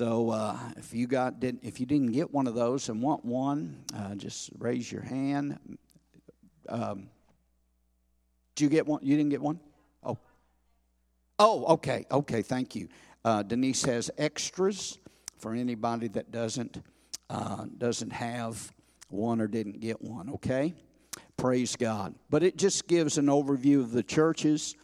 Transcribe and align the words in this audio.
So 0.00 0.30
uh, 0.30 0.56
if 0.78 0.94
you 0.94 1.06
got 1.06 1.40
didn't 1.40 1.62
if 1.62 1.78
you 1.78 1.84
didn't 1.84 2.12
get 2.12 2.32
one 2.32 2.46
of 2.46 2.54
those 2.54 2.88
and 2.88 3.02
want 3.02 3.22
one, 3.22 3.84
uh, 3.94 4.14
just 4.14 4.48
raise 4.58 4.90
your 4.90 5.02
hand. 5.02 5.58
Um, 6.70 7.10
you 8.58 8.70
get 8.70 8.86
one? 8.86 9.00
You 9.02 9.14
didn't 9.14 9.28
get 9.28 9.42
one? 9.42 9.60
Oh, 10.02 10.16
oh, 11.38 11.66
okay, 11.74 12.06
okay. 12.10 12.40
Thank 12.40 12.74
you. 12.74 12.88
Uh, 13.26 13.42
Denise 13.42 13.82
has 13.84 14.10
extras 14.16 14.98
for 15.36 15.52
anybody 15.52 16.08
that 16.08 16.32
doesn't 16.32 16.82
uh, 17.28 17.66
doesn't 17.76 18.14
have 18.14 18.72
one 19.10 19.38
or 19.38 19.48
didn't 19.48 19.80
get 19.80 20.00
one. 20.00 20.30
Okay, 20.30 20.72
praise 21.36 21.76
God. 21.76 22.14
But 22.30 22.42
it 22.42 22.56
just 22.56 22.88
gives 22.88 23.18
an 23.18 23.26
overview 23.26 23.80
of 23.80 23.92
the 23.92 24.02
churches. 24.02 24.76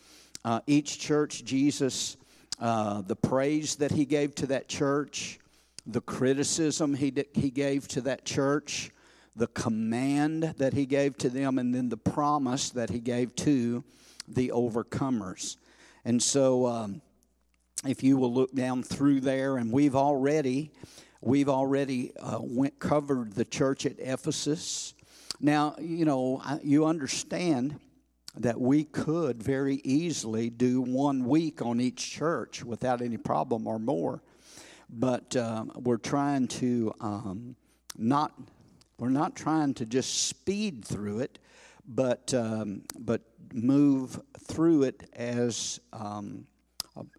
Uh, 0.44 0.60
each 0.66 0.98
church, 0.98 1.42
Jesus 1.42 2.18
uh, 2.58 3.02
the 3.02 3.16
praise 3.16 3.76
that 3.76 3.92
he 3.92 4.04
gave 4.04 4.34
to 4.36 4.46
that 4.46 4.68
church, 4.68 5.38
the 5.86 6.00
criticism 6.00 6.94
he, 6.94 7.12
he 7.34 7.50
gave 7.50 7.86
to 7.88 8.00
that 8.02 8.24
church, 8.24 8.90
the 9.34 9.46
command 9.48 10.54
that 10.56 10.72
he 10.72 10.86
gave 10.86 11.16
to 11.18 11.28
them, 11.28 11.58
and 11.58 11.74
then 11.74 11.88
the 11.88 11.96
promise 11.96 12.70
that 12.70 12.90
he 12.90 12.98
gave 12.98 13.34
to 13.36 13.84
the 14.26 14.48
overcomers. 14.48 15.56
And 16.04 16.22
so, 16.22 16.66
um, 16.66 17.02
if 17.86 18.02
you 18.02 18.16
will 18.16 18.32
look 18.32 18.54
down 18.54 18.82
through 18.82 19.20
there, 19.20 19.58
and 19.58 19.70
we've 19.70 19.94
already 19.94 20.72
we've 21.20 21.48
already 21.48 22.16
uh, 22.16 22.38
went 22.40 22.78
covered 22.78 23.34
the 23.34 23.44
church 23.44 23.84
at 23.84 23.98
Ephesus. 23.98 24.94
Now, 25.40 25.74
you 25.78 26.04
know, 26.04 26.42
you 26.62 26.86
understand 26.86 27.78
that 28.36 28.60
we 28.60 28.84
could 28.84 29.42
very 29.42 29.76
easily 29.76 30.50
do 30.50 30.80
one 30.82 31.24
week 31.24 31.62
on 31.62 31.80
each 31.80 32.10
church 32.10 32.62
without 32.64 33.00
any 33.00 33.16
problem 33.16 33.66
or 33.66 33.78
more. 33.78 34.22
But 34.90 35.34
um, 35.36 35.72
we're 35.76 35.96
trying 35.96 36.48
to 36.48 36.92
um, 37.00 37.56
not, 37.96 38.32
we're 38.98 39.08
not 39.08 39.34
trying 39.34 39.74
to 39.74 39.86
just 39.86 40.26
speed 40.28 40.84
through 40.84 41.20
it, 41.20 41.38
but, 41.88 42.32
um, 42.34 42.82
but 42.98 43.22
move 43.52 44.20
through 44.38 44.84
it 44.84 45.08
as, 45.14 45.80
um, 45.92 46.46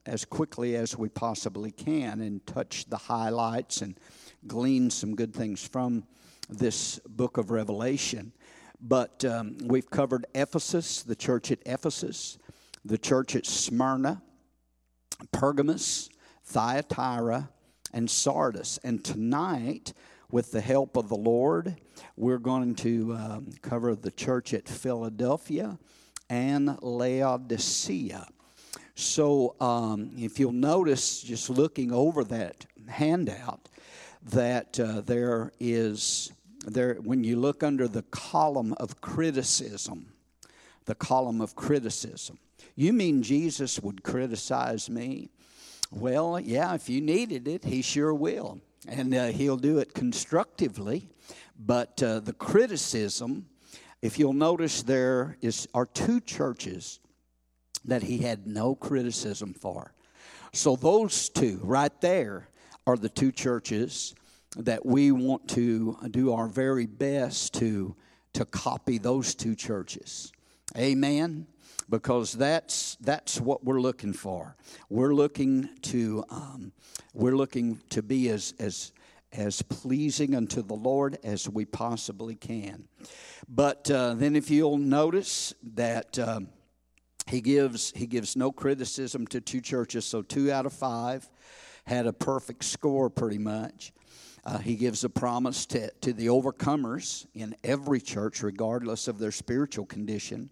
as 0.06 0.24
quickly 0.24 0.76
as 0.76 0.98
we 0.98 1.10
possibly 1.10 1.72
can 1.72 2.22
and 2.22 2.46
touch 2.46 2.86
the 2.90 2.98
highlights 2.98 3.82
and 3.82 4.00
glean 4.46 4.90
some 4.90 5.16
good 5.16 5.34
things 5.34 5.68
from 5.68 6.04
this 6.50 7.00
book 7.08 7.38
of 7.38 7.52
Revelation. 7.52 8.32
But 8.80 9.26
um, 9.26 9.58
we've 9.64 9.90
covered 9.90 10.26
Ephesus, 10.36 11.02
the 11.02 11.16
church 11.16 11.52
at 11.52 11.60
Ephesus, 11.66 12.38
the 12.86 12.98
church 12.98 13.36
at 13.36 13.46
Smyrna, 13.46 14.22
Pergamos, 15.32 16.10
Thyatira, 16.46 17.50
and 17.94 18.10
Sardis. 18.10 18.80
And 18.84 19.04
tonight, 19.04 19.94
with 20.30 20.52
the 20.52 20.62
help 20.62 20.96
of 20.98 21.10
the 21.10 21.18
Lord, 21.18 21.78
we're 22.16 22.38
going 22.38 22.76
to 22.76 23.14
um, 23.14 23.50
cover 23.62 23.96
the 23.96 24.12
church 24.12 24.54
at 24.54 24.68
Philadelphia 24.68 25.80
and 26.30 26.78
Laodicea. 26.82 28.28
So, 28.96 29.56
um, 29.60 30.12
if 30.18 30.40
you'll 30.40 30.52
notice, 30.52 31.22
just 31.22 31.50
looking 31.50 31.92
over 31.92 32.24
that 32.26 32.66
handout, 32.88 33.70
that 34.24 34.80
uh, 34.80 35.02
there 35.02 35.52
is 35.60 36.32
there, 36.66 36.96
when 36.96 37.24
you 37.24 37.38
look 37.38 37.64
under 37.64 37.88
the 37.88 38.04
column 38.04 38.74
of 38.74 39.02
criticism, 39.02 40.14
the 40.86 40.96
column 40.96 41.42
of 41.42 41.56
criticism, 41.56 42.40
you 42.76 42.94
mean 42.94 43.24
Jesus 43.24 43.80
would 43.80 44.04
criticize 44.04 44.90
me? 44.90 45.30
Well, 45.92 46.40
yeah, 46.40 46.74
if 46.76 46.90
you 46.90 47.02
needed 47.02 47.48
it, 47.48 47.64
he 47.64 47.82
sure 47.82 48.14
will. 48.14 48.60
And 48.88 49.14
uh, 49.14 49.28
he'll 49.28 49.58
do 49.58 49.80
it 49.80 49.94
constructively. 49.94 51.08
But 51.60 52.02
uh, 52.04 52.20
the 52.20 52.34
criticism, 52.34 53.48
if 54.02 54.20
you'll 54.20 54.34
notice, 54.34 54.84
there 54.84 55.38
is, 55.42 55.68
are 55.74 55.86
two 55.86 56.20
churches 56.22 57.00
that 57.86 58.04
he 58.04 58.20
had 58.20 58.46
no 58.46 58.76
criticism 58.76 59.54
for. 59.54 59.94
So 60.54 60.76
those 60.76 61.30
two 61.30 61.60
right 61.64 62.00
there 62.02 62.48
are 62.86 62.98
the 62.98 63.10
two 63.10 63.32
churches 63.32 64.14
that 64.56 64.86
we 64.86 65.12
want 65.12 65.48
to 65.50 65.98
do 66.12 66.34
our 66.34 66.48
very 66.48 66.86
best 66.86 67.54
to, 67.56 67.96
to 68.34 68.46
copy 68.46 68.98
those 68.98 69.36
two 69.36 69.56
churches. 69.56 70.32
Amen. 70.78 71.48
Because 71.90 72.34
that's 72.34 72.98
that's 73.00 73.40
what 73.40 73.64
we're 73.64 73.80
looking 73.80 74.12
for. 74.12 74.58
We're 74.90 75.14
looking 75.14 75.70
to 75.84 76.26
um, 76.30 76.74
we're 77.14 77.38
looking 77.38 77.80
to 77.92 78.02
be 78.02 78.28
as 78.30 78.54
as 78.60 78.92
as 79.32 79.62
pleasing 79.62 80.36
unto 80.36 80.62
the 80.62 80.74
Lord 80.74 81.18
as 81.24 81.48
we 81.48 81.64
possibly 81.64 82.36
can. 82.36 82.90
But 83.48 83.90
uh, 83.90 84.16
then, 84.16 84.36
if 84.36 84.50
you'll 84.50 84.78
notice 84.78 85.54
that 85.76 86.20
um, 86.20 86.50
he 87.28 87.40
gives 87.40 87.92
he 87.96 88.06
gives 88.06 88.36
no 88.36 88.52
criticism 88.52 89.26
to 89.28 89.40
two 89.40 89.62
churches, 89.62 90.06
so 90.06 90.22
two 90.22 90.52
out 90.52 90.66
of 90.66 90.74
five 90.74 91.30
had 91.86 92.06
a 92.06 92.14
perfect 92.14 92.66
score 92.66 93.10
pretty 93.10 93.38
much. 93.38 93.94
Uh, 94.48 94.60
he 94.60 94.76
gives 94.76 95.04
a 95.04 95.10
promise 95.10 95.66
to, 95.66 95.92
to 96.00 96.14
the 96.14 96.28
overcomers 96.28 97.26
in 97.34 97.54
every 97.66 98.00
church, 98.00 98.42
regardless 98.42 99.10
of 99.10 99.20
their 99.20 99.34
spiritual 99.34 99.86
condition. 99.86 100.50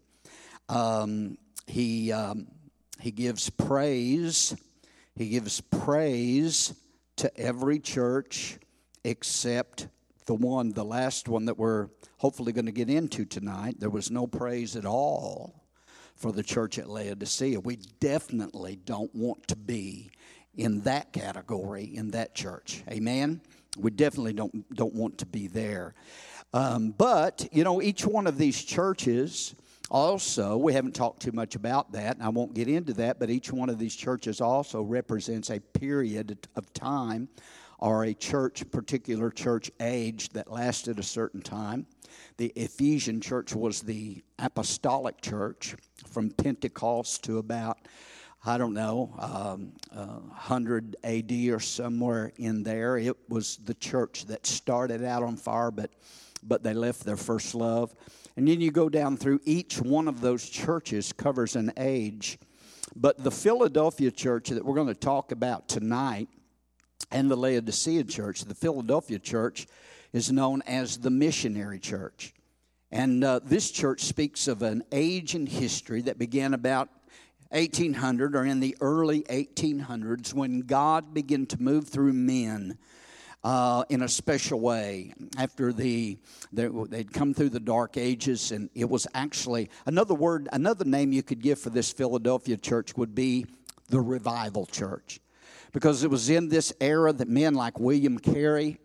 Um, 0.67 1.37
he, 1.65 2.11
um, 2.11 2.47
he 2.99 3.11
gives 3.11 3.49
praise. 3.49 4.53
He 5.15 5.29
gives 5.29 5.61
praise 5.61 6.73
to 7.15 7.39
every 7.39 7.79
church 7.79 8.59
except 9.05 9.87
the 10.25 10.35
one, 10.35 10.73
the 10.73 10.83
last 10.83 11.29
one 11.29 11.45
that 11.45 11.57
we're 11.57 11.87
hopefully 12.17 12.51
going 12.51 12.65
to 12.65 12.73
get 12.73 12.89
into 12.89 13.23
tonight. 13.23 13.79
There 13.79 13.89
was 13.89 14.11
no 14.11 14.27
praise 14.27 14.75
at 14.75 14.85
all 14.85 15.63
for 16.15 16.33
the 16.33 16.43
church 16.43 16.77
at 16.77 16.89
Laodicea. 16.89 17.61
We 17.61 17.77
definitely 18.01 18.75
don't 18.75 19.15
want 19.15 19.47
to 19.47 19.55
be 19.55 20.11
in 20.53 20.81
that 20.81 21.13
category 21.13 21.85
in 21.85 22.11
that 22.11 22.35
church. 22.35 22.83
Amen 22.89 23.39
we 23.77 23.91
definitely 23.91 24.33
don't 24.33 24.73
don't 24.75 24.93
want 24.93 25.17
to 25.19 25.25
be 25.25 25.47
there. 25.47 25.93
Um, 26.53 26.91
but 26.91 27.47
you 27.51 27.63
know, 27.63 27.81
each 27.81 28.05
one 28.05 28.27
of 28.27 28.37
these 28.37 28.63
churches 28.63 29.55
also 29.91 30.57
we 30.57 30.73
haven't 30.73 30.95
talked 30.95 31.21
too 31.21 31.31
much 31.31 31.55
about 31.55 31.91
that, 31.91 32.15
and 32.15 32.23
I 32.23 32.29
won't 32.29 32.53
get 32.53 32.67
into 32.67 32.93
that. 32.93 33.19
But 33.19 33.29
each 33.29 33.51
one 33.51 33.69
of 33.69 33.77
these 33.77 33.95
churches 33.95 34.41
also 34.41 34.81
represents 34.81 35.49
a 35.49 35.59
period 35.59 36.47
of 36.55 36.71
time 36.73 37.29
or 37.79 38.05
a 38.05 38.13
church, 38.13 38.69
particular 38.71 39.29
church 39.29 39.69
age 39.79 40.29
that 40.29 40.51
lasted 40.51 40.97
a 40.99 41.03
certain 41.03 41.41
time. 41.41 41.85
The 42.37 42.51
Ephesian 42.55 43.19
church 43.21 43.53
was 43.53 43.81
the 43.81 44.23
apostolic 44.39 45.21
church 45.21 45.75
from 46.07 46.29
Pentecost 46.31 47.23
to 47.25 47.37
about 47.37 47.79
I 48.47 48.59
don't 48.59 48.75
know, 48.75 49.11
um, 49.17 49.71
uh, 49.91 50.19
100 50.19 50.97
AD 51.03 51.31
or 51.49 51.59
somewhere 51.59 52.31
in 52.37 52.61
there. 52.61 52.95
It 52.95 53.17
was 53.27 53.57
the 53.57 53.73
church 53.73 54.27
that 54.27 54.45
started 54.45 55.03
out 55.03 55.23
on 55.23 55.35
fire, 55.35 55.71
but, 55.71 55.89
but 56.43 56.61
they 56.61 56.75
left 56.75 57.05
their 57.05 57.17
first 57.17 57.55
love. 57.55 57.95
And 58.37 58.47
then 58.47 58.61
you 58.61 58.69
go 58.69 58.87
down 58.87 59.17
through 59.17 59.39
each 59.45 59.81
one 59.81 60.07
of 60.07 60.21
those 60.21 60.47
churches 60.47 61.11
covers 61.11 61.55
an 61.55 61.73
age. 61.75 62.37
But 62.95 63.23
the 63.23 63.31
Philadelphia 63.31 64.11
church 64.11 64.49
that 64.49 64.63
we're 64.63 64.75
going 64.75 64.87
to 64.87 64.93
talk 64.93 65.31
about 65.31 65.67
tonight 65.67 66.29
and 67.09 67.31
the 67.31 67.35
Laodicea 67.35 68.03
church, 68.03 68.41
the 68.41 68.53
Philadelphia 68.53 69.17
church 69.17 69.65
is 70.13 70.31
known 70.31 70.61
as 70.67 70.99
the 70.99 71.09
missionary 71.09 71.79
church. 71.79 72.35
And 72.91 73.23
uh, 73.23 73.39
this 73.43 73.71
church 73.71 74.01
speaks 74.01 74.47
of 74.47 74.61
an 74.61 74.83
age 74.91 75.33
in 75.33 75.47
history 75.47 76.03
that 76.03 76.19
began 76.19 76.53
about 76.53 76.89
1800 77.49 78.35
or 78.35 78.45
in 78.45 78.59
the 78.59 78.75
early 78.81 79.21
1800s 79.23 80.33
when 80.33 80.61
God 80.61 81.13
began 81.13 81.45
to 81.47 81.61
move 81.61 81.87
through 81.87 82.13
men 82.13 82.77
uh, 83.45 83.83
in 83.89 84.01
a 84.01 84.09
special 84.09 84.59
way. 84.59 85.13
After 85.37 85.71
the 85.71 86.17
they'd 86.51 87.13
come 87.13 87.33
through 87.33 87.49
the 87.49 87.59
dark 87.59 87.95
ages 87.95 88.51
and 88.51 88.69
it 88.73 88.89
was 88.89 89.05
actually 89.13 89.69
another 89.85 90.15
word 90.15 90.49
another 90.51 90.83
name 90.83 91.13
you 91.13 91.21
could 91.21 91.41
give 91.41 91.59
for 91.59 91.69
this 91.69 91.91
philadelphia 91.91 92.57
church 92.57 92.97
would 92.97 93.13
be 93.13 93.45
the 93.89 94.01
revival 94.01 94.65
church. 94.65 95.19
Because 95.71 96.03
it 96.03 96.09
was 96.09 96.29
in 96.29 96.49
this 96.49 96.73
era 96.81 97.13
that 97.13 97.29
men 97.29 97.53
like 97.53 97.79
william 97.79 98.17
carey 98.17 98.79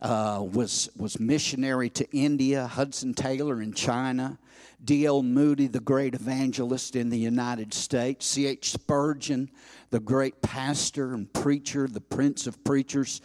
uh, 0.00 0.44
was 0.52 0.88
was 0.96 1.18
missionary 1.18 1.90
to 1.90 2.08
india 2.12 2.66
hudson 2.68 3.14
taylor 3.14 3.60
in 3.60 3.72
china 3.72 4.38
D.L. 4.84 5.22
Moody, 5.22 5.66
the 5.66 5.80
great 5.80 6.14
evangelist 6.14 6.94
in 6.94 7.08
the 7.08 7.18
United 7.18 7.72
States, 7.72 8.26
C.H. 8.26 8.70
Spurgeon, 8.70 9.50
the 9.90 10.00
great 10.00 10.42
pastor 10.42 11.14
and 11.14 11.32
preacher, 11.32 11.88
the 11.88 12.00
prince 12.00 12.46
of 12.46 12.62
preachers 12.64 13.20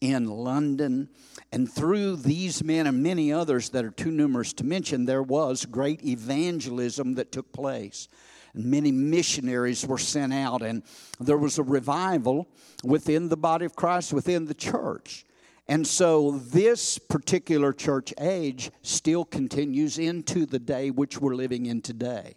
in 0.00 0.26
London. 0.26 1.08
And 1.52 1.70
through 1.70 2.16
these 2.16 2.64
men 2.64 2.86
and 2.86 3.02
many 3.02 3.32
others 3.32 3.70
that 3.70 3.84
are 3.84 3.90
too 3.90 4.10
numerous 4.10 4.52
to 4.54 4.64
mention, 4.64 5.04
there 5.04 5.22
was 5.22 5.64
great 5.64 6.04
evangelism 6.04 7.14
that 7.14 7.30
took 7.30 7.52
place. 7.52 8.08
And 8.54 8.66
many 8.66 8.90
missionaries 8.90 9.86
were 9.86 9.98
sent 9.98 10.32
out, 10.32 10.62
and 10.62 10.82
there 11.20 11.38
was 11.38 11.58
a 11.58 11.62
revival 11.62 12.48
within 12.82 13.28
the 13.28 13.36
body 13.36 13.66
of 13.66 13.76
Christ, 13.76 14.12
within 14.12 14.46
the 14.46 14.54
church. 14.54 15.24
And 15.66 15.86
so 15.86 16.32
this 16.32 16.98
particular 16.98 17.72
church 17.72 18.12
age 18.20 18.70
still 18.82 19.24
continues 19.24 19.98
into 19.98 20.44
the 20.44 20.58
day 20.58 20.90
which 20.90 21.20
we're 21.20 21.34
living 21.34 21.66
in 21.66 21.80
today. 21.80 22.34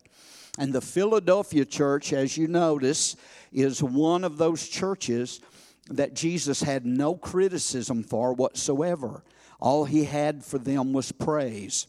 And 0.57 0.73
the 0.73 0.81
Philadelphia 0.81 1.65
church, 1.65 2.13
as 2.13 2.37
you 2.37 2.47
notice, 2.47 3.15
is 3.51 3.83
one 3.83 4.23
of 4.23 4.37
those 4.37 4.67
churches 4.67 5.41
that 5.89 6.13
Jesus 6.13 6.61
had 6.61 6.85
no 6.85 7.15
criticism 7.15 8.03
for 8.03 8.33
whatsoever. 8.33 9.23
All 9.59 9.85
he 9.85 10.05
had 10.05 10.43
for 10.43 10.57
them 10.57 10.93
was 10.93 11.11
praise. 11.11 11.85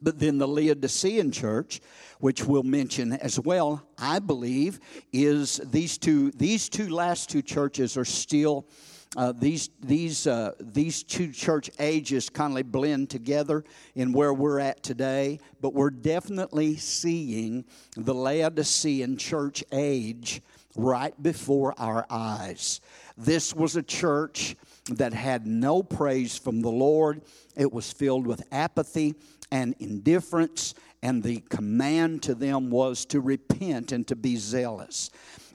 But 0.00 0.18
then 0.18 0.38
the 0.38 0.48
Laodicean 0.48 1.32
church, 1.32 1.80
which 2.18 2.44
we'll 2.44 2.62
mention 2.62 3.12
as 3.12 3.38
well, 3.38 3.86
I 3.98 4.20
believe, 4.20 4.80
is 5.12 5.60
these 5.64 5.98
two, 5.98 6.30
these 6.32 6.68
two 6.68 6.88
last 6.88 7.30
two 7.30 7.42
churches 7.42 7.96
are 7.96 8.04
still. 8.04 8.66
Uh, 9.14 9.32
these 9.32 9.68
these 9.80 10.26
uh, 10.26 10.52
these 10.58 11.02
two 11.02 11.30
church 11.32 11.70
ages 11.78 12.30
kind 12.30 12.58
of 12.58 12.72
blend 12.72 13.10
together 13.10 13.62
in 13.94 14.10
where 14.12 14.32
we're 14.32 14.58
at 14.58 14.82
today, 14.82 15.38
but 15.60 15.74
we're 15.74 15.90
definitely 15.90 16.76
seeing 16.76 17.62
the 17.94 18.14
Laodicean 18.14 19.18
church 19.18 19.62
age 19.70 20.40
right 20.76 21.20
before 21.22 21.74
our 21.76 22.06
eyes. 22.08 22.80
This 23.18 23.54
was 23.54 23.76
a 23.76 23.82
church 23.82 24.56
that 24.90 25.12
had 25.12 25.46
no 25.46 25.82
praise 25.82 26.38
from 26.38 26.62
the 26.62 26.70
Lord. 26.70 27.20
It 27.54 27.70
was 27.70 27.92
filled 27.92 28.26
with 28.26 28.42
apathy 28.50 29.14
and 29.50 29.74
indifference, 29.78 30.74
and 31.02 31.22
the 31.22 31.40
command 31.50 32.22
to 32.22 32.34
them 32.34 32.70
was 32.70 33.04
to 33.06 33.20
repent 33.20 33.92
and 33.92 34.06
to 34.08 34.16
be 34.16 34.36
zealous. 34.36 35.10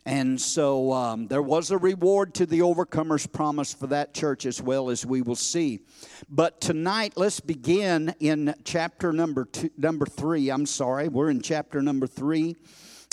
And 0.08 0.40
so 0.40 0.94
um, 0.94 1.28
there 1.28 1.42
was 1.42 1.70
a 1.70 1.78
reward 1.78 2.34
to 2.36 2.46
the 2.46 2.60
overcomers 2.60 3.30
promise 3.30 3.74
for 3.74 3.88
that 3.88 4.14
church 4.14 4.46
as 4.46 4.62
well 4.62 4.90
as 4.90 5.06
we 5.06 5.22
will 5.22 5.36
see. 5.36 5.82
But 6.30 6.62
tonight, 6.62 7.16
let's 7.18 7.42
begin 7.42 8.16
in 8.22 8.56
chapter 8.64 9.12
number 9.12 9.44
two, 9.44 9.70
number 9.78 10.06
three. 10.06 10.50
I'm 10.50 10.66
sorry, 10.66 11.10
we're 11.10 11.30
in 11.30 11.42
chapter 11.42 11.82
number 11.82 12.08
three 12.08 12.56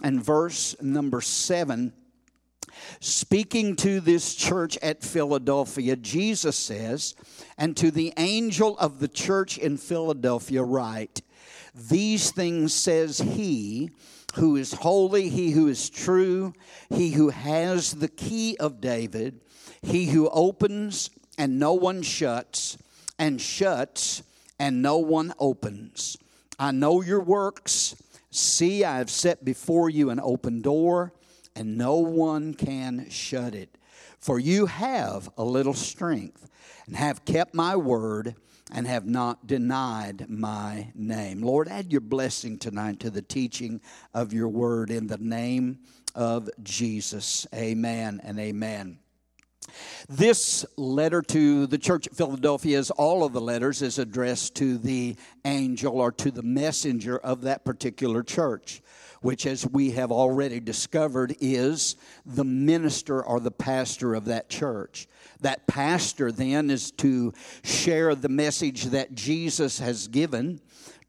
and 0.05 0.25
verse 0.25 0.77
number 0.81 1.21
seven. 1.21 1.93
Speaking 3.01 3.75
to 3.75 3.99
this 3.99 4.37
church 4.37 4.79
at 4.81 5.03
Philadelphia, 5.03 5.97
Jesus 5.97 6.55
says, 6.55 7.17
And 7.59 7.77
to 7.77 7.91
the 7.91 8.13
angel 8.17 8.79
of 8.79 9.01
the 9.01 9.09
church 9.09 9.59
in 9.59 9.79
Philadelphia, 9.79 10.63
write, 10.63 11.23
These 11.75 12.31
things 12.31 12.73
says 12.73 13.19
he 13.19 13.91
who 14.35 14.57
is 14.57 14.73
holy, 14.73 15.29
he 15.29 15.51
who 15.53 15.69
is 15.69 15.91
true, 15.91 16.53
he 16.91 17.13
who 17.13 17.31
has 17.31 17.93
the 17.93 18.09
key 18.09 18.57
of 18.59 18.81
David, 18.81 19.41
he 19.83 20.07
who 20.07 20.29
opens 20.31 21.11
and 21.39 21.59
no 21.59 21.75
one 21.75 22.03
shuts, 22.03 22.79
and 23.19 23.41
shuts 23.41 24.23
and 24.59 24.83
no 24.83 24.99
one 24.99 25.33
opens. 25.39 26.17
I 26.59 26.71
know 26.71 27.03
your 27.03 27.21
works. 27.21 27.97
See, 28.31 28.85
I 28.85 28.99
have 28.99 29.11
set 29.11 29.45
before 29.45 29.91
you 29.91 30.11
an 30.11 30.21
open 30.21 30.63
door 30.63 31.13
and 31.57 31.79
no 31.79 31.97
one 31.97 32.55
can 32.55 33.09
shut 33.11 33.55
it. 33.55 33.77
For 34.19 34.39
you 34.39 34.67
have 34.67 35.31
a 35.37 35.45
little 35.45 35.75
strength, 35.75 36.49
and 36.87 36.97
have 36.97 37.25
kept 37.25 37.55
my 37.55 37.77
word, 37.77 38.37
and 38.75 38.89
have 38.89 39.07
not 39.07 39.47
denied 39.47 40.29
my 40.29 40.91
name. 40.97 41.41
Lord, 41.41 41.69
add 41.69 41.93
your 41.93 42.01
blessing 42.01 42.59
tonight 42.59 42.99
to 43.01 43.11
the 43.11 43.23
teaching 43.23 43.81
of 44.13 44.33
your 44.33 44.49
word 44.49 44.91
in 44.91 45.07
the 45.07 45.17
name 45.17 45.79
of 46.17 46.51
Jesus. 46.61 47.47
Amen 47.55 48.21
and 48.25 48.39
amen. 48.41 48.99
This 50.09 50.67
letter 50.77 51.23
to 51.23 51.69
the 51.69 51.79
church 51.79 52.09
at 52.09 52.17
Philadelphia, 52.17 52.77
as 52.79 52.91
all 52.91 53.25
of 53.25 53.33
the 53.33 53.41
letters, 53.41 53.81
is 53.81 53.99
addressed 53.99 54.57
to 54.57 54.77
the 54.77 55.17
angel 55.45 56.01
or 56.01 56.11
to 56.11 56.33
the 56.33 56.43
messenger 56.43 57.17
of 57.17 57.43
that 57.43 57.65
particular 57.65 58.25
church 58.25 58.83
which, 59.25 59.47
as 59.47 59.67
we 59.67 59.93
have 59.93 60.13
already 60.13 60.61
discovered, 60.61 61.35
is 61.41 61.97
the 62.27 62.45
minister 62.45 63.25
or 63.25 63.41
the 63.41 63.51
pastor 63.51 64.15
of 64.15 64.27
that 64.27 64.51
church. 64.51 65.09
That 65.41 65.67
pastor 65.67 66.31
then 66.31 66.69
is 66.69 66.91
to 66.99 67.33
share 67.63 68.15
the 68.15 68.29
message 68.29 68.85
that 68.85 69.15
Jesus 69.15 69.79
has 69.79 70.09
given 70.09 70.61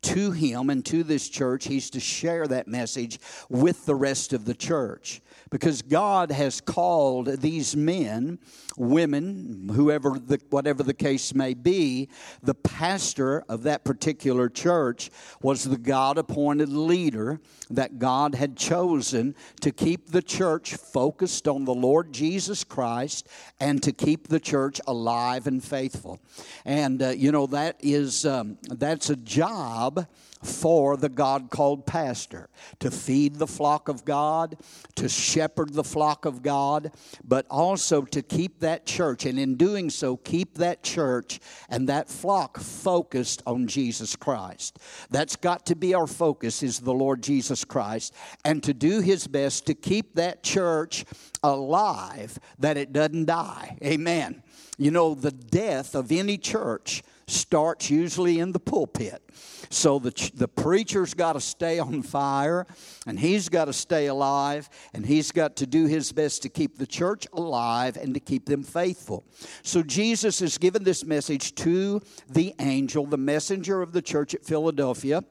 to 0.03 0.31
him 0.31 0.69
and 0.69 0.85
to 0.85 1.03
this 1.03 1.29
church. 1.29 1.65
He's 1.65 1.89
to 1.91 1.99
share 1.99 2.47
that 2.47 2.67
message 2.67 3.19
with 3.49 3.85
the 3.85 3.95
rest 3.95 4.33
of 4.33 4.45
the 4.45 4.55
church 4.55 5.21
because 5.55 5.81
God 5.81 6.31
has 6.31 6.59
called 6.59 7.27
these 7.41 7.75
men, 7.75 8.39
women, 8.77 9.69
whoever 9.73 10.17
the, 10.19 10.39
whatever 10.49 10.83
the 10.83 10.93
case 10.93 11.33
may 11.33 11.53
be, 11.53 12.09
the 12.43 12.55
pastor 12.55 13.43
of 13.47 13.63
that 13.63 13.83
particular 13.83 14.49
church 14.49 15.11
was 15.41 15.63
the 15.63 15.77
God 15.77 16.17
appointed 16.17 16.69
leader 16.69 17.39
that 17.69 17.99
God 17.99 18.35
had 18.35 18.57
chosen 18.57 19.35
to 19.61 19.71
keep 19.71 20.09
the 20.09 20.21
church 20.21 20.75
focused 20.75 21.47
on 21.47 21.65
the 21.65 21.73
Lord 21.73 22.11
Jesus 22.11 22.63
Christ 22.63 23.27
and 23.59 23.81
to 23.83 23.91
keep 23.91 24.27
the 24.27 24.39
church 24.39 24.81
alive 24.87 25.47
and 25.47 25.63
faithful. 25.63 26.19
And 26.65 27.01
uh, 27.01 27.09
you 27.09 27.31
know 27.31 27.47
that 27.47 27.77
is 27.79 28.25
um, 28.25 28.57
that's 28.63 29.09
a 29.09 29.15
job 29.15 29.94
for 30.43 30.95
the 30.95 31.09
God 31.09 31.49
called 31.49 31.85
pastor 31.85 32.49
to 32.79 32.91
feed 32.91 33.35
the 33.35 33.47
flock 33.47 33.87
of 33.87 34.05
God, 34.05 34.57
to 34.95 35.09
shepherd 35.09 35.73
the 35.73 35.83
flock 35.83 36.25
of 36.25 36.43
God, 36.43 36.91
but 37.23 37.45
also 37.49 38.03
to 38.03 38.21
keep 38.21 38.59
that 38.59 38.85
church, 38.85 39.25
and 39.25 39.39
in 39.39 39.55
doing 39.55 39.89
so, 39.89 40.17
keep 40.17 40.55
that 40.55 40.83
church 40.83 41.39
and 41.69 41.89
that 41.89 42.09
flock 42.09 42.59
focused 42.59 43.41
on 43.47 43.67
Jesus 43.67 44.15
Christ. 44.15 44.77
That's 45.09 45.35
got 45.35 45.65
to 45.67 45.75
be 45.75 45.93
our 45.93 46.07
focus, 46.07 46.61
is 46.61 46.79
the 46.79 46.93
Lord 46.93 47.23
Jesus 47.23 47.63
Christ, 47.63 48.13
and 48.43 48.61
to 48.63 48.73
do 48.73 48.99
his 48.99 49.27
best 49.27 49.65
to 49.65 49.73
keep 49.73 50.15
that 50.15 50.43
church 50.43 51.05
alive, 51.43 52.37
that 52.59 52.77
it 52.77 52.93
doesn't 52.93 53.25
die. 53.25 53.77
Amen. 53.83 54.43
You 54.77 54.91
know, 54.91 55.15
the 55.15 55.31
death 55.31 55.95
of 55.95 56.11
any 56.11 56.37
church 56.37 57.03
starts 57.27 57.89
usually 57.89 58.39
in 58.39 58.51
the 58.51 58.59
pulpit. 58.59 59.21
So 59.69 59.99
the, 59.99 60.31
the 60.35 60.47
preacher's 60.47 61.13
got 61.13 61.33
to 61.33 61.41
stay 61.41 61.79
on 61.79 62.01
fire 62.01 62.67
and 63.07 63.19
he's 63.19 63.49
got 63.49 63.65
to 63.65 63.73
stay 63.73 64.07
alive 64.07 64.69
and 64.93 65.05
he's 65.05 65.31
got 65.31 65.55
to 65.57 65.67
do 65.67 65.85
his 65.85 66.11
best 66.11 66.43
to 66.43 66.49
keep 66.49 66.77
the 66.77 66.87
church 66.87 67.27
alive 67.33 67.97
and 67.97 68.13
to 68.13 68.19
keep 68.19 68.45
them 68.45 68.63
faithful. 68.63 69.25
So 69.63 69.81
Jesus 69.81 70.39
has 70.39 70.57
given 70.57 70.83
this 70.83 71.03
message 71.03 71.55
to 71.55 72.01
the 72.29 72.53
angel, 72.59 73.05
the 73.05 73.17
messenger 73.17 73.81
of 73.81 73.91
the 73.91 74.01
church 74.01 74.35
at 74.35 74.45
Philadelphia. 74.45 75.23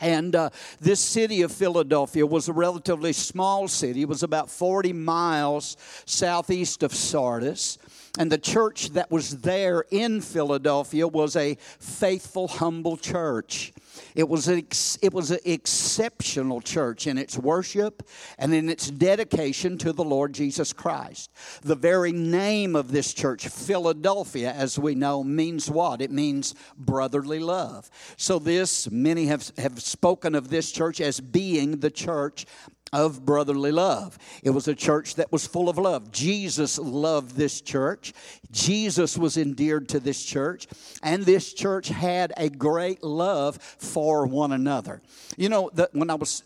And 0.00 0.34
uh, 0.34 0.50
this 0.80 1.00
city 1.00 1.42
of 1.42 1.52
Philadelphia 1.52 2.26
was 2.26 2.48
a 2.48 2.52
relatively 2.52 3.12
small 3.12 3.68
city. 3.68 4.02
It 4.02 4.08
was 4.08 4.22
about 4.22 4.50
40 4.50 4.92
miles 4.92 5.76
southeast 6.04 6.82
of 6.82 6.92
Sardis. 6.92 7.78
And 8.16 8.30
the 8.30 8.38
church 8.38 8.90
that 8.90 9.10
was 9.10 9.40
there 9.40 9.84
in 9.90 10.20
Philadelphia 10.20 11.08
was 11.08 11.34
a 11.34 11.56
faithful, 11.80 12.46
humble 12.46 12.96
church. 12.96 13.72
It 14.14 14.28
was, 14.28 14.46
an 14.46 14.58
ex- 14.58 14.98
it 15.02 15.12
was 15.12 15.32
an 15.32 15.40
exceptional 15.44 16.60
church 16.60 17.08
in 17.08 17.18
its 17.18 17.36
worship 17.36 18.08
and 18.38 18.54
in 18.54 18.68
its 18.68 18.88
dedication 18.88 19.78
to 19.78 19.92
the 19.92 20.04
Lord 20.04 20.32
Jesus 20.32 20.72
Christ. 20.72 21.32
The 21.62 21.74
very 21.74 22.12
name 22.12 22.76
of 22.76 22.92
this 22.92 23.12
church, 23.12 23.48
Philadelphia, 23.48 24.52
as 24.52 24.78
we 24.78 24.94
know, 24.94 25.24
means 25.24 25.68
what? 25.68 26.00
It 26.00 26.12
means 26.12 26.54
brotherly 26.78 27.40
love. 27.40 27.90
So, 28.16 28.38
this, 28.38 28.88
many 28.90 29.26
have, 29.26 29.50
have 29.58 29.82
spoken 29.82 30.36
of 30.36 30.50
this 30.50 30.70
church 30.70 31.00
as 31.00 31.20
being 31.20 31.80
the 31.80 31.90
church 31.90 32.46
of 32.92 33.24
brotherly 33.24 33.72
love. 33.72 34.18
It 34.42 34.50
was 34.50 34.68
a 34.68 34.74
church 34.74 35.16
that 35.16 35.32
was 35.32 35.46
full 35.46 35.68
of 35.68 35.78
love. 35.78 36.12
Jesus 36.12 36.78
loved 36.78 37.36
this 37.36 37.60
church. 37.60 38.12
Jesus 38.52 39.18
was 39.18 39.36
endeared 39.36 39.88
to 39.88 40.00
this 40.00 40.24
church, 40.24 40.68
and 41.02 41.24
this 41.24 41.52
church 41.52 41.88
had 41.88 42.32
a 42.36 42.48
great 42.48 43.02
love 43.02 43.56
for 43.56 44.26
one 44.26 44.52
another. 44.52 45.02
You 45.36 45.48
know, 45.48 45.70
the, 45.74 45.90
when 45.92 46.08
I 46.08 46.14
was 46.14 46.44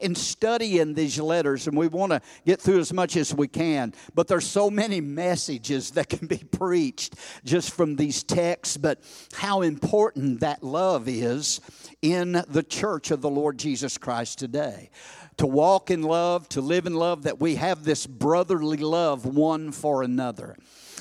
in 0.00 0.14
studying 0.14 0.94
these 0.94 1.18
letters, 1.18 1.66
and 1.66 1.76
we 1.76 1.88
want 1.88 2.12
to 2.12 2.20
get 2.46 2.60
through 2.60 2.78
as 2.78 2.92
much 2.92 3.16
as 3.16 3.34
we 3.34 3.48
can, 3.48 3.92
but 4.14 4.28
there's 4.28 4.46
so 4.46 4.70
many 4.70 5.00
messages 5.00 5.90
that 5.92 6.08
can 6.08 6.28
be 6.28 6.38
preached 6.38 7.16
just 7.44 7.72
from 7.72 7.96
these 7.96 8.22
texts, 8.22 8.76
but 8.76 9.02
how 9.32 9.62
important 9.62 10.40
that 10.40 10.62
love 10.62 11.08
is 11.08 11.60
in 12.02 12.42
the 12.48 12.62
church 12.62 13.10
of 13.10 13.20
the 13.20 13.30
Lord 13.30 13.58
Jesus 13.58 13.98
Christ 13.98 14.38
today 14.38 14.90
to 15.38 15.46
walk 15.46 15.90
in 15.90 16.02
love, 16.02 16.48
to 16.50 16.60
live 16.60 16.86
in 16.86 16.94
love, 16.94 17.22
that 17.22 17.40
we 17.40 17.54
have 17.54 17.84
this 17.84 18.06
brotherly 18.06 18.78
love 18.78 19.24
one 19.24 19.72
for 19.72 20.02
another. 20.02 20.56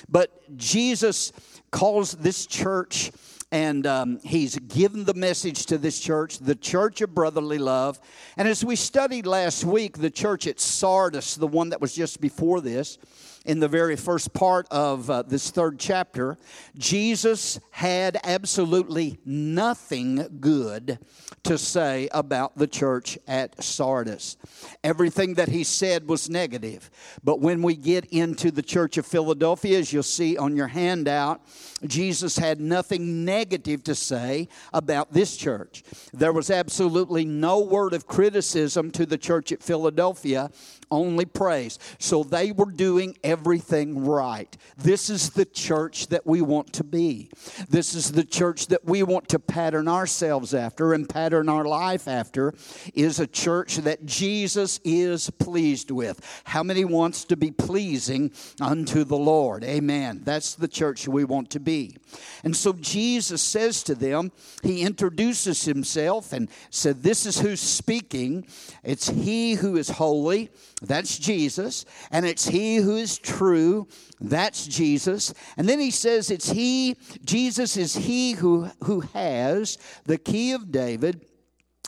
But 0.07 0.57
Jesus 0.57 1.33
calls 1.71 2.13
this 2.13 2.45
church 2.45 3.11
and 3.51 3.87
um, 3.87 4.19
he's 4.23 4.57
given 4.59 5.05
the 5.05 5.13
message 5.13 5.67
to 5.67 5.77
this 5.77 5.99
church, 5.99 6.39
the 6.39 6.55
church 6.55 7.01
of 7.01 7.15
brotherly 7.15 7.57
love. 7.57 7.99
And 8.35 8.47
as 8.47 8.63
we 8.63 8.75
studied 8.75 9.25
last 9.25 9.63
week, 9.63 9.97
the 9.97 10.09
church 10.09 10.47
at 10.47 10.59
Sardis, 10.59 11.35
the 11.35 11.47
one 11.47 11.69
that 11.69 11.79
was 11.79 11.95
just 11.95 12.19
before 12.19 12.59
this, 12.59 12.97
in 13.47 13.59
the 13.59 13.67
very 13.69 13.95
first 13.95 14.33
part 14.33 14.67
of 14.69 15.09
uh, 15.09 15.21
this 15.21 15.49
third 15.49 15.79
chapter, 15.79 16.37
Jesus 16.77 17.59
had 17.71 18.19
absolutely 18.25 19.19
nothing 19.25 20.39
good 20.41 20.99
to 21.43 21.57
say 21.57 22.09
about 22.11 22.57
the 22.57 22.67
church 22.67 23.17
at 23.25 23.63
Sardis. 23.63 24.35
Everything 24.83 25.35
that 25.35 25.47
he 25.47 25.63
said 25.63 26.09
was 26.09 26.29
negative. 26.29 26.91
But 27.23 27.39
when 27.39 27.61
we 27.61 27.75
get 27.75 28.05
into 28.07 28.51
the 28.51 28.61
church 28.61 28.97
of 28.97 29.05
Philadelphia, 29.05 29.79
as 29.79 29.93
you'll 29.93 30.03
see 30.03 30.37
on 30.37 30.57
your 30.57 30.67
handout, 30.67 31.41
Jesus 31.85 32.37
had 32.37 32.59
nothing 32.59 33.23
negative 33.23 33.81
to 33.85 33.95
say 33.95 34.49
about 34.73 35.13
this 35.13 35.37
church. 35.37 35.83
There 36.13 36.33
was 36.33 36.51
absolutely 36.51 37.23
no 37.23 37.59
word 37.61 37.93
of 37.93 38.07
criticism 38.07 38.91
to 38.91 39.05
the 39.05 39.17
church 39.17 39.53
at 39.53 39.63
Philadelphia 39.63 40.51
only 40.91 41.25
praise. 41.25 41.79
So 41.99 42.23
they 42.23 42.51
were 42.51 42.71
doing 42.71 43.17
everything 43.23 44.05
right. 44.05 44.55
This 44.77 45.09
is 45.09 45.31
the 45.31 45.45
church 45.45 46.07
that 46.07 46.25
we 46.25 46.41
want 46.41 46.73
to 46.73 46.83
be. 46.83 47.29
This 47.69 47.95
is 47.95 48.11
the 48.11 48.23
church 48.23 48.67
that 48.67 48.85
we 48.85 49.03
want 49.03 49.29
to 49.29 49.39
pattern 49.39 49.87
ourselves 49.87 50.53
after 50.53 50.93
and 50.93 51.07
pattern 51.07 51.49
our 51.49 51.65
life 51.65 52.07
after 52.07 52.53
is 52.93 53.19
a 53.19 53.27
church 53.27 53.77
that 53.77 54.05
Jesus 54.05 54.79
is 54.83 55.29
pleased 55.31 55.91
with. 55.91 56.21
How 56.45 56.63
many 56.63 56.85
wants 56.85 57.25
to 57.25 57.37
be 57.37 57.51
pleasing 57.51 58.31
unto 58.61 59.03
the 59.03 59.17
Lord? 59.17 59.63
Amen. 59.63 60.21
That's 60.23 60.55
the 60.55 60.67
church 60.67 61.07
we 61.07 61.23
want 61.23 61.49
to 61.51 61.59
be. 61.59 61.97
And 62.43 62.55
so 62.55 62.73
Jesus 62.73 63.41
says 63.41 63.83
to 63.83 63.95
them, 63.95 64.31
he 64.63 64.81
introduces 64.81 65.65
himself 65.65 66.33
and 66.33 66.49
said, 66.69 67.03
This 67.03 67.25
is 67.25 67.39
who's 67.39 67.59
speaking. 67.59 68.47
It's 68.83 69.09
he 69.09 69.53
who 69.53 69.77
is 69.77 69.89
holy 69.89 70.49
that's 70.81 71.17
Jesus. 71.17 71.85
And 72.11 72.25
it's 72.25 72.47
He 72.47 72.77
who 72.77 72.97
is 72.97 73.17
true. 73.17 73.87
That's 74.19 74.67
Jesus. 74.67 75.33
And 75.57 75.67
then 75.67 75.79
He 75.79 75.91
says 75.91 76.29
it's 76.29 76.51
He, 76.51 76.97
Jesus 77.25 77.77
is 77.77 77.95
He 77.95 78.33
who, 78.33 78.69
who 78.83 79.01
has 79.01 79.77
the 80.05 80.17
key 80.17 80.51
of 80.51 80.71
David 80.71 81.25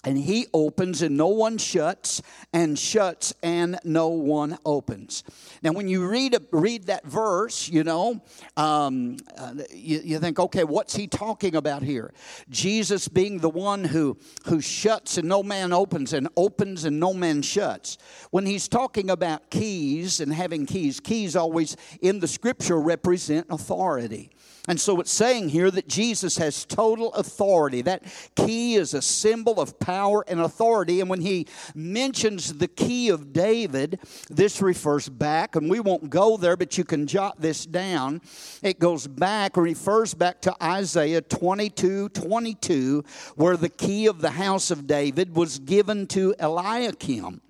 and 0.04 0.18
he 0.18 0.48
opens 0.54 1.02
and 1.02 1.18
no 1.18 1.28
one 1.28 1.58
shuts 1.58 2.22
and 2.54 2.78
shuts 2.78 3.34
and 3.44 3.78
no 3.84 4.08
one 4.10 4.58
opens. 4.66 5.24
Now 5.62 5.72
when 5.72 5.88
you 5.88 6.08
read 6.08 6.36
a, 6.36 6.42
read 6.52 6.86
that 6.86 7.06
verse 7.06 7.70
you 7.70 7.84
know 7.84 8.22
um, 8.56 9.18
uh, 9.38 9.54
you, 9.74 10.02
you 10.04 10.20
think 10.20 10.40
okay 10.40 10.64
what's 10.64 10.96
he 10.96 11.08
talking 11.08 11.56
about 11.56 11.84
here? 11.84 12.14
Jesus 12.50 13.08
being 13.08 13.40
the 13.40 13.50
one 13.50 13.84
who 13.84 14.18
who 14.46 14.62
shuts 14.62 15.18
and 15.18 15.28
no 15.28 15.44
man 15.44 15.74
opens 15.74 16.14
and 16.14 16.28
opens 16.38 16.86
and 16.86 17.00
no 17.00 17.14
man 17.14 17.42
shuts. 17.42 17.98
When 18.32 18.46
he's 18.46 18.68
talking 18.68 19.10
about 19.10 19.50
keys 19.50 20.20
and 20.20 20.34
having 20.34 20.66
keys 20.66 21.00
keys 21.00 21.36
always 21.36 21.76
in 22.02 22.20
the 22.20 22.28
scripture 22.28 22.80
represent 22.80 23.48
authority 23.50 24.32
and 24.68 24.80
so 24.80 25.00
it's 25.00 25.12
saying 25.12 25.50
here 25.50 25.72
that 25.72 25.88
Jesus 25.88 26.38
has 26.38 26.66
total 26.66 27.14
authority. 27.14 27.82
That 27.82 28.04
key 28.36 28.76
is 28.76 28.94
a 28.94 29.02
symbol 29.02 29.60
of 29.60 29.80
power 29.80 30.24
and 30.28 30.40
authority. 30.42 31.00
And 31.02 31.10
when 31.10 31.22
he 31.22 31.48
mentions 31.74 32.54
the 32.54 32.68
key 32.68 33.10
of 33.10 33.34
David, 33.34 34.00
this 34.30 34.62
refers 34.62 35.08
back, 35.08 35.56
and 35.56 35.70
we 35.70 35.80
won't 35.80 36.10
go 36.10 36.38
there, 36.38 36.58
but 36.58 36.78
you 36.78 36.84
can 36.84 37.08
jot 37.08 37.40
this 37.40 37.66
down. 37.66 38.22
It 38.62 38.80
goes 38.80 39.08
back, 39.08 39.58
refers 39.58 40.14
back 40.14 40.42
to 40.42 40.64
Isaiah 40.64 41.22
22 41.22 42.10
22, 42.10 43.04
where 43.36 43.58
the 43.58 43.70
key 43.70 44.08
of 44.08 44.22
the 44.22 44.32
house 44.32 44.72
of 44.72 44.88
David 44.88 45.36
was 45.36 45.60
given 45.60 46.06
to 46.08 46.36
Eliakim. 46.40 47.42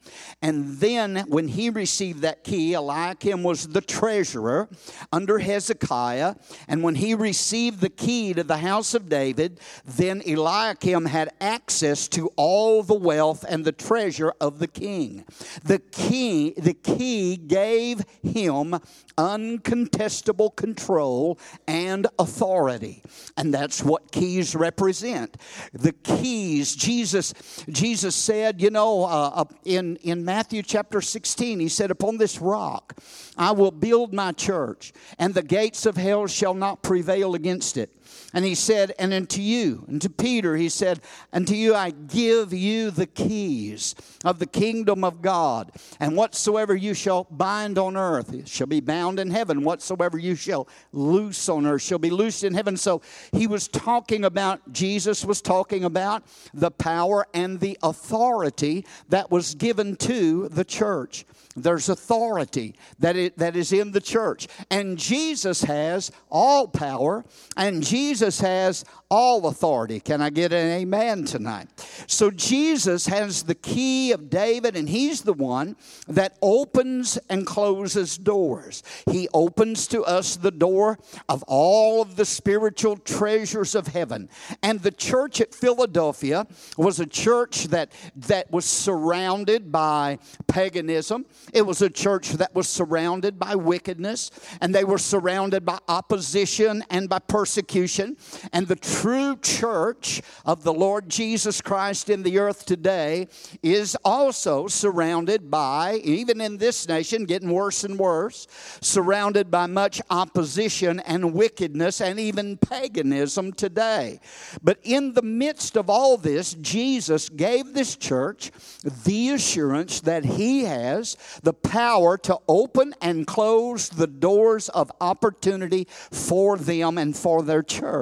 And 0.42 0.78
then 0.78 1.26
when 1.28 1.48
he 1.48 1.70
received 1.70 2.22
that 2.22 2.44
key, 2.44 2.74
Eliakim 2.74 3.44
was 3.44 3.68
the 3.68 3.82
treasurer 3.82 4.70
under 5.12 5.40
Hezekiah. 5.40 6.36
And 6.68 6.84
when 6.84 6.96
he 6.96 7.14
received 7.16 7.82
the 7.82 7.90
key 7.90 8.34
to 8.34 8.44
the 8.44 8.58
house 8.58 8.94
of 8.94 9.10
David, 9.10 9.60
then 9.86 10.22
Eliakim 10.26 11.06
had 11.06 11.32
access 11.42 12.08
to 12.10 12.30
all 12.36 12.84
the 12.84 12.94
wealth 12.94 13.46
and 13.48 13.66
the 13.66 13.72
treasure 13.72 14.34
of 14.40 14.60
the 14.60 14.68
king. 14.68 15.26
The 15.64 15.80
key, 15.80 16.54
the 16.58 16.74
key 16.74 17.38
gave 17.38 18.04
him 18.24 18.80
uncontestable 19.20 20.56
control 20.56 21.38
and 21.68 22.08
authority. 22.18 23.04
And 23.36 23.54
that's 23.54 23.84
what 23.84 24.14
keys 24.14 24.56
represent. 24.56 25.36
The 25.74 25.92
keys, 25.92 26.74
Jesus, 26.74 27.34
Jesus 27.68 28.16
said, 28.16 28.62
you 28.62 28.70
know, 28.70 29.04
uh, 29.04 29.44
in, 29.66 29.98
in 29.98 30.24
Matthew 30.24 30.64
chapter 30.64 31.02
16, 31.02 31.60
he 31.60 31.68
said, 31.68 31.92
Upon 31.92 32.18
this 32.18 32.40
rock 32.40 32.96
I 33.38 33.52
will 33.52 33.72
build 33.72 34.14
my 34.14 34.32
church, 34.32 34.94
and 35.18 35.34
the 35.34 35.44
gates 35.44 35.86
of 35.86 35.98
hell 35.98 36.28
shall 36.28 36.54
not 36.54 36.82
prevail 36.82 37.36
against 37.36 37.76
it. 37.76 37.90
And 38.34 38.46
he 38.46 38.56
said, 38.56 38.94
And 39.00 39.14
unto 39.14 39.42
you, 39.42 39.86
and 39.88 40.02
to 40.02 40.10
Peter, 40.10 40.56
he 40.56 40.70
said, 40.70 41.02
Unto 41.34 41.56
you 41.56 41.74
I 41.74 41.90
give 41.90 42.54
you 42.54 42.92
the 42.92 43.08
keys 43.08 43.96
of 44.24 44.40
the 44.40 44.46
kingdom 44.46 45.04
of 45.04 45.22
God. 45.22 45.72
And 46.00 46.16
whatsoever 46.16 46.76
you 46.76 46.94
shall 46.94 47.26
bind 47.32 47.78
on 47.78 47.98
earth 47.98 48.48
shall 48.48 48.68
be 48.68 48.82
bound 48.82 49.20
in 49.20 49.32
heaven. 49.32 49.64
Whatsoever 49.64 50.18
you 50.18 50.36
shall 50.36 50.68
loose 50.92 51.50
on 51.50 51.66
earth 51.66 51.82
shall 51.82 51.98
be 51.98 52.12
loosed 52.12 52.44
in 52.44 52.54
heaven. 52.54 52.78
So 52.78 53.02
he 53.32 53.48
was 53.48 53.68
talking 53.68 54.24
about, 54.24 54.72
Jesus 54.72 55.26
was 55.26 55.42
talking 55.42 55.84
about 55.84 56.24
the 56.54 56.72
power 56.72 57.26
and 57.34 57.60
the 57.60 57.78
authority 57.82 58.86
that 59.10 59.32
was 59.32 59.56
given 59.56 59.96
to 59.98 60.50
the 60.50 60.66
church. 60.66 61.26
There's 61.56 61.90
authority 61.90 62.76
that, 63.00 63.16
is 63.16 63.74
in 63.74 63.92
the 63.92 64.02
church. 64.02 64.48
And 64.70 64.98
Jesus 64.98 65.64
has 65.64 66.12
all 66.30 66.68
power, 66.68 67.26
and 67.58 67.84
Jesus 67.84 68.19
has 68.20 68.86
all 69.10 69.48
authority. 69.48 70.00
Can 70.00 70.22
I 70.22 70.30
get 70.30 70.54
an 70.54 70.68
amen 70.68 71.26
tonight? 71.26 71.68
So 72.08 72.30
Jesus 72.30 73.08
has 73.08 73.44
the 73.44 73.56
key 73.56 74.12
of 74.12 74.30
David, 74.30 74.76
and 74.76 74.88
he's 74.88 75.22
the 75.22 75.34
one 75.34 75.76
that 76.08 76.38
opens 76.42 77.18
and 77.30 77.46
closes 77.46 78.18
doors. 78.18 78.84
He 79.10 79.28
opens 79.34 79.88
to 79.88 80.04
us 80.04 80.36
the 80.36 80.52
door 80.52 81.00
of 81.28 81.44
all 81.48 82.02
of 82.02 82.16
the 82.16 82.26
spiritual 82.26 82.98
treasures 82.98 83.76
of 83.76 83.88
heaven. 83.88 84.30
And 84.62 84.82
the 84.82 84.92
church 84.92 85.42
at 85.42 85.56
Philadelphia 85.56 86.46
was 86.78 87.00
a 87.00 87.06
church 87.06 87.66
that, 87.66 87.92
that 88.16 88.52
was 88.52 88.66
surrounded 88.66 89.72
by 89.72 90.20
paganism. 90.48 91.26
It 91.54 91.64
was 91.64 91.82
a 91.82 91.90
church 91.90 92.30
that 92.34 92.54
was 92.54 92.68
surrounded 92.68 93.40
by 93.40 93.56
wickedness, 93.56 94.32
and 94.62 94.74
they 94.74 94.84
were 94.84 94.98
surrounded 94.98 95.66
by 95.66 95.80
opposition 95.88 96.84
and 96.90 97.10
by 97.10 97.20
persecution. 97.20 98.09
And 98.54 98.68
the 98.68 98.76
true 98.76 99.38
church 99.38 100.22
of 100.46 100.64
the 100.64 100.74
Lord 100.74 101.10
Jesus 101.10 101.62
Christ 101.62 102.10
in 102.10 102.24
the 102.24 102.40
earth 102.40 102.66
today 102.66 103.28
is 103.62 103.96
also 104.04 104.68
surrounded 104.68 105.52
by, 105.52 105.96
even 106.04 106.42
in 106.42 106.58
this 106.58 106.88
nation, 106.88 107.26
getting 107.26 107.50
worse 107.50 107.84
and 107.84 107.98
worse, 107.98 108.48
surrounded 108.82 109.52
by 109.52 109.66
much 109.68 110.02
opposition 110.10 111.00
and 111.02 111.34
wickedness 111.34 112.02
and 112.02 112.20
even 112.20 112.58
paganism 112.58 113.54
today. 113.54 114.20
But 114.62 114.80
in 114.84 115.14
the 115.14 115.22
midst 115.22 115.76
of 115.78 115.90
all 115.90 116.18
this, 116.18 116.54
Jesus 116.56 117.30
gave 117.30 117.74
this 117.74 117.96
church 117.96 118.52
the 118.84 119.30
assurance 119.30 120.02
that 120.02 120.26
He 120.26 120.64
has 120.64 121.18
the 121.44 121.54
power 121.54 122.18
to 122.20 122.38
open 122.48 122.94
and 123.02 123.28
close 123.28 123.90
the 123.90 124.08
doors 124.08 124.70
of 124.70 124.92
opportunity 125.02 125.88
for 125.90 126.58
them 126.58 126.98
and 126.98 127.16
for 127.16 127.44
their 127.44 127.64
church. 127.64 127.99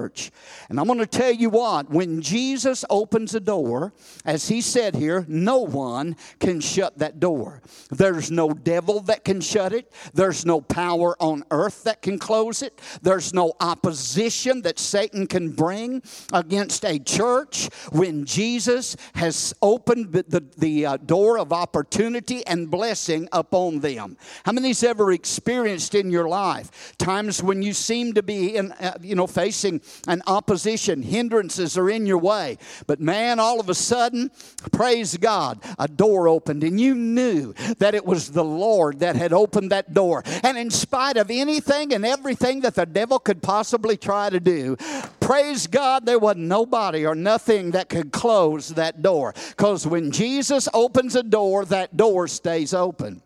And 0.69 0.79
I'm 0.79 0.87
going 0.87 0.99
to 0.99 1.05
tell 1.05 1.27
tell 1.27 1.35
you 1.35 1.49
what, 1.49 1.89
when 1.89 2.21
Jesus 2.21 2.85
opens 2.89 3.35
a 3.35 3.39
door, 3.41 3.93
as 4.23 4.47
he 4.47 4.61
said 4.61 4.95
here, 4.95 5.25
no 5.27 5.59
one 5.59 6.15
can 6.39 6.61
shut 6.61 6.97
that 6.99 7.19
door. 7.19 7.61
There's 7.89 8.31
no 8.31 8.51
devil 8.51 9.01
that 9.01 9.25
can 9.25 9.41
shut 9.41 9.73
it, 9.73 9.91
there's 10.13 10.45
no 10.45 10.61
power 10.61 11.21
on 11.21 11.43
earth 11.51 11.83
that 11.83 12.01
can 12.01 12.17
close 12.17 12.61
it, 12.61 12.79
there's 13.01 13.33
no 13.33 13.53
opposition 13.59 14.61
that 14.61 14.79
Satan 14.79 15.27
can 15.27 15.51
bring 15.51 16.01
against 16.31 16.85
a 16.85 16.97
church. 16.99 17.69
When 17.91 18.25
Jesus 18.25 18.95
has 19.15 19.53
opened 19.61 20.13
the, 20.13 20.43
the 20.57 20.85
uh, 20.85 20.97
door 20.97 21.37
of 21.39 21.51
opportunity 21.51 22.45
and 22.47 22.71
blessing 22.71 23.27
upon 23.33 23.79
them. 23.79 24.17
How 24.45 24.53
many's 24.53 24.83
ever 24.83 25.11
experienced 25.11 25.93
in 25.93 26.09
your 26.09 26.29
life 26.29 26.95
times 26.97 27.43
when 27.43 27.61
you 27.61 27.73
seem 27.73 28.13
to 28.13 28.23
be 28.23 28.55
in, 28.55 28.71
uh, 28.73 28.97
you 29.01 29.15
know, 29.15 29.27
facing 29.27 29.81
an 30.07 30.21
opposition? 30.27 31.01
hindrances 31.07 31.77
are 31.77 31.89
in 31.89 32.05
your 32.05 32.17
way. 32.17 32.57
But 32.85 32.99
man, 32.99 33.39
all 33.39 33.59
of 33.59 33.69
a 33.69 33.73
sudden, 33.73 34.31
praise 34.71 35.17
God, 35.17 35.59
a 35.79 35.87
door 35.87 36.27
opened 36.27 36.63
and 36.63 36.79
you 36.79 36.93
knew 36.93 37.53
that 37.79 37.95
it 37.95 38.05
was 38.05 38.31
the 38.31 38.43
Lord 38.43 38.99
that 38.99 39.15
had 39.15 39.33
opened 39.33 39.71
that 39.71 39.93
door. 39.93 40.23
And 40.43 40.57
in 40.57 40.69
spite 40.69 41.17
of 41.17 41.31
anything 41.31 41.93
and 41.93 42.05
everything 42.05 42.61
that 42.61 42.75
the 42.75 42.85
devil 42.85 43.19
could 43.19 43.41
possibly 43.41 43.97
try 43.97 44.29
to 44.29 44.39
do, 44.39 44.77
praise 45.19 45.67
God, 45.67 46.05
there 46.05 46.19
wasn't 46.19 46.45
nobody 46.45 47.05
or 47.05 47.15
nothing 47.15 47.71
that 47.71 47.89
could 47.89 48.11
close 48.11 48.69
that 48.69 49.01
door. 49.01 49.33
Because 49.49 49.87
when 49.87 50.11
Jesus 50.11 50.69
opens 50.73 51.15
a 51.15 51.23
door, 51.23 51.65
that 51.65 51.97
door 51.97 52.27
stays 52.27 52.73
open. 52.73 53.21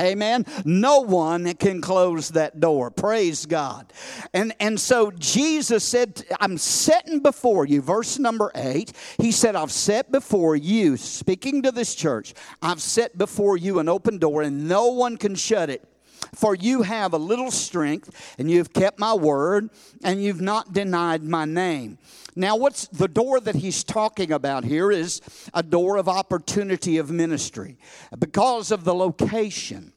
Amen. 0.00 0.46
No 0.64 1.00
one 1.00 1.52
can 1.54 1.82
close 1.82 2.30
that 2.30 2.60
door. 2.60 2.90
Praise 2.90 3.44
God. 3.44 3.92
And, 4.32 4.54
and 4.58 4.80
so 4.80 5.10
Jesus 5.10 5.84
said, 5.84 6.24
I'm 6.40 6.56
setting 6.56 7.20
before 7.20 7.66
you, 7.66 7.82
verse 7.82 8.18
number 8.18 8.50
eight. 8.54 8.92
He 9.18 9.32
said, 9.32 9.54
I've 9.54 9.70
set 9.70 10.10
before 10.10 10.56
you, 10.56 10.96
speaking 10.96 11.62
to 11.62 11.70
this 11.70 11.94
church, 11.94 12.32
I've 12.62 12.80
set 12.80 13.18
before 13.18 13.58
you 13.58 13.80
an 13.80 13.88
open 13.88 14.16
door 14.16 14.40
and 14.40 14.66
no 14.66 14.86
one 14.86 15.18
can 15.18 15.34
shut 15.34 15.68
it. 15.68 15.86
For 16.34 16.54
you 16.54 16.82
have 16.82 17.12
a 17.12 17.18
little 17.18 17.50
strength, 17.50 18.34
and 18.38 18.50
you've 18.50 18.72
kept 18.72 18.98
my 18.98 19.14
word, 19.14 19.68
and 20.02 20.22
you've 20.22 20.40
not 20.40 20.72
denied 20.72 21.22
my 21.22 21.44
name. 21.44 21.98
Now, 22.34 22.56
what's 22.56 22.86
the 22.88 23.08
door 23.08 23.38
that 23.40 23.56
he's 23.56 23.84
talking 23.84 24.32
about 24.32 24.64
here 24.64 24.90
is 24.90 25.20
a 25.52 25.62
door 25.62 25.98
of 25.98 26.08
opportunity 26.08 26.96
of 26.96 27.10
ministry 27.10 27.76
because 28.18 28.70
of 28.70 28.84
the 28.84 28.94
location 28.94 29.92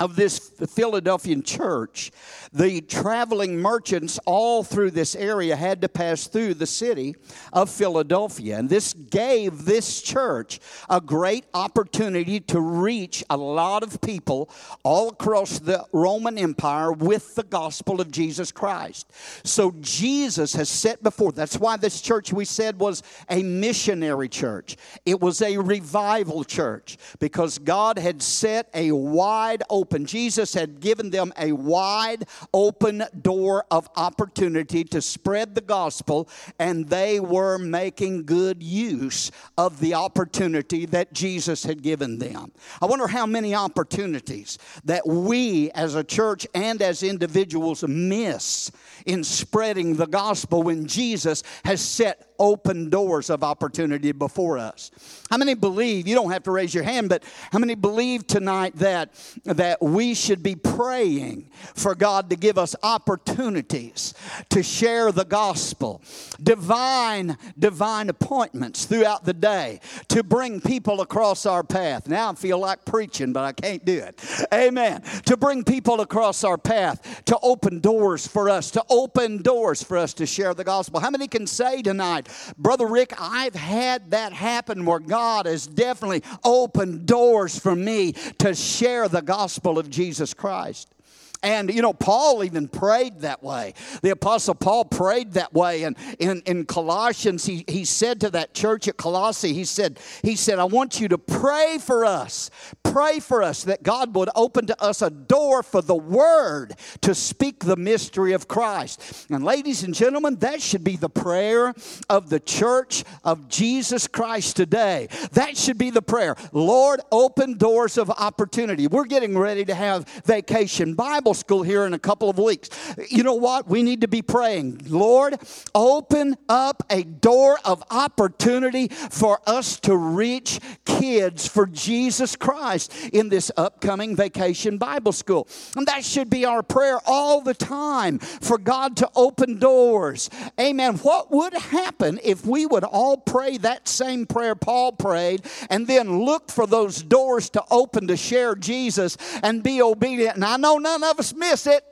of 0.00 0.16
this 0.16 0.38
Philadelphian 0.38 1.42
church, 1.42 2.10
the 2.52 2.80
traveling 2.80 3.58
merchants 3.58 4.18
all 4.24 4.64
through 4.64 4.90
this 4.90 5.14
area 5.14 5.54
had 5.54 5.82
to 5.82 5.88
pass 5.88 6.26
through 6.26 6.54
the 6.54 6.66
city 6.66 7.14
of 7.52 7.68
Philadelphia. 7.68 8.58
And 8.58 8.68
this 8.68 8.94
gave 8.94 9.66
this 9.66 10.00
church 10.00 10.58
a 10.88 11.02
great 11.02 11.44
opportunity 11.52 12.40
to 12.40 12.60
reach 12.60 13.22
a 13.28 13.36
lot 13.36 13.82
of 13.82 14.00
people 14.00 14.50
all 14.82 15.10
across 15.10 15.58
the 15.58 15.84
Roman 15.92 16.38
Empire 16.38 16.92
with 16.92 17.34
the 17.34 17.42
gospel 17.42 18.00
of 18.00 18.10
Jesus 18.10 18.50
Christ. 18.50 19.12
So 19.44 19.74
Jesus 19.80 20.54
has 20.54 20.70
set 20.70 21.02
before, 21.02 21.32
that's 21.32 21.58
why 21.58 21.76
this 21.76 22.00
church 22.00 22.32
we 22.32 22.46
said 22.46 22.80
was 22.80 23.02
a 23.28 23.42
missionary 23.42 24.30
church, 24.30 24.78
it 25.04 25.20
was 25.20 25.42
a 25.42 25.58
revival 25.58 26.42
church 26.42 26.96
because 27.18 27.58
God 27.58 27.98
had 27.98 28.22
set 28.22 28.70
a 28.72 28.92
wide 28.92 29.62
open 29.68 29.89
open. 29.90 30.06
Jesus 30.06 30.54
had 30.54 30.80
given 30.80 31.10
them 31.10 31.32
a 31.36 31.50
wide 31.50 32.24
open 32.54 33.02
door 33.22 33.64
of 33.72 33.88
opportunity 33.96 34.84
to 34.84 35.02
spread 35.02 35.54
the 35.56 35.60
gospel, 35.60 36.28
and 36.60 36.88
they 36.88 37.18
were 37.18 37.58
making 37.58 38.24
good 38.24 38.62
use 38.62 39.32
of 39.58 39.80
the 39.80 39.94
opportunity 39.94 40.86
that 40.86 41.12
Jesus 41.12 41.64
had 41.64 41.82
given 41.82 42.18
them. 42.18 42.52
I 42.80 42.86
wonder 42.86 43.08
how 43.08 43.26
many 43.26 43.52
opportunities 43.52 44.58
that 44.84 45.06
we 45.06 45.72
as 45.72 45.96
a 45.96 46.04
church 46.04 46.46
and 46.54 46.80
as 46.80 47.02
individuals 47.02 47.82
miss 47.82 48.70
in 49.06 49.24
spreading 49.24 49.96
the 49.96 50.06
gospel 50.06 50.62
when 50.62 50.86
Jesus 50.86 51.42
has 51.64 51.80
set 51.80 52.29
open 52.40 52.88
doors 52.90 53.30
of 53.30 53.44
opportunity 53.44 54.10
before 54.10 54.58
us. 54.58 54.90
How 55.30 55.36
many 55.36 55.54
believe, 55.54 56.08
you 56.08 56.16
don't 56.16 56.32
have 56.32 56.42
to 56.44 56.50
raise 56.50 56.74
your 56.74 56.82
hand, 56.82 57.08
but 57.08 57.22
how 57.52 57.58
many 57.58 57.76
believe 57.76 58.26
tonight 58.26 58.74
that, 58.76 59.12
that 59.44 59.80
we 59.80 60.14
should 60.14 60.42
be 60.42 60.56
praying 60.56 61.50
for 61.74 61.94
God 61.94 62.30
to 62.30 62.36
give 62.36 62.58
us 62.58 62.74
opportunities 62.82 64.14
to 64.48 64.62
share 64.62 65.12
the 65.12 65.24
gospel, 65.24 66.02
divine, 66.42 67.36
divine 67.58 68.08
appointments 68.08 68.86
throughout 68.86 69.24
the 69.24 69.34
day 69.34 69.80
to 70.08 70.22
bring 70.22 70.60
people 70.60 71.02
across 71.02 71.44
our 71.44 71.62
path. 71.62 72.08
Now 72.08 72.30
I 72.30 72.34
feel 72.34 72.58
like 72.58 72.84
preaching, 72.86 73.32
but 73.32 73.44
I 73.44 73.52
can't 73.52 73.84
do 73.84 73.98
it. 73.98 74.20
Amen. 74.52 75.02
To 75.26 75.36
bring 75.36 75.62
people 75.62 76.00
across 76.00 76.42
our 76.44 76.56
path, 76.56 77.22
to 77.26 77.38
open 77.42 77.80
doors 77.80 78.26
for 78.26 78.48
us, 78.48 78.70
to 78.70 78.84
open 78.88 79.42
doors 79.42 79.82
for 79.82 79.98
us 79.98 80.14
to 80.14 80.26
share 80.26 80.54
the 80.54 80.64
gospel. 80.64 81.00
How 81.00 81.10
many 81.10 81.28
can 81.28 81.46
say 81.46 81.82
tonight, 81.82 82.28
Brother 82.56 82.86
Rick, 82.86 83.14
I've 83.18 83.54
had 83.54 84.10
that 84.10 84.32
happen 84.32 84.84
where 84.84 84.98
God 84.98 85.46
has 85.46 85.66
definitely 85.66 86.22
opened 86.44 87.06
doors 87.06 87.58
for 87.58 87.74
me 87.74 88.12
to 88.38 88.54
share 88.54 89.08
the 89.08 89.22
gospel 89.22 89.78
of 89.78 89.90
Jesus 89.90 90.34
Christ. 90.34 90.94
And, 91.42 91.72
you 91.72 91.80
know, 91.80 91.94
Paul 91.94 92.44
even 92.44 92.68
prayed 92.68 93.20
that 93.20 93.42
way. 93.42 93.72
The 94.02 94.10
Apostle 94.10 94.54
Paul 94.54 94.84
prayed 94.84 95.32
that 95.32 95.54
way. 95.54 95.84
And 95.84 95.96
in, 96.18 96.42
in 96.44 96.66
Colossians, 96.66 97.46
he, 97.46 97.64
he 97.66 97.86
said 97.86 98.20
to 98.20 98.30
that 98.30 98.52
church 98.52 98.88
at 98.88 98.98
Colossae, 98.98 99.54
he 99.54 99.64
said, 99.64 99.98
he 100.22 100.36
said, 100.36 100.58
I 100.58 100.64
want 100.64 101.00
you 101.00 101.08
to 101.08 101.18
pray 101.18 101.78
for 101.78 102.04
us. 102.04 102.50
Pray 102.82 103.20
for 103.20 103.42
us 103.42 103.64
that 103.64 103.82
God 103.82 104.14
would 104.16 104.28
open 104.34 104.66
to 104.66 104.82
us 104.82 105.00
a 105.00 105.08
door 105.08 105.62
for 105.62 105.80
the 105.80 105.94
word 105.94 106.74
to 107.02 107.14
speak 107.14 107.60
the 107.60 107.76
mystery 107.76 108.32
of 108.32 108.46
Christ. 108.46 109.26
And 109.30 109.42
ladies 109.42 109.82
and 109.82 109.94
gentlemen, 109.94 110.36
that 110.40 110.60
should 110.60 110.84
be 110.84 110.96
the 110.96 111.08
prayer 111.08 111.72
of 112.10 112.28
the 112.28 112.40
church 112.40 113.04
of 113.24 113.48
Jesus 113.48 114.06
Christ 114.06 114.56
today. 114.56 115.08
That 115.32 115.56
should 115.56 115.78
be 115.78 115.90
the 115.90 116.02
prayer. 116.02 116.36
Lord, 116.52 117.00
open 117.10 117.56
doors 117.56 117.96
of 117.96 118.10
opportunity. 118.10 118.86
We're 118.88 119.04
getting 119.04 119.38
ready 119.38 119.64
to 119.64 119.74
have 119.74 120.06
vacation 120.26 120.94
Bible 120.94 121.29
Bible 121.30 121.38
school 121.38 121.62
here 121.62 121.86
in 121.86 121.94
a 121.94 121.98
couple 121.98 122.28
of 122.28 122.38
weeks. 122.38 122.70
You 123.08 123.22
know 123.22 123.34
what? 123.34 123.68
We 123.68 123.84
need 123.84 124.00
to 124.00 124.08
be 124.08 124.20
praying. 124.20 124.80
Lord, 124.88 125.38
open 125.76 126.36
up 126.48 126.82
a 126.90 127.04
door 127.04 127.56
of 127.64 127.84
opportunity 127.88 128.88
for 128.88 129.40
us 129.46 129.78
to 129.80 129.96
reach 129.96 130.58
kids 130.84 131.46
for 131.46 131.66
Jesus 131.66 132.34
Christ 132.34 132.92
in 133.12 133.28
this 133.28 133.52
upcoming 133.56 134.16
vacation 134.16 134.76
Bible 134.76 135.12
school. 135.12 135.46
And 135.76 135.86
that 135.86 136.04
should 136.04 136.30
be 136.30 136.44
our 136.44 136.64
prayer 136.64 136.98
all 137.06 137.42
the 137.42 137.54
time 137.54 138.18
for 138.18 138.58
God 138.58 138.96
to 138.96 139.08
open 139.14 139.60
doors. 139.60 140.30
Amen. 140.58 140.96
What 140.96 141.30
would 141.30 141.54
happen 141.54 142.18
if 142.24 142.44
we 142.44 142.66
would 142.66 142.82
all 142.82 143.18
pray 143.18 143.56
that 143.58 143.86
same 143.86 144.26
prayer 144.26 144.56
Paul 144.56 144.90
prayed 144.90 145.42
and 145.70 145.86
then 145.86 146.24
look 146.24 146.50
for 146.50 146.66
those 146.66 147.04
doors 147.04 147.50
to 147.50 147.62
open 147.70 148.08
to 148.08 148.16
share 148.16 148.56
Jesus 148.56 149.16
and 149.44 149.62
be 149.62 149.80
obedient? 149.80 150.34
And 150.34 150.44
I 150.44 150.56
know 150.56 150.78
none 150.78 151.04
of 151.04 151.19
us 151.20 151.32
miss 151.32 151.66
it. 151.66 151.84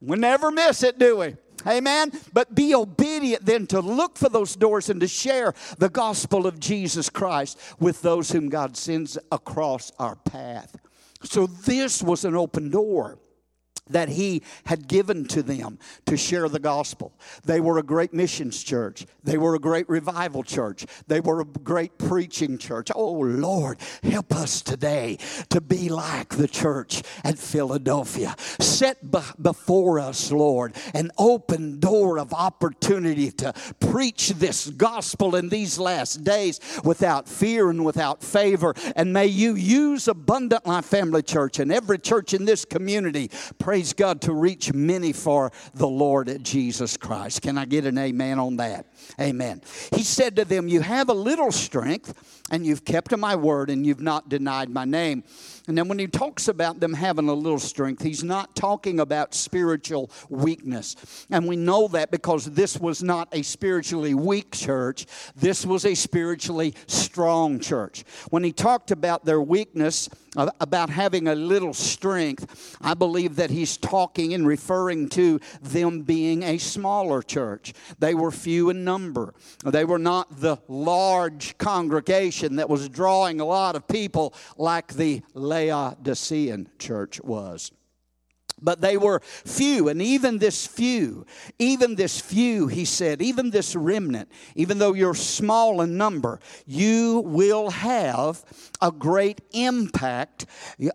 We 0.00 0.16
never 0.16 0.50
miss 0.50 0.82
it, 0.82 0.98
do 0.98 1.18
we? 1.18 1.36
Amen. 1.66 2.12
But 2.32 2.54
be 2.54 2.74
obedient 2.74 3.44
then 3.44 3.66
to 3.68 3.80
look 3.80 4.16
for 4.16 4.28
those 4.28 4.56
doors 4.56 4.88
and 4.88 5.00
to 5.00 5.08
share 5.08 5.54
the 5.76 5.88
gospel 5.88 6.46
of 6.46 6.60
Jesus 6.60 7.10
Christ 7.10 7.58
with 7.78 8.00
those 8.00 8.30
whom 8.30 8.48
God 8.48 8.76
sends 8.76 9.18
across 9.30 9.92
our 9.98 10.16
path. 10.16 10.76
So 11.24 11.46
this 11.46 12.02
was 12.02 12.24
an 12.24 12.36
open 12.36 12.70
door 12.70 13.18
that 13.90 14.08
he 14.08 14.42
had 14.64 14.88
given 14.88 15.24
to 15.26 15.42
them 15.42 15.78
to 16.06 16.16
share 16.16 16.48
the 16.48 16.58
gospel. 16.58 17.12
They 17.44 17.60
were 17.60 17.78
a 17.78 17.82
great 17.82 18.12
missions 18.12 18.62
church. 18.62 19.06
They 19.24 19.38
were 19.38 19.54
a 19.54 19.58
great 19.58 19.88
revival 19.88 20.42
church. 20.42 20.86
They 21.06 21.20
were 21.20 21.40
a 21.40 21.44
great 21.44 21.98
preaching 21.98 22.58
church. 22.58 22.90
Oh 22.94 23.12
Lord, 23.12 23.78
help 24.02 24.34
us 24.34 24.62
today 24.62 25.18
to 25.50 25.60
be 25.60 25.88
like 25.88 26.30
the 26.30 26.48
church 26.48 27.02
at 27.24 27.38
Philadelphia. 27.38 28.34
Set 28.38 28.98
before 29.42 30.00
us, 30.00 30.32
Lord, 30.32 30.74
an 30.94 31.10
open 31.18 31.80
door 31.80 32.18
of 32.18 32.32
opportunity 32.32 33.30
to 33.32 33.52
preach 33.80 34.30
this 34.30 34.68
gospel 34.68 35.36
in 35.36 35.48
these 35.48 35.78
last 35.78 36.24
days 36.24 36.60
without 36.84 37.28
fear 37.28 37.70
and 37.70 37.84
without 37.84 38.22
favor. 38.22 38.74
And 38.96 39.12
may 39.12 39.26
you 39.26 39.54
use 39.54 40.08
Abundant 40.08 40.66
Life 40.66 40.86
Family 40.86 41.22
Church 41.22 41.58
and 41.58 41.72
every 41.72 41.98
church 41.98 42.34
in 42.34 42.44
this 42.44 42.64
community. 42.64 43.30
Pray 43.58 43.77
praise 43.78 43.92
God, 43.92 44.20
to 44.22 44.32
reach 44.32 44.72
many 44.74 45.12
for 45.12 45.52
the 45.72 45.86
Lord 45.86 46.42
Jesus 46.42 46.96
Christ. 46.96 47.42
Can 47.42 47.56
I 47.56 47.64
get 47.64 47.84
an 47.84 47.96
amen 47.96 48.40
on 48.40 48.56
that? 48.56 48.86
Amen. 49.20 49.62
He 49.94 50.02
said 50.02 50.34
to 50.34 50.44
them, 50.44 50.66
You 50.66 50.80
have 50.80 51.08
a 51.08 51.14
little 51.14 51.52
strength, 51.52 52.12
and 52.50 52.66
you've 52.66 52.84
kept 52.84 53.16
my 53.16 53.36
word, 53.36 53.70
and 53.70 53.86
you've 53.86 54.00
not 54.00 54.28
denied 54.28 54.68
my 54.68 54.84
name. 54.84 55.22
And 55.68 55.76
then 55.76 55.86
when 55.86 55.98
he 55.98 56.06
talks 56.06 56.48
about 56.48 56.80
them 56.80 56.94
having 56.94 57.28
a 57.28 57.34
little 57.34 57.58
strength, 57.58 58.02
he's 58.02 58.24
not 58.24 58.56
talking 58.56 59.00
about 59.00 59.34
spiritual 59.34 60.10
weakness. 60.30 61.26
And 61.30 61.46
we 61.46 61.56
know 61.56 61.88
that 61.88 62.10
because 62.10 62.46
this 62.46 62.78
was 62.78 63.02
not 63.02 63.28
a 63.32 63.42
spiritually 63.42 64.14
weak 64.14 64.52
church, 64.52 65.06
this 65.36 65.66
was 65.66 65.84
a 65.84 65.94
spiritually 65.94 66.74
strong 66.86 67.60
church. 67.60 68.04
When 68.30 68.42
he 68.42 68.52
talked 68.52 68.90
about 68.90 69.26
their 69.26 69.42
weakness, 69.42 70.08
uh, 70.36 70.50
about 70.60 70.88
having 70.88 71.28
a 71.28 71.34
little 71.34 71.74
strength, 71.74 72.76
I 72.80 72.94
believe 72.94 73.36
that 73.36 73.50
he's 73.50 73.76
talking 73.76 74.34
and 74.34 74.46
referring 74.46 75.08
to 75.10 75.40
them 75.62 76.02
being 76.02 76.42
a 76.42 76.58
smaller 76.58 77.22
church. 77.22 77.74
They 77.98 78.14
were 78.14 78.30
few 78.30 78.70
in 78.70 78.84
number, 78.84 79.34
they 79.64 79.84
were 79.84 79.98
not 79.98 80.40
the 80.40 80.58
large 80.68 81.58
congregation 81.58 82.56
that 82.56 82.70
was 82.70 82.88
drawing 82.88 83.40
a 83.40 83.44
lot 83.44 83.76
of 83.76 83.86
people 83.86 84.32
like 84.56 84.94
the 84.94 85.22
Laodicean 85.58 86.68
church 86.78 87.20
was. 87.22 87.72
But 88.62 88.80
they 88.80 88.96
were 88.96 89.20
few. 89.20 89.88
And 89.88 90.00
even 90.02 90.38
this 90.38 90.66
few 90.66 91.26
even 91.58 91.94
this 91.94 92.20
few 92.20 92.66
he 92.68 92.84
said 92.84 93.20
even 93.20 93.50
this 93.50 93.74
remnant 93.74 94.30
even 94.54 94.78
though 94.78 94.94
you're 94.94 95.14
small 95.14 95.80
in 95.80 95.96
number 95.96 96.40
you 96.66 97.20
will 97.26 97.70
have 97.70 98.44
a 98.80 98.90
great 98.90 99.40
impact 99.52 100.46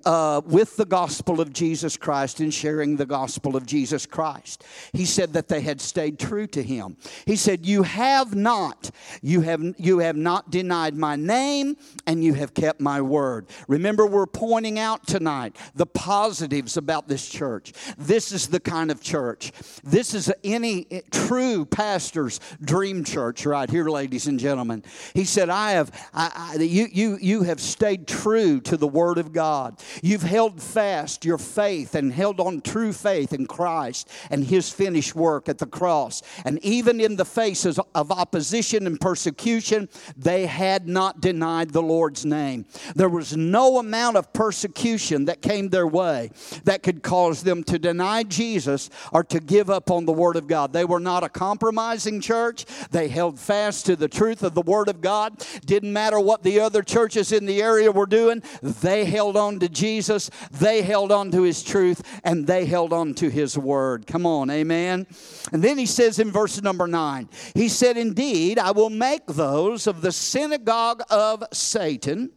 uh, 0.05 0.41
with 0.45 0.75
the 0.77 0.85
gospel 0.85 1.41
of 1.41 1.51
jesus 1.51 1.97
christ 1.97 2.39
in 2.39 2.51
sharing 2.51 2.95
the 2.95 3.05
gospel 3.05 3.55
of 3.55 3.65
jesus 3.65 4.05
christ. 4.05 4.63
He 4.93 5.05
said 5.05 5.33
that 5.33 5.47
they 5.47 5.61
had 5.61 5.81
stayed 5.81 6.19
true 6.19 6.47
to 6.47 6.63
him. 6.63 6.97
He 7.25 7.35
said 7.35 7.65
you 7.65 7.83
have 7.83 8.35
not 8.35 8.91
you 9.21 9.41
have 9.41 9.61
you 9.77 9.99
have 9.99 10.15
not 10.15 10.49
denied 10.49 10.95
my 10.95 11.15
name 11.15 11.77
and 12.07 12.23
you 12.23 12.33
have 12.35 12.53
kept 12.53 12.79
my 12.79 13.01
word. 13.01 13.47
Remember 13.67 14.05
we're 14.05 14.25
pointing 14.25 14.79
out 14.79 15.05
tonight 15.07 15.55
the 15.75 15.85
positives 15.85 16.77
about 16.77 17.07
this 17.07 17.27
church 17.27 17.52
church. 17.53 17.73
This 17.97 18.31
is 18.31 18.47
the 18.47 18.59
kind 18.59 18.89
of 18.89 19.01
church. 19.01 19.51
This 19.83 20.13
is 20.13 20.31
any 20.43 20.87
true 21.11 21.65
pastor's 21.65 22.39
dream 22.61 23.03
church 23.03 23.45
right 23.45 23.69
here, 23.69 23.89
ladies 23.89 24.27
and 24.27 24.39
gentlemen. 24.39 24.83
He 25.13 25.23
said, 25.23 25.49
I 25.49 25.71
have, 25.71 25.91
I, 26.13 26.55
I, 26.55 26.63
you, 26.63 26.87
you, 26.91 27.17
you 27.21 27.43
have 27.43 27.59
stayed 27.59 28.07
true 28.07 28.59
to 28.61 28.77
the 28.77 28.87
Word 28.87 29.19
of 29.19 29.33
God. 29.33 29.79
You've 30.01 30.23
held 30.23 30.61
fast 30.61 31.25
your 31.25 31.37
faith 31.37 31.93
and 31.93 32.11
held 32.11 32.39
on 32.39 32.61
true 32.61 32.91
faith 32.91 33.33
in 33.33 33.45
Christ 33.45 34.09
and 34.31 34.43
His 34.43 34.71
finished 34.71 35.15
work 35.15 35.47
at 35.47 35.59
the 35.59 35.67
cross. 35.67 36.23
And 36.45 36.57
even 36.63 36.99
in 36.99 37.17
the 37.17 37.25
faces 37.25 37.79
of 37.93 38.11
opposition 38.11 38.87
and 38.87 38.99
persecution, 38.99 39.89
they 40.17 40.47
had 40.47 40.87
not 40.87 41.21
denied 41.21 41.69
the 41.69 41.81
Lord's 41.83 42.25
name. 42.25 42.65
There 42.95 43.09
was 43.09 43.37
no 43.37 43.77
amount 43.77 44.17
of 44.17 44.33
persecution 44.33 45.25
that 45.25 45.41
came 45.41 45.69
their 45.69 45.87
way 45.87 46.31
that 46.63 46.83
could 46.83 47.03
cause 47.03 47.42
them 47.43 47.63
to 47.65 47.79
deny 47.79 48.23
Jesus 48.23 48.89
or 49.11 49.23
to 49.25 49.39
give 49.39 49.69
up 49.69 49.91
on 49.91 50.05
the 50.05 50.11
Word 50.11 50.35
of 50.35 50.47
God. 50.47 50.73
They 50.73 50.85
were 50.85 50.99
not 50.99 51.23
a 51.23 51.29
compromising 51.29 52.21
church. 52.21 52.65
They 52.91 53.07
held 53.07 53.39
fast 53.39 53.85
to 53.85 53.95
the 53.95 54.07
truth 54.07 54.43
of 54.43 54.53
the 54.53 54.61
Word 54.61 54.89
of 54.89 55.01
God. 55.01 55.45
Didn't 55.65 55.93
matter 55.93 56.19
what 56.19 56.43
the 56.43 56.59
other 56.59 56.81
churches 56.81 57.31
in 57.31 57.45
the 57.45 57.61
area 57.61 57.91
were 57.91 58.05
doing, 58.05 58.43
they 58.61 59.05
held 59.05 59.37
on 59.37 59.59
to 59.59 59.69
Jesus, 59.69 60.29
they 60.51 60.81
held 60.81 61.11
on 61.11 61.31
to 61.31 61.43
His 61.43 61.63
truth, 61.63 62.01
and 62.23 62.47
they 62.47 62.65
held 62.65 62.93
on 62.93 63.13
to 63.15 63.29
His 63.29 63.57
Word. 63.57 64.07
Come 64.07 64.25
on, 64.25 64.49
amen. 64.49 65.07
And 65.51 65.63
then 65.63 65.77
he 65.77 65.85
says 65.85 66.19
in 66.19 66.31
verse 66.31 66.61
number 66.61 66.87
nine, 66.87 67.29
He 67.53 67.69
said, 67.69 67.97
Indeed, 67.97 68.59
I 68.59 68.71
will 68.71 68.89
make 68.89 69.25
those 69.27 69.87
of 69.87 70.01
the 70.01 70.11
synagogue 70.11 71.01
of 71.09 71.43
Satan 71.51 72.31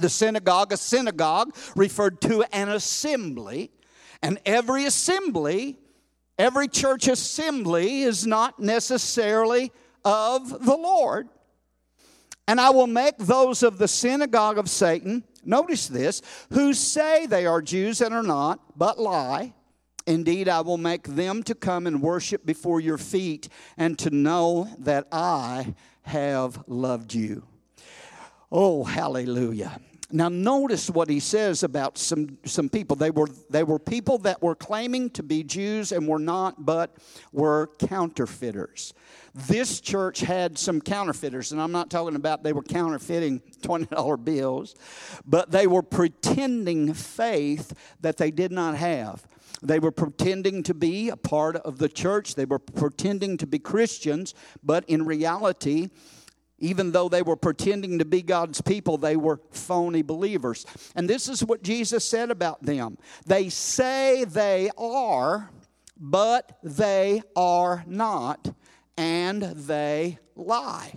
the 0.00 0.08
synagogue, 0.08 0.72
a 0.72 0.76
synagogue 0.76 1.54
referred 1.76 2.20
to 2.22 2.42
an 2.52 2.68
assembly. 2.68 3.70
And 4.22 4.38
every 4.44 4.84
assembly, 4.84 5.78
every 6.38 6.68
church 6.68 7.08
assembly 7.08 8.02
is 8.02 8.26
not 8.26 8.60
necessarily 8.60 9.72
of 10.04 10.64
the 10.64 10.76
Lord. 10.76 11.28
And 12.46 12.60
I 12.60 12.70
will 12.70 12.86
make 12.86 13.16
those 13.18 13.62
of 13.62 13.78
the 13.78 13.88
synagogue 13.88 14.58
of 14.58 14.68
Satan, 14.68 15.24
notice 15.44 15.86
this, 15.86 16.20
who 16.52 16.74
say 16.74 17.26
they 17.26 17.46
are 17.46 17.62
Jews 17.62 18.00
and 18.00 18.12
are 18.12 18.22
not, 18.22 18.60
but 18.76 18.98
lie. 18.98 19.54
Indeed, 20.06 20.48
I 20.48 20.60
will 20.62 20.78
make 20.78 21.04
them 21.04 21.42
to 21.44 21.54
come 21.54 21.86
and 21.86 22.02
worship 22.02 22.44
before 22.44 22.80
your 22.80 22.98
feet 22.98 23.48
and 23.76 23.98
to 24.00 24.10
know 24.10 24.68
that 24.78 25.06
I 25.12 25.74
have 26.02 26.64
loved 26.66 27.14
you. 27.14 27.44
Oh, 28.50 28.82
hallelujah. 28.82 29.80
Now, 30.12 30.28
notice 30.28 30.90
what 30.90 31.08
he 31.08 31.20
says 31.20 31.62
about 31.62 31.96
some, 31.96 32.38
some 32.44 32.68
people. 32.68 32.96
They 32.96 33.10
were, 33.10 33.28
they 33.48 33.62
were 33.62 33.78
people 33.78 34.18
that 34.18 34.42
were 34.42 34.54
claiming 34.54 35.10
to 35.10 35.22
be 35.22 35.44
Jews 35.44 35.92
and 35.92 36.08
were 36.08 36.18
not, 36.18 36.64
but 36.64 36.96
were 37.32 37.70
counterfeiters. 37.78 38.92
This 39.34 39.80
church 39.80 40.20
had 40.20 40.58
some 40.58 40.80
counterfeiters, 40.80 41.52
and 41.52 41.60
I'm 41.60 41.70
not 41.70 41.90
talking 41.90 42.16
about 42.16 42.42
they 42.42 42.52
were 42.52 42.62
counterfeiting 42.62 43.40
$20 43.62 44.24
bills, 44.24 44.74
but 45.24 45.50
they 45.52 45.66
were 45.66 45.82
pretending 45.82 46.92
faith 46.92 47.72
that 48.00 48.16
they 48.16 48.32
did 48.32 48.50
not 48.50 48.76
have. 48.76 49.26
They 49.62 49.78
were 49.78 49.92
pretending 49.92 50.62
to 50.64 50.74
be 50.74 51.10
a 51.10 51.16
part 51.16 51.56
of 51.56 51.78
the 51.78 51.88
church, 51.88 52.34
they 52.34 52.46
were 52.46 52.58
pretending 52.58 53.36
to 53.38 53.46
be 53.46 53.58
Christians, 53.58 54.34
but 54.62 54.84
in 54.88 55.04
reality, 55.04 55.90
even 56.60 56.92
though 56.92 57.08
they 57.08 57.22
were 57.22 57.36
pretending 57.36 57.98
to 57.98 58.04
be 58.04 58.22
God's 58.22 58.60
people, 58.60 58.98
they 58.98 59.16
were 59.16 59.40
phony 59.50 60.02
believers. 60.02 60.66
And 60.94 61.08
this 61.08 61.28
is 61.28 61.42
what 61.42 61.62
Jesus 61.62 62.04
said 62.04 62.30
about 62.30 62.62
them 62.62 62.98
they 63.26 63.48
say 63.48 64.24
they 64.24 64.70
are, 64.78 65.50
but 65.98 66.58
they 66.62 67.22
are 67.34 67.82
not, 67.86 68.52
and 68.96 69.42
they 69.42 70.18
lie. 70.36 70.92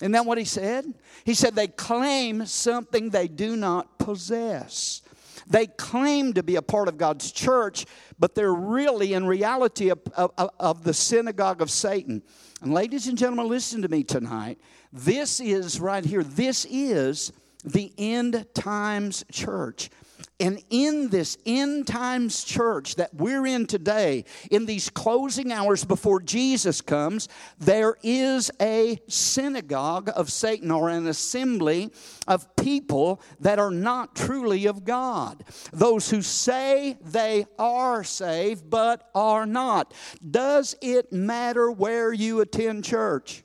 Isn't 0.00 0.12
that 0.12 0.24
what 0.24 0.38
he 0.38 0.46
said? 0.46 0.94
He 1.24 1.34
said 1.34 1.54
they 1.54 1.68
claim 1.68 2.46
something 2.46 3.10
they 3.10 3.28
do 3.28 3.54
not 3.54 3.98
possess. 3.98 5.02
They 5.50 5.66
claim 5.66 6.32
to 6.34 6.42
be 6.44 6.56
a 6.56 6.62
part 6.62 6.88
of 6.88 6.96
God's 6.96 7.32
church, 7.32 7.84
but 8.18 8.34
they're 8.34 8.54
really, 8.54 9.12
in 9.12 9.26
reality, 9.26 9.90
of, 9.90 9.98
of, 10.14 10.30
of 10.58 10.84
the 10.84 10.94
synagogue 10.94 11.60
of 11.60 11.70
Satan. 11.70 12.22
And 12.62 12.72
ladies 12.72 13.08
and 13.08 13.18
gentlemen, 13.18 13.48
listen 13.48 13.82
to 13.82 13.88
me 13.88 14.04
tonight. 14.04 14.58
This 14.92 15.40
is 15.40 15.80
right 15.80 16.04
here, 16.04 16.22
this 16.22 16.66
is 16.70 17.32
the 17.64 17.92
end 17.98 18.46
times 18.54 19.24
church. 19.32 19.90
And 20.38 20.62
in 20.70 21.08
this 21.08 21.36
end 21.44 21.86
times 21.86 22.44
church 22.44 22.96
that 22.96 23.14
we're 23.14 23.46
in 23.46 23.66
today, 23.66 24.24
in 24.50 24.66
these 24.66 24.88
closing 24.88 25.52
hours 25.52 25.84
before 25.84 26.20
Jesus 26.20 26.80
comes, 26.80 27.28
there 27.58 27.96
is 28.02 28.50
a 28.60 28.98
synagogue 29.06 30.10
of 30.14 30.32
Satan 30.32 30.70
or 30.70 30.88
an 30.88 31.06
assembly 31.06 31.90
of 32.26 32.56
people 32.56 33.20
that 33.40 33.58
are 33.58 33.70
not 33.70 34.16
truly 34.16 34.66
of 34.66 34.84
God. 34.84 35.44
Those 35.72 36.10
who 36.10 36.22
say 36.22 36.96
they 37.04 37.46
are 37.58 38.02
saved 38.02 38.70
but 38.70 39.10
are 39.14 39.46
not. 39.46 39.92
Does 40.30 40.74
it 40.80 41.12
matter 41.12 41.70
where 41.70 42.12
you 42.12 42.40
attend 42.40 42.84
church? 42.84 43.44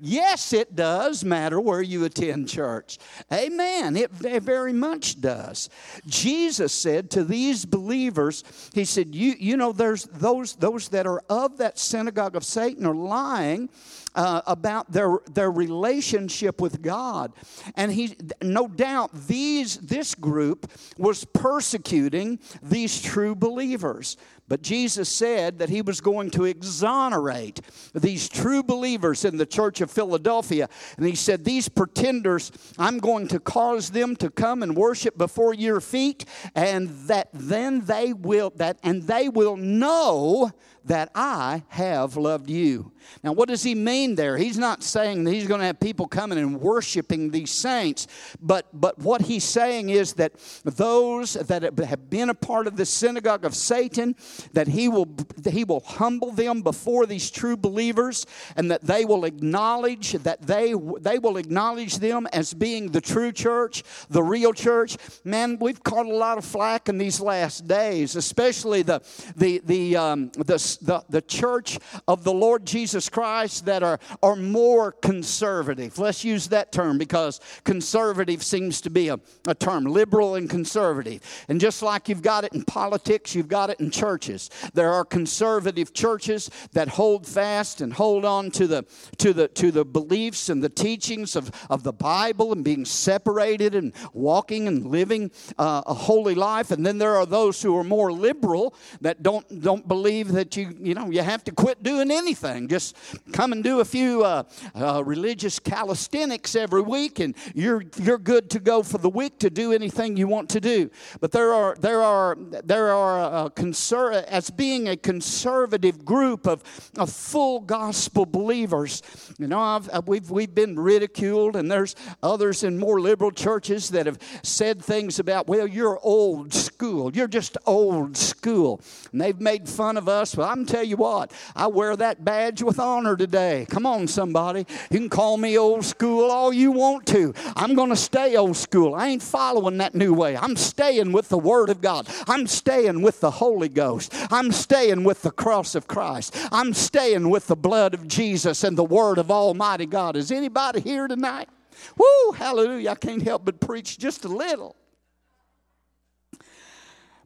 Yes, 0.00 0.52
it 0.52 0.76
does 0.76 1.24
matter 1.24 1.60
where 1.60 1.82
you 1.82 2.04
attend 2.04 2.48
church. 2.48 2.98
Amen. 3.32 3.96
It, 3.96 4.12
very 4.12 4.72
much 4.72 5.20
does. 5.20 5.68
Jesus 6.06 6.72
said 6.72 7.10
to 7.10 7.24
these 7.24 7.64
believers, 7.64 8.44
He 8.72 8.84
said, 8.84 9.14
You, 9.14 9.34
you 9.38 9.56
know, 9.56 9.72
there's 9.72 10.04
those, 10.04 10.54
those 10.54 10.88
that 10.90 11.06
are 11.06 11.22
of 11.28 11.58
that 11.58 11.78
synagogue 11.78 12.36
of 12.36 12.44
Satan 12.44 12.86
are 12.86 12.94
lying 12.94 13.68
uh, 14.14 14.42
about 14.46 14.90
their, 14.90 15.18
their 15.32 15.50
relationship 15.50 16.60
with 16.60 16.82
God. 16.82 17.32
And 17.76 17.92
he, 17.92 18.16
no 18.42 18.68
doubt, 18.68 19.10
these, 19.26 19.78
this 19.78 20.14
group 20.14 20.70
was 20.96 21.24
persecuting 21.24 22.38
these 22.62 23.00
true 23.00 23.34
believers. 23.34 24.16
But 24.48 24.62
Jesus 24.62 25.10
said 25.10 25.58
that 25.58 25.68
he 25.68 25.82
was 25.82 26.00
going 26.00 26.30
to 26.30 26.44
exonerate 26.44 27.60
these 27.94 28.28
true 28.28 28.62
believers 28.62 29.24
in 29.26 29.36
the 29.36 29.44
church 29.44 29.82
of 29.82 29.90
Philadelphia. 29.90 30.68
And 30.96 31.06
he 31.06 31.14
said, 31.14 31.44
These 31.44 31.68
pretenders, 31.68 32.50
I'm 32.78 32.98
going 32.98 33.28
to 33.28 33.40
cause 33.40 33.90
them 33.90 34.16
to 34.16 34.30
come 34.30 34.62
and 34.62 34.74
worship 34.74 35.18
before 35.18 35.52
your 35.52 35.80
feet, 35.80 36.24
and 36.54 36.88
that 37.08 37.28
then 37.34 37.84
they 37.84 38.14
will 38.14 38.50
that 38.56 38.78
and 38.82 39.02
they 39.02 39.28
will 39.28 39.56
know 39.56 40.50
that 40.88 41.10
I 41.14 41.62
have 41.68 42.16
loved 42.16 42.50
you. 42.50 42.92
Now, 43.22 43.32
what 43.32 43.48
does 43.48 43.62
he 43.62 43.74
mean 43.74 44.14
there? 44.14 44.36
He's 44.36 44.58
not 44.58 44.82
saying 44.82 45.24
that 45.24 45.32
he's 45.32 45.46
going 45.46 45.60
to 45.60 45.66
have 45.66 45.80
people 45.80 46.06
coming 46.06 46.38
and 46.38 46.60
worshiping 46.60 47.30
these 47.30 47.50
saints, 47.50 48.06
but, 48.40 48.66
but 48.72 48.98
what 48.98 49.22
he's 49.22 49.44
saying 49.44 49.90
is 49.90 50.14
that 50.14 50.32
those 50.64 51.34
that 51.34 51.62
have 51.62 52.10
been 52.10 52.30
a 52.30 52.34
part 52.34 52.66
of 52.66 52.76
the 52.76 52.84
synagogue 52.84 53.44
of 53.44 53.54
Satan, 53.54 54.14
that 54.52 54.68
he 54.68 54.88
will, 54.88 55.08
he 55.48 55.64
will 55.64 55.80
humble 55.80 56.32
them 56.32 56.62
before 56.62 57.06
these 57.06 57.30
true 57.30 57.56
believers, 57.56 58.26
and 58.56 58.70
that 58.70 58.82
they 58.82 59.04
will 59.04 59.24
acknowledge 59.24 60.12
that 60.12 60.42
they, 60.42 60.74
they 61.00 61.18
will 61.18 61.36
acknowledge 61.36 61.98
them 61.98 62.26
as 62.32 62.52
being 62.54 62.90
the 62.92 63.00
true 63.00 63.32
church, 63.32 63.82
the 64.10 64.22
real 64.22 64.52
church. 64.52 64.96
Man, 65.24 65.58
we've 65.58 65.82
caught 65.82 66.06
a 66.06 66.14
lot 66.14 66.38
of 66.38 66.44
flack 66.44 66.88
in 66.88 66.98
these 66.98 67.20
last 67.20 67.66
days, 67.66 68.16
especially 68.16 68.82
the, 68.82 69.00
the, 69.36 69.62
the, 69.64 69.96
um, 69.96 70.30
the 70.36 70.58
the, 70.80 71.04
the 71.08 71.22
church 71.22 71.78
of 72.06 72.24
the 72.24 72.32
Lord 72.32 72.64
Jesus 72.66 73.08
Christ 73.08 73.66
that 73.66 73.82
are, 73.82 73.98
are 74.22 74.36
more 74.36 74.92
conservative. 74.92 75.98
Let's 75.98 76.24
use 76.24 76.48
that 76.48 76.72
term 76.72 76.98
because 76.98 77.40
conservative 77.64 78.42
seems 78.42 78.80
to 78.82 78.90
be 78.90 79.08
a, 79.08 79.18
a 79.46 79.54
term, 79.54 79.84
liberal 79.84 80.34
and 80.34 80.48
conservative. 80.48 81.20
And 81.48 81.60
just 81.60 81.82
like 81.82 82.08
you've 82.08 82.22
got 82.22 82.44
it 82.44 82.52
in 82.52 82.64
politics, 82.64 83.34
you've 83.34 83.48
got 83.48 83.70
it 83.70 83.80
in 83.80 83.90
churches. 83.90 84.50
There 84.74 84.92
are 84.92 85.04
conservative 85.04 85.92
churches 85.92 86.50
that 86.72 86.88
hold 86.88 87.26
fast 87.26 87.80
and 87.80 87.92
hold 87.92 88.24
on 88.24 88.50
to 88.52 88.66
the, 88.66 88.84
to 89.18 89.32
the, 89.32 89.48
to 89.48 89.70
the 89.70 89.84
beliefs 89.84 90.48
and 90.48 90.62
the 90.62 90.68
teachings 90.68 91.36
of, 91.36 91.50
of 91.70 91.82
the 91.82 91.92
Bible 91.92 92.52
and 92.52 92.64
being 92.64 92.84
separated 92.84 93.74
and 93.74 93.92
walking 94.12 94.68
and 94.68 94.86
living 94.86 95.30
uh, 95.58 95.82
a 95.86 95.94
holy 95.94 96.34
life. 96.34 96.70
And 96.70 96.84
then 96.84 96.98
there 96.98 97.16
are 97.16 97.26
those 97.26 97.62
who 97.62 97.76
are 97.76 97.84
more 97.84 98.12
liberal 98.12 98.74
that 99.00 99.22
don't, 99.22 99.62
don't 99.62 99.86
believe 99.86 100.32
that 100.32 100.56
you, 100.56 100.67
you 100.80 100.94
know, 100.94 101.10
you 101.10 101.22
have 101.22 101.44
to 101.44 101.52
quit 101.52 101.82
doing 101.82 102.10
anything. 102.10 102.68
Just 102.68 102.96
come 103.32 103.52
and 103.52 103.62
do 103.62 103.80
a 103.80 103.84
few 103.84 104.24
uh, 104.24 104.42
uh, 104.74 105.02
religious 105.04 105.58
calisthenics 105.58 106.54
every 106.54 106.82
week 106.82 107.18
and 107.20 107.34
you're, 107.54 107.84
you're 107.96 108.18
good 108.18 108.50
to 108.50 108.60
go 108.60 108.82
for 108.82 108.98
the 108.98 109.08
week 109.08 109.38
to 109.40 109.50
do 109.50 109.72
anything 109.72 110.16
you 110.16 110.28
want 110.28 110.48
to 110.50 110.60
do. 110.60 110.90
But 111.20 111.32
there 111.32 111.52
are, 111.52 111.76
there 111.80 112.02
are, 112.02 112.36
there 112.64 112.90
are 112.90 113.18
uh, 113.20 113.48
conser- 113.50 114.24
as 114.24 114.50
being 114.50 114.88
a 114.88 114.96
conservative 114.96 116.04
group 116.04 116.46
of, 116.46 116.62
of 116.96 117.10
full 117.10 117.60
gospel 117.60 118.26
believers. 118.26 119.02
You 119.38 119.46
know, 119.46 119.60
I've, 119.60 119.88
uh, 119.90 120.02
we've, 120.06 120.30
we've 120.30 120.54
been 120.54 120.78
ridiculed, 120.78 121.56
and 121.56 121.70
there's 121.70 121.94
others 122.22 122.64
in 122.64 122.78
more 122.78 123.00
liberal 123.00 123.30
churches 123.30 123.90
that 123.90 124.06
have 124.06 124.18
said 124.42 124.82
things 124.82 125.18
about, 125.18 125.46
well, 125.46 125.66
you're 125.66 125.98
old 126.02 126.52
school. 126.52 127.14
You're 127.14 127.28
just 127.28 127.56
old 127.66 128.16
school. 128.16 128.80
And 129.12 129.20
they've 129.20 129.40
made 129.40 129.68
fun 129.68 129.96
of 129.96 130.08
us. 130.08 130.36
Well, 130.36 130.47
I'm 130.48 130.66
tell 130.66 130.82
you 130.82 130.96
what, 130.96 131.32
I 131.54 131.66
wear 131.66 131.94
that 131.96 132.24
badge 132.24 132.62
with 132.62 132.78
honor 132.78 133.16
today. 133.16 133.66
Come 133.70 133.86
on, 133.86 134.08
somebody. 134.08 134.66
You 134.90 134.98
can 134.98 135.08
call 135.08 135.36
me 135.36 135.58
old 135.58 135.84
school 135.84 136.30
all 136.30 136.52
you 136.52 136.72
want 136.72 137.06
to. 137.08 137.34
I'm 137.54 137.74
going 137.74 137.90
to 137.90 137.96
stay 137.96 138.36
old 138.36 138.56
school. 138.56 138.94
I 138.94 139.08
ain't 139.08 139.22
following 139.22 139.78
that 139.78 139.94
new 139.94 140.14
way. 140.14 140.36
I'm 140.36 140.56
staying 140.56 141.12
with 141.12 141.28
the 141.28 141.38
Word 141.38 141.70
of 141.70 141.80
God. 141.80 142.08
I'm 142.26 142.46
staying 142.46 143.02
with 143.02 143.20
the 143.20 143.30
Holy 143.30 143.68
Ghost. 143.68 144.12
I'm 144.30 144.50
staying 144.52 145.04
with 145.04 145.22
the 145.22 145.30
cross 145.30 145.74
of 145.74 145.86
Christ. 145.86 146.36
I'm 146.50 146.72
staying 146.74 147.30
with 147.30 147.46
the 147.46 147.56
blood 147.56 147.94
of 147.94 148.08
Jesus 148.08 148.64
and 148.64 148.76
the 148.76 148.84
Word 148.84 149.18
of 149.18 149.30
Almighty 149.30 149.86
God. 149.86 150.16
Is 150.16 150.32
anybody 150.32 150.80
here 150.80 151.06
tonight? 151.06 151.48
Woo, 151.96 152.32
hallelujah. 152.32 152.90
I 152.90 152.94
can't 152.94 153.22
help 153.22 153.44
but 153.44 153.60
preach 153.60 153.98
just 153.98 154.24
a 154.24 154.28
little. 154.28 154.76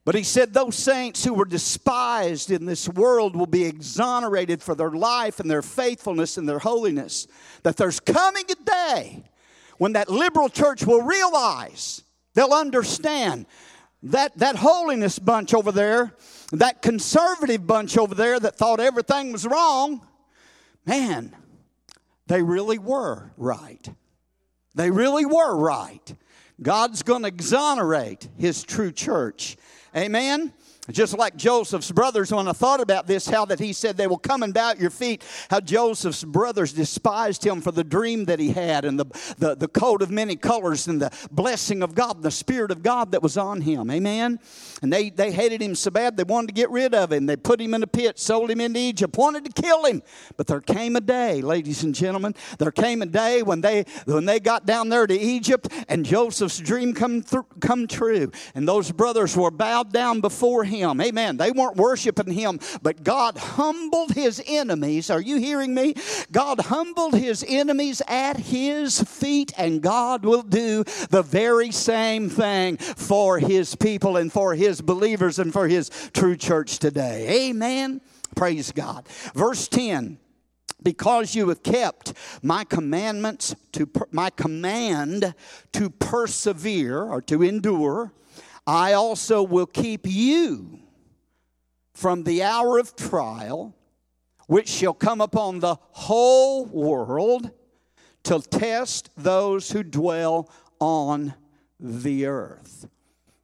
But 0.04 0.14
he 0.16 0.24
said, 0.24 0.52
Those 0.52 0.76
saints 0.76 1.24
who 1.24 1.34
were 1.34 1.44
despised 1.44 2.50
in 2.50 2.66
this 2.66 2.88
world 2.88 3.36
will 3.36 3.46
be 3.46 3.64
exonerated 3.64 4.62
for 4.62 4.74
their 4.74 4.90
life 4.90 5.38
and 5.38 5.50
their 5.50 5.62
faithfulness 5.62 6.36
and 6.36 6.48
their 6.48 6.58
holiness. 6.58 7.28
That 7.62 7.76
there's 7.76 8.00
coming 8.00 8.44
a 8.50 8.64
day 8.64 9.24
when 9.78 9.92
that 9.92 10.08
liberal 10.08 10.48
church 10.48 10.84
will 10.84 11.02
realize, 11.02 12.02
they'll 12.34 12.52
understand 12.52 13.46
that, 14.04 14.36
that 14.38 14.56
holiness 14.56 15.18
bunch 15.18 15.54
over 15.54 15.70
there, 15.70 16.14
that 16.52 16.82
conservative 16.82 17.66
bunch 17.66 17.96
over 17.96 18.14
there 18.14 18.38
that 18.40 18.56
thought 18.56 18.80
everything 18.80 19.32
was 19.32 19.46
wrong, 19.46 20.06
man, 20.84 21.34
they 22.26 22.42
really 22.42 22.78
were 22.78 23.32
right. 23.36 23.88
They 24.74 24.90
really 24.90 25.26
were 25.26 25.56
right. 25.56 26.14
God's 26.60 27.02
going 27.02 27.22
to 27.22 27.28
exonerate 27.28 28.28
his 28.36 28.62
true 28.62 28.92
church 28.92 29.56
Amen. 29.94 30.54
Just 30.90 31.16
like 31.16 31.36
Joseph's 31.36 31.92
brothers, 31.92 32.32
when 32.32 32.48
I 32.48 32.52
thought 32.52 32.80
about 32.80 33.06
this, 33.06 33.28
how 33.28 33.44
that 33.44 33.60
he 33.60 33.72
said 33.72 33.96
they 33.96 34.08
will 34.08 34.18
come 34.18 34.42
and 34.42 34.52
bow 34.52 34.70
at 34.70 34.80
your 34.80 34.90
feet, 34.90 35.22
how 35.48 35.60
Joseph's 35.60 36.24
brothers 36.24 36.72
despised 36.72 37.46
him 37.46 37.60
for 37.60 37.70
the 37.70 37.84
dream 37.84 38.24
that 38.24 38.40
he 38.40 38.50
had 38.50 38.84
and 38.84 38.98
the, 38.98 39.06
the, 39.38 39.54
the 39.54 39.68
coat 39.68 40.02
of 40.02 40.10
many 40.10 40.34
colors 40.34 40.88
and 40.88 41.00
the 41.00 41.16
blessing 41.30 41.84
of 41.84 41.94
God, 41.94 42.20
the 42.20 42.32
Spirit 42.32 42.72
of 42.72 42.82
God 42.82 43.12
that 43.12 43.22
was 43.22 43.38
on 43.38 43.60
him. 43.60 43.92
Amen. 43.92 44.40
And 44.82 44.92
they, 44.92 45.10
they 45.10 45.30
hated 45.30 45.62
him 45.62 45.76
so 45.76 45.92
bad 45.92 46.16
they 46.16 46.24
wanted 46.24 46.48
to 46.48 46.52
get 46.52 46.68
rid 46.68 46.96
of 46.96 47.12
him. 47.12 47.26
They 47.26 47.36
put 47.36 47.60
him 47.60 47.74
in 47.74 47.84
a 47.84 47.86
pit, 47.86 48.18
sold 48.18 48.50
him 48.50 48.60
into 48.60 48.80
Egypt, 48.80 49.16
wanted 49.16 49.44
to 49.44 49.62
kill 49.62 49.84
him. 49.84 50.02
But 50.36 50.48
there 50.48 50.60
came 50.60 50.96
a 50.96 51.00
day, 51.00 51.42
ladies 51.42 51.84
and 51.84 51.94
gentlemen, 51.94 52.34
there 52.58 52.72
came 52.72 53.02
a 53.02 53.06
day 53.06 53.44
when 53.44 53.60
they 53.60 53.84
when 54.06 54.24
they 54.24 54.40
got 54.40 54.66
down 54.66 54.88
there 54.88 55.06
to 55.06 55.16
Egypt 55.16 55.68
and 55.88 56.04
Joseph's 56.04 56.58
dream 56.58 56.92
come, 56.92 57.22
th- 57.22 57.44
come 57.60 57.86
true. 57.86 58.32
And 58.56 58.66
those 58.66 58.90
brothers 58.90 59.36
were 59.36 59.52
bowed 59.52 59.92
down 59.92 60.20
before 60.20 60.64
him 60.64 60.71
him. 60.72 61.00
Amen. 61.00 61.36
They 61.36 61.50
weren't 61.50 61.76
worshiping 61.76 62.32
him, 62.32 62.58
but 62.82 63.04
God 63.04 63.36
humbled 63.36 64.12
his 64.12 64.42
enemies. 64.46 65.10
Are 65.10 65.20
you 65.20 65.36
hearing 65.36 65.74
me? 65.74 65.94
God 66.32 66.60
humbled 66.60 67.14
his 67.14 67.44
enemies 67.46 68.02
at 68.08 68.36
his 68.36 69.00
feet, 69.02 69.52
and 69.56 69.82
God 69.82 70.24
will 70.24 70.42
do 70.42 70.84
the 71.10 71.22
very 71.22 71.70
same 71.70 72.28
thing 72.28 72.76
for 72.78 73.38
his 73.38 73.74
people 73.76 74.16
and 74.16 74.32
for 74.32 74.54
his 74.54 74.80
believers 74.80 75.38
and 75.38 75.52
for 75.52 75.68
his 75.68 75.90
true 76.12 76.36
church 76.36 76.78
today. 76.78 77.48
Amen. 77.48 78.00
Praise 78.34 78.72
God. 78.72 79.06
Verse 79.34 79.68
10 79.68 80.18
because 80.82 81.34
you 81.34 81.48
have 81.48 81.62
kept 81.62 82.12
my 82.42 82.64
commandments 82.64 83.54
to 83.72 83.86
per, 83.86 84.06
my 84.10 84.30
command 84.30 85.34
to 85.72 85.90
persevere 85.90 87.02
or 87.02 87.20
to 87.22 87.42
endure 87.42 88.12
I 88.66 88.92
also 88.92 89.42
will 89.42 89.66
keep 89.66 90.06
you 90.06 90.78
from 91.94 92.24
the 92.24 92.42
hour 92.42 92.78
of 92.78 92.96
trial, 92.96 93.74
which 94.46 94.68
shall 94.68 94.94
come 94.94 95.20
upon 95.20 95.60
the 95.60 95.76
whole 95.90 96.64
world 96.66 97.50
to 98.24 98.40
test 98.40 99.10
those 99.16 99.70
who 99.70 99.82
dwell 99.82 100.50
on 100.78 101.34
the 101.80 102.26
earth. 102.26 102.88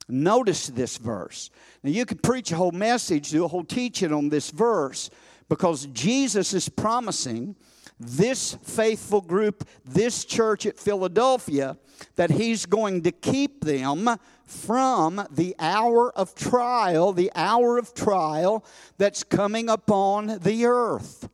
Notice 0.09 0.69
this 0.69 0.97
verse. 0.97 1.51
Now, 1.83 1.91
you 1.91 2.07
could 2.07 2.23
preach 2.23 2.51
a 2.53 2.57
whole 2.57 2.73
message, 2.73 3.31
do 3.31 3.45
a 3.45 3.49
whole 3.49 3.65
teaching 3.65 4.13
on 4.13 4.29
this 4.29 4.51
verse 4.51 5.11
because 5.49 5.87
Jesus 5.87 6.55
is 6.55 6.69
promising 6.69 7.57
this 8.01 8.55
faithful 8.63 9.21
group, 9.21 9.69
this 9.85 10.25
church 10.25 10.67
at 10.67 10.79
Philadelphia, 10.79 11.77
that 12.17 12.31
He's 12.31 12.67
going 12.67 13.03
to 13.03 13.13
keep 13.13 13.65
them 13.65 14.09
from 14.47 15.27
the 15.31 15.55
hour 15.59 16.11
of 16.13 16.35
trial, 16.35 17.13
the 17.13 17.31
hour 17.35 17.77
of 17.77 17.95
trial 17.95 18.65
that's 18.97 19.23
coming 19.23 19.69
upon 19.69 20.39
the 20.41 20.67
earth. 20.67 21.29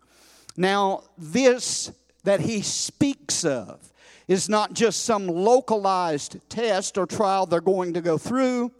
Now, 0.57 1.03
this 1.17 1.93
that 2.25 2.41
he 2.41 2.63
speaks 2.63 3.45
of 3.45 3.93
is 4.27 4.49
not 4.49 4.73
just 4.73 5.05
some 5.05 5.27
localized 5.27 6.39
test 6.49 6.97
or 6.99 7.07
trial 7.07 7.47
they're 7.47 7.61
going 7.61 7.95
to 7.95 8.01
go 8.01 8.19
through. 8.19 8.73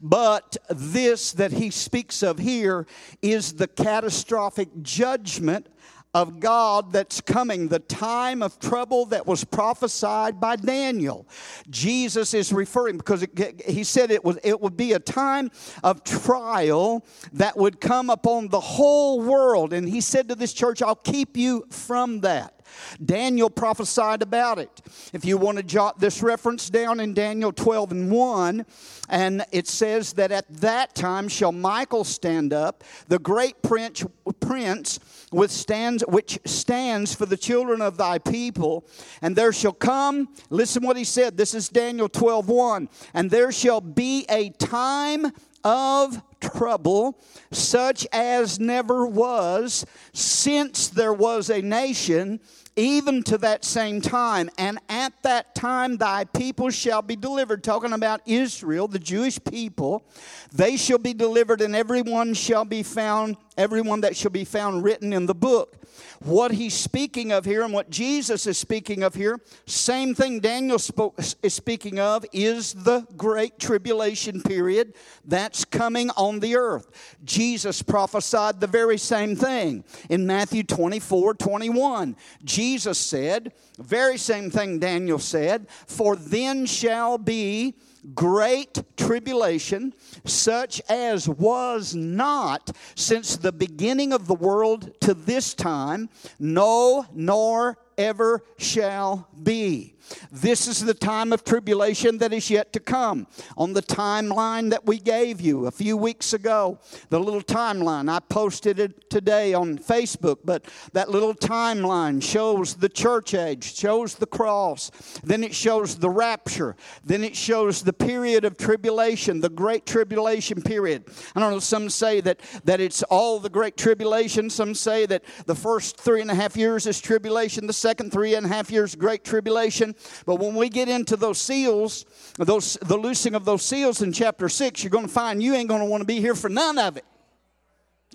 But 0.00 0.56
this 0.70 1.32
that 1.32 1.52
he 1.52 1.70
speaks 1.70 2.22
of 2.22 2.38
here 2.38 2.86
is 3.20 3.52
the 3.52 3.68
catastrophic 3.68 4.68
judgment 4.82 5.68
of 6.12 6.40
God 6.40 6.92
that's 6.92 7.20
coming, 7.20 7.68
the 7.68 7.78
time 7.78 8.42
of 8.42 8.58
trouble 8.58 9.06
that 9.06 9.26
was 9.26 9.44
prophesied 9.44 10.40
by 10.40 10.56
Daniel. 10.56 11.26
Jesus 11.68 12.34
is 12.34 12.52
referring 12.52 12.96
because 12.96 13.22
it, 13.22 13.62
he 13.66 13.84
said 13.84 14.10
it, 14.10 14.24
was, 14.24 14.38
it 14.42 14.60
would 14.60 14.76
be 14.76 14.92
a 14.92 14.98
time 14.98 15.50
of 15.84 16.02
trial 16.02 17.04
that 17.32 17.56
would 17.56 17.80
come 17.80 18.10
upon 18.10 18.48
the 18.48 18.60
whole 18.60 19.20
world. 19.20 19.72
And 19.72 19.88
he 19.88 20.00
said 20.00 20.28
to 20.28 20.34
this 20.34 20.52
church, 20.52 20.82
I'll 20.82 20.96
keep 20.96 21.36
you 21.36 21.66
from 21.70 22.20
that. 22.22 22.59
Daniel 23.04 23.50
prophesied 23.50 24.22
about 24.22 24.58
it. 24.58 24.80
If 25.12 25.24
you 25.24 25.36
want 25.36 25.58
to 25.58 25.62
jot 25.62 26.00
this 26.00 26.22
reference 26.22 26.70
down 26.70 27.00
in 27.00 27.14
Daniel 27.14 27.52
12 27.52 27.92
and 27.92 28.10
1, 28.10 28.66
and 29.08 29.44
it 29.52 29.66
says 29.66 30.14
that 30.14 30.32
at 30.32 30.48
that 30.60 30.94
time 30.94 31.28
shall 31.28 31.52
Michael 31.52 32.04
stand 32.04 32.52
up, 32.52 32.84
the 33.08 33.18
great 33.18 33.62
prince, 33.62 34.04
prince 34.40 34.98
withstands, 35.32 36.02
which 36.08 36.38
stands 36.44 37.14
for 37.14 37.26
the 37.26 37.36
children 37.36 37.80
of 37.80 37.96
thy 37.96 38.18
people, 38.18 38.86
and 39.22 39.36
there 39.36 39.52
shall 39.52 39.72
come, 39.72 40.28
listen 40.48 40.82
what 40.82 40.96
he 40.96 41.04
said, 41.04 41.36
this 41.36 41.54
is 41.54 41.68
Daniel 41.68 42.08
12 42.08 42.48
1, 42.48 42.88
and 43.14 43.30
there 43.30 43.52
shall 43.52 43.80
be 43.80 44.24
a 44.28 44.50
time 44.50 45.32
of 45.64 46.22
trouble 46.40 47.20
such 47.50 48.06
as 48.12 48.58
never 48.58 49.06
was 49.06 49.84
since 50.12 50.88
there 50.88 51.12
was 51.12 51.50
a 51.50 51.60
nation 51.60 52.40
even 52.76 53.22
to 53.24 53.38
that 53.38 53.64
same 53.64 54.00
time. 54.00 54.50
And 54.58 54.78
at 54.88 55.12
that 55.22 55.54
time, 55.54 55.96
thy 55.96 56.24
people 56.24 56.70
shall 56.70 57.02
be 57.02 57.16
delivered. 57.16 57.62
Talking 57.64 57.92
about 57.92 58.20
Israel, 58.26 58.88
the 58.88 58.98
Jewish 58.98 59.38
people, 59.42 60.04
they 60.52 60.76
shall 60.76 60.98
be 60.98 61.14
delivered, 61.14 61.60
and 61.60 61.74
everyone 61.74 62.34
shall 62.34 62.64
be 62.64 62.82
found, 62.82 63.36
everyone 63.56 64.02
that 64.02 64.16
shall 64.16 64.30
be 64.30 64.44
found 64.44 64.84
written 64.84 65.12
in 65.12 65.26
the 65.26 65.34
book 65.34 65.79
what 66.24 66.52
he's 66.52 66.74
speaking 66.74 67.32
of 67.32 67.46
here 67.46 67.62
and 67.62 67.72
what 67.72 67.88
Jesus 67.88 68.46
is 68.46 68.58
speaking 68.58 69.02
of 69.02 69.14
here, 69.14 69.40
same 69.64 70.14
thing 70.14 70.40
Daniel 70.40 70.78
spoke, 70.78 71.18
is 71.42 71.54
speaking 71.54 71.98
of, 71.98 72.26
is 72.32 72.74
the 72.74 73.06
great 73.16 73.58
tribulation 73.58 74.42
period 74.42 74.94
that's 75.24 75.64
coming 75.64 76.10
on 76.10 76.40
the 76.40 76.56
earth. 76.56 77.16
Jesus 77.24 77.80
prophesied 77.80 78.60
the 78.60 78.66
very 78.66 78.98
same 78.98 79.34
thing 79.34 79.82
in 80.10 80.26
Matthew 80.26 80.62
24 80.62 81.34
21. 81.34 82.16
Jesus 82.44 82.98
said, 82.98 83.52
very 83.78 84.18
same 84.18 84.50
thing 84.50 84.78
Daniel 84.78 85.18
said, 85.18 85.68
for 85.86 86.16
then 86.16 86.66
shall 86.66 87.16
be 87.16 87.74
great 88.14 88.82
tribulation, 88.96 89.94
such 90.24 90.80
as 90.88 91.28
was 91.28 91.94
not 91.94 92.70
since 92.94 93.36
the 93.36 93.52
beginning 93.52 94.12
of 94.12 94.26
the 94.26 94.34
world 94.34 94.98
to 95.00 95.14
this 95.14 95.54
time, 95.54 96.08
no, 96.38 97.06
nor 97.14 97.78
ever 97.98 98.44
shall 98.58 99.28
be. 99.42 99.94
This 100.30 100.66
is 100.66 100.84
the 100.84 100.94
time 100.94 101.32
of 101.32 101.44
tribulation 101.44 102.18
that 102.18 102.32
is 102.32 102.50
yet 102.50 102.72
to 102.72 102.80
come. 102.80 103.26
On 103.56 103.72
the 103.72 103.82
timeline 103.82 104.70
that 104.70 104.86
we 104.86 104.98
gave 104.98 105.40
you 105.40 105.66
a 105.66 105.70
few 105.70 105.96
weeks 105.96 106.32
ago, 106.32 106.78
the 107.08 107.20
little 107.20 107.42
timeline, 107.42 108.10
I 108.10 108.20
posted 108.20 108.78
it 108.78 109.10
today 109.10 109.54
on 109.54 109.78
Facebook, 109.78 110.38
but 110.44 110.64
that 110.92 111.10
little 111.10 111.34
timeline 111.34 112.22
shows 112.22 112.74
the 112.74 112.88
church 112.88 113.34
age, 113.34 113.76
shows 113.76 114.14
the 114.14 114.26
cross, 114.26 114.90
then 115.22 115.44
it 115.44 115.54
shows 115.54 115.96
the 115.96 116.10
rapture, 116.10 116.76
then 117.04 117.24
it 117.24 117.36
shows 117.36 117.82
the 117.82 117.92
period 117.92 118.44
of 118.44 118.56
tribulation, 118.56 119.40
the 119.40 119.48
great 119.48 119.86
tribulation 119.86 120.62
period. 120.62 121.04
I 121.34 121.40
don't 121.40 121.52
know, 121.52 121.58
some 121.58 121.90
say 121.90 122.20
that, 122.22 122.40
that 122.64 122.80
it's 122.80 123.02
all 123.04 123.38
the 123.38 123.50
great 123.50 123.76
tribulation, 123.76 124.50
some 124.50 124.74
say 124.74 125.06
that 125.06 125.24
the 125.46 125.54
first 125.54 125.98
three 125.98 126.20
and 126.20 126.30
a 126.30 126.34
half 126.34 126.56
years 126.56 126.86
is 126.86 127.00
tribulation, 127.00 127.66
the 127.66 127.72
second 127.72 128.12
three 128.12 128.34
and 128.34 128.46
a 128.46 128.48
half 128.48 128.70
years, 128.70 128.94
great 128.94 129.24
tribulation. 129.24 129.94
But 130.26 130.36
when 130.36 130.54
we 130.54 130.68
get 130.68 130.88
into 130.88 131.16
those 131.16 131.40
seals, 131.40 132.04
those 132.36 132.74
the 132.82 132.96
loosing 132.96 133.34
of 133.34 133.44
those 133.44 133.62
seals 133.62 134.02
in 134.02 134.12
chapter 134.12 134.48
6, 134.48 134.82
you're 134.82 134.90
going 134.90 135.06
to 135.06 135.12
find 135.12 135.42
you 135.42 135.54
ain't 135.54 135.68
going 135.68 135.80
to 135.80 135.86
want 135.86 136.00
to 136.00 136.06
be 136.06 136.20
here 136.20 136.34
for 136.34 136.48
none 136.48 136.78
of 136.78 136.96
it. 136.96 137.04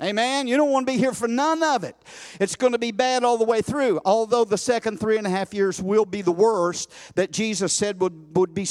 Amen. 0.03 0.45
You 0.45 0.57
don't 0.57 0.71
want 0.71 0.85
to 0.85 0.91
be 0.91 0.97
here 0.97 1.13
for 1.13 1.27
none 1.27 1.63
of 1.63 1.85
it. 1.85 1.95
It's 2.41 2.57
going 2.57 2.73
to 2.73 2.77
be 2.77 2.91
bad 2.91 3.23
all 3.23 3.37
the 3.37 3.45
way 3.45 3.61
through. 3.61 4.01
Although 4.03 4.43
the 4.43 4.57
second 4.57 4.99
three 4.99 5.17
and 5.17 5.25
a 5.25 5.29
half 5.29 5.53
years 5.53 5.81
will 5.81 6.03
be 6.03 6.21
the 6.21 6.33
worst, 6.33 6.91
that 7.15 7.31
Jesus 7.31 7.71
said 7.71 8.01
would, 8.01 8.35
would 8.35 8.53
be 8.53 8.67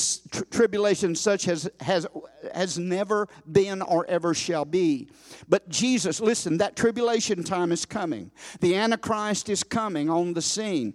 tribulation 0.51 1.15
such 1.15 1.49
as 1.49 1.71
has, 1.81 2.07
has 2.53 2.79
never 2.79 3.27
been 3.51 3.81
or 3.81 4.05
ever 4.07 4.35
shall 4.35 4.67
be. 4.67 5.09
But 5.49 5.67
Jesus, 5.71 6.21
listen, 6.21 6.59
that 6.59 6.77
tribulation 6.77 7.43
time 7.43 7.73
is 7.73 7.87
coming. 7.87 8.31
The 8.61 8.77
Antichrist 8.77 9.49
is 9.49 9.63
coming 9.63 10.11
on 10.11 10.35
the 10.35 10.43
scene. 10.43 10.93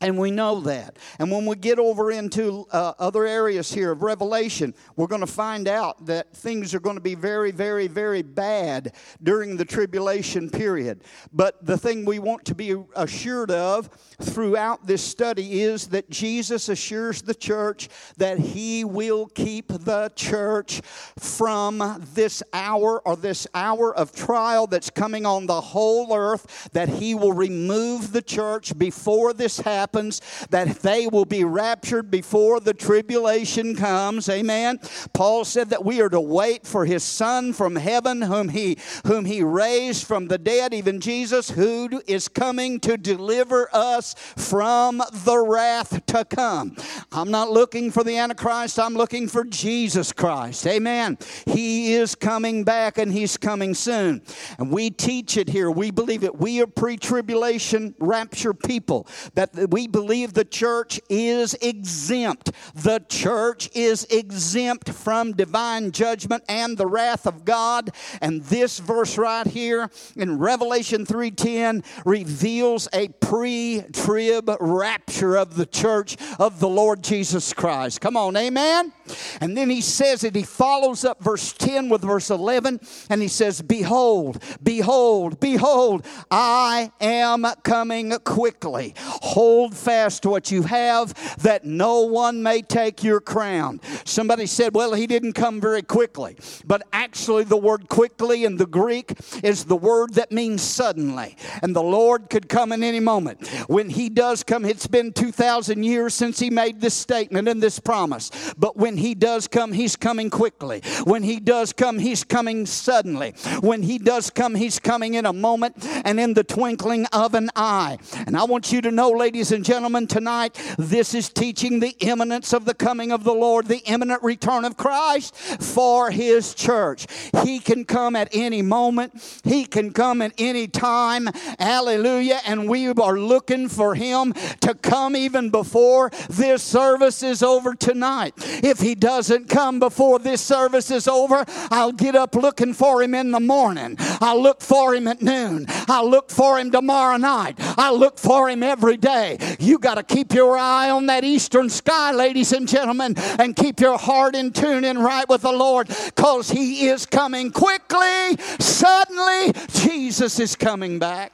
And 0.00 0.18
we 0.18 0.30
know 0.30 0.60
that. 0.62 0.98
And 1.18 1.30
when 1.30 1.46
we 1.46 1.54
get 1.54 1.78
over 1.78 2.10
into 2.10 2.66
uh, 2.72 2.94
other 2.98 3.24
areas 3.24 3.72
here 3.72 3.92
of 3.92 4.02
Revelation, 4.02 4.74
we're 4.96 5.06
going 5.06 5.20
to 5.20 5.26
find 5.28 5.68
out 5.68 6.06
that 6.06 6.34
things 6.34 6.74
are 6.74 6.80
going 6.80 6.96
to 6.96 7.02
be 7.02 7.14
very, 7.14 7.52
very, 7.52 7.86
very 7.86 8.22
bad 8.22 8.94
during 9.22 9.56
the 9.56 9.64
tribulation 9.64 10.50
period. 10.50 11.04
But 11.32 11.64
the 11.64 11.78
thing 11.78 12.04
we 12.04 12.18
want 12.18 12.44
to 12.46 12.54
be 12.54 12.74
assured 12.96 13.50
of 13.52 13.90
throughout 14.20 14.86
this 14.86 15.02
study 15.02 15.62
is 15.62 15.88
that 15.88 16.10
Jesus 16.10 16.68
assures 16.68 17.22
the 17.22 17.34
church 17.34 17.88
that 18.16 18.38
he 18.38 18.84
will 18.84 19.26
keep 19.26 19.68
the 19.68 20.10
church 20.16 20.80
from 21.18 22.00
this 22.14 22.42
hour 22.52 23.00
or 23.06 23.14
this 23.14 23.46
hour 23.54 23.94
of 23.94 24.12
trial 24.12 24.66
that's 24.66 24.90
coming 24.90 25.26
on 25.26 25.46
the 25.46 25.60
whole 25.60 26.14
earth, 26.16 26.70
that 26.72 26.88
he 26.88 27.14
will 27.14 27.32
remove 27.32 28.12
the 28.12 28.22
church 28.22 28.76
before 28.76 29.32
this 29.32 29.60
happens 29.60 29.81
happens, 29.82 30.20
that 30.50 30.68
they 30.82 31.08
will 31.08 31.24
be 31.24 31.42
raptured 31.42 32.08
before 32.08 32.60
the 32.60 32.72
tribulation 32.72 33.74
comes. 33.74 34.28
Amen. 34.28 34.78
Paul 35.12 35.44
said 35.44 35.70
that 35.70 35.84
we 35.84 36.00
are 36.00 36.08
to 36.08 36.20
wait 36.20 36.66
for 36.66 36.84
his 36.84 37.02
son 37.02 37.52
from 37.52 37.74
heaven, 37.74 38.22
whom 38.22 38.48
he 38.48 38.78
whom 39.06 39.24
he 39.24 39.42
raised 39.42 40.06
from 40.06 40.28
the 40.28 40.38
dead, 40.38 40.72
even 40.72 41.00
Jesus, 41.00 41.50
who 41.50 42.00
is 42.06 42.28
coming 42.28 42.78
to 42.80 42.96
deliver 42.96 43.68
us 43.72 44.14
from 44.36 45.02
the 45.12 45.38
wrath 45.38 46.06
to 46.06 46.24
come. 46.24 46.76
I'm 47.10 47.30
not 47.30 47.50
looking 47.50 47.90
for 47.90 48.04
the 48.04 48.16
Antichrist, 48.16 48.78
I'm 48.78 48.94
looking 48.94 49.26
for 49.26 49.44
Jesus 49.44 50.12
Christ. 50.12 50.64
Amen. 50.66 51.18
He 51.46 51.94
is 51.94 52.14
coming 52.14 52.62
back 52.62 52.98
and 52.98 53.12
he's 53.12 53.36
coming 53.36 53.74
soon. 53.74 54.22
And 54.58 54.70
we 54.70 54.90
teach 54.90 55.36
it 55.36 55.48
here. 55.48 55.70
We 55.70 55.90
believe 55.90 56.22
it. 56.22 56.38
We 56.38 56.62
are 56.62 56.66
pre 56.68 56.96
tribulation 56.96 57.94
rapture 57.98 58.54
people. 58.54 59.06
That 59.34 59.70
we 59.72 59.86
believe 59.86 60.34
the 60.34 60.44
church 60.44 61.00
is 61.08 61.54
exempt. 61.54 62.52
The 62.74 63.02
church 63.08 63.70
is 63.74 64.04
exempt 64.10 64.90
from 64.90 65.32
divine 65.32 65.92
judgment 65.92 66.44
and 66.48 66.76
the 66.76 66.86
wrath 66.86 67.26
of 67.26 67.46
God. 67.46 67.90
And 68.20 68.42
this 68.42 68.78
verse 68.78 69.16
right 69.16 69.46
here 69.46 69.90
in 70.14 70.38
Revelation 70.38 71.06
3:10 71.06 71.82
reveals 72.04 72.86
a 72.92 73.08
pre-trib 73.08 74.50
rapture 74.60 75.36
of 75.36 75.56
the 75.56 75.66
church 75.66 76.18
of 76.38 76.60
the 76.60 76.68
Lord 76.68 77.02
Jesus 77.02 77.54
Christ. 77.54 78.00
Come 78.02 78.16
on, 78.16 78.36
amen. 78.36 78.92
And 79.40 79.56
then 79.56 79.70
he 79.70 79.80
says 79.80 80.22
it, 80.22 80.36
he 80.36 80.42
follows 80.42 81.04
up 81.04 81.22
verse 81.22 81.52
10 81.54 81.88
with 81.88 82.02
verse 82.02 82.30
11, 82.30 82.80
and 83.08 83.22
he 83.22 83.28
says, 83.28 83.62
Behold, 83.62 84.42
behold, 84.62 85.40
behold, 85.40 86.06
I 86.30 86.92
am 87.00 87.46
coming 87.62 88.12
quickly. 88.24 88.94
Hold 88.98 89.61
fast 89.70 90.22
to 90.22 90.30
what 90.30 90.50
you 90.50 90.62
have, 90.62 91.14
that 91.42 91.64
no 91.64 92.02
one 92.02 92.42
may 92.42 92.62
take 92.62 93.02
your 93.02 93.20
crown. 93.20 93.80
Somebody 94.04 94.46
said, 94.46 94.74
Well, 94.74 94.94
he 94.94 95.06
didn't 95.06 95.32
come 95.34 95.60
very 95.60 95.82
quickly. 95.82 96.36
But 96.64 96.82
actually, 96.92 97.44
the 97.44 97.56
word 97.56 97.88
quickly 97.88 98.44
in 98.44 98.56
the 98.56 98.66
Greek 98.66 99.12
is 99.42 99.64
the 99.64 99.76
word 99.76 100.14
that 100.14 100.32
means 100.32 100.62
suddenly. 100.62 101.36
And 101.62 101.74
the 101.74 101.82
Lord 101.82 102.30
could 102.30 102.48
come 102.48 102.72
in 102.72 102.82
any 102.82 103.00
moment. 103.00 103.46
When 103.68 103.90
he 103.90 104.08
does 104.08 104.42
come, 104.42 104.64
it's 104.64 104.86
been 104.86 105.12
2,000 105.12 105.82
years 105.82 106.14
since 106.14 106.38
he 106.38 106.50
made 106.50 106.80
this 106.80 106.94
statement 106.94 107.48
and 107.48 107.62
this 107.62 107.78
promise. 107.78 108.30
But 108.56 108.76
when 108.76 108.96
he 108.96 109.14
does 109.14 109.48
come, 109.48 109.72
he's 109.72 109.96
coming 109.96 110.30
quickly. 110.30 110.82
When 111.04 111.22
he 111.22 111.40
does 111.40 111.72
come, 111.72 111.98
he's 111.98 112.24
coming 112.24 112.66
suddenly. 112.66 113.34
When 113.60 113.82
he 113.82 113.98
does 113.98 114.30
come, 114.30 114.54
he's 114.54 114.78
coming 114.78 115.14
in 115.14 115.26
a 115.26 115.32
moment 115.32 115.76
and 116.04 116.20
in 116.20 116.34
the 116.34 116.44
twinkling 116.44 117.06
of 117.06 117.34
an 117.34 117.50
eye. 117.56 117.98
And 118.26 118.36
I 118.36 118.44
want 118.44 118.72
you 118.72 118.80
to 118.82 118.90
know, 118.90 119.10
ladies 119.10 119.41
and 119.50 119.64
gentlemen, 119.64 120.06
tonight, 120.06 120.58
this 120.78 121.14
is 121.14 121.28
teaching 121.28 121.80
the 121.80 121.96
imminence 122.00 122.52
of 122.52 122.64
the 122.64 122.74
coming 122.74 123.10
of 123.10 123.24
the 123.24 123.32
Lord, 123.32 123.66
the 123.66 123.82
imminent 123.86 124.22
return 124.22 124.64
of 124.64 124.76
Christ 124.76 125.34
for 125.34 126.10
his 126.10 126.54
church. 126.54 127.06
He 127.42 127.58
can 127.58 127.84
come 127.84 128.14
at 128.14 128.28
any 128.32 128.62
moment, 128.62 129.40
he 129.42 129.64
can 129.64 129.92
come 129.92 130.22
at 130.22 130.32
any 130.38 130.68
time. 130.68 131.28
Hallelujah. 131.58 132.40
And 132.46 132.68
we 132.68 132.88
are 132.88 133.18
looking 133.18 133.68
for 133.68 133.94
him 133.94 134.32
to 134.60 134.74
come 134.74 135.16
even 135.16 135.50
before 135.50 136.10
this 136.28 136.62
service 136.62 137.22
is 137.22 137.42
over 137.42 137.74
tonight. 137.74 138.34
If 138.62 138.80
he 138.80 138.94
doesn't 138.94 139.48
come 139.48 139.80
before 139.80 140.18
this 140.18 140.40
service 140.40 140.90
is 140.90 141.08
over, 141.08 141.44
I'll 141.70 141.92
get 141.92 142.14
up 142.14 142.34
looking 142.34 142.74
for 142.74 143.02
him 143.02 143.14
in 143.14 143.30
the 143.30 143.40
morning. 143.40 143.96
I'll 144.20 144.42
look 144.42 144.60
for 144.60 144.94
him 144.94 145.08
at 145.08 145.22
noon. 145.22 145.66
I'll 145.88 146.08
look 146.08 146.30
for 146.30 146.58
him 146.58 146.70
tomorrow 146.70 147.16
night. 147.16 147.56
I'll 147.78 147.98
look 147.98 148.18
for 148.18 148.50
him 148.50 148.62
every 148.62 148.96
day. 148.96 149.31
You 149.58 149.78
got 149.78 149.94
to 149.94 150.02
keep 150.02 150.32
your 150.32 150.56
eye 150.56 150.90
on 150.90 151.06
that 151.06 151.24
eastern 151.24 151.68
sky, 151.68 152.12
ladies 152.12 152.52
and 152.52 152.68
gentlemen, 152.68 153.14
and 153.38 153.54
keep 153.56 153.80
your 153.80 153.98
heart 153.98 154.34
in 154.34 154.52
tune 154.52 154.84
and 154.84 155.02
right 155.02 155.28
with 155.28 155.42
the 155.42 155.52
Lord 155.52 155.88
because 155.88 156.50
he 156.50 156.86
is 156.86 157.06
coming 157.06 157.50
quickly. 157.50 158.36
Suddenly, 158.58 159.52
Jesus 159.72 160.38
is 160.38 160.56
coming 160.56 160.98
back 160.98 161.32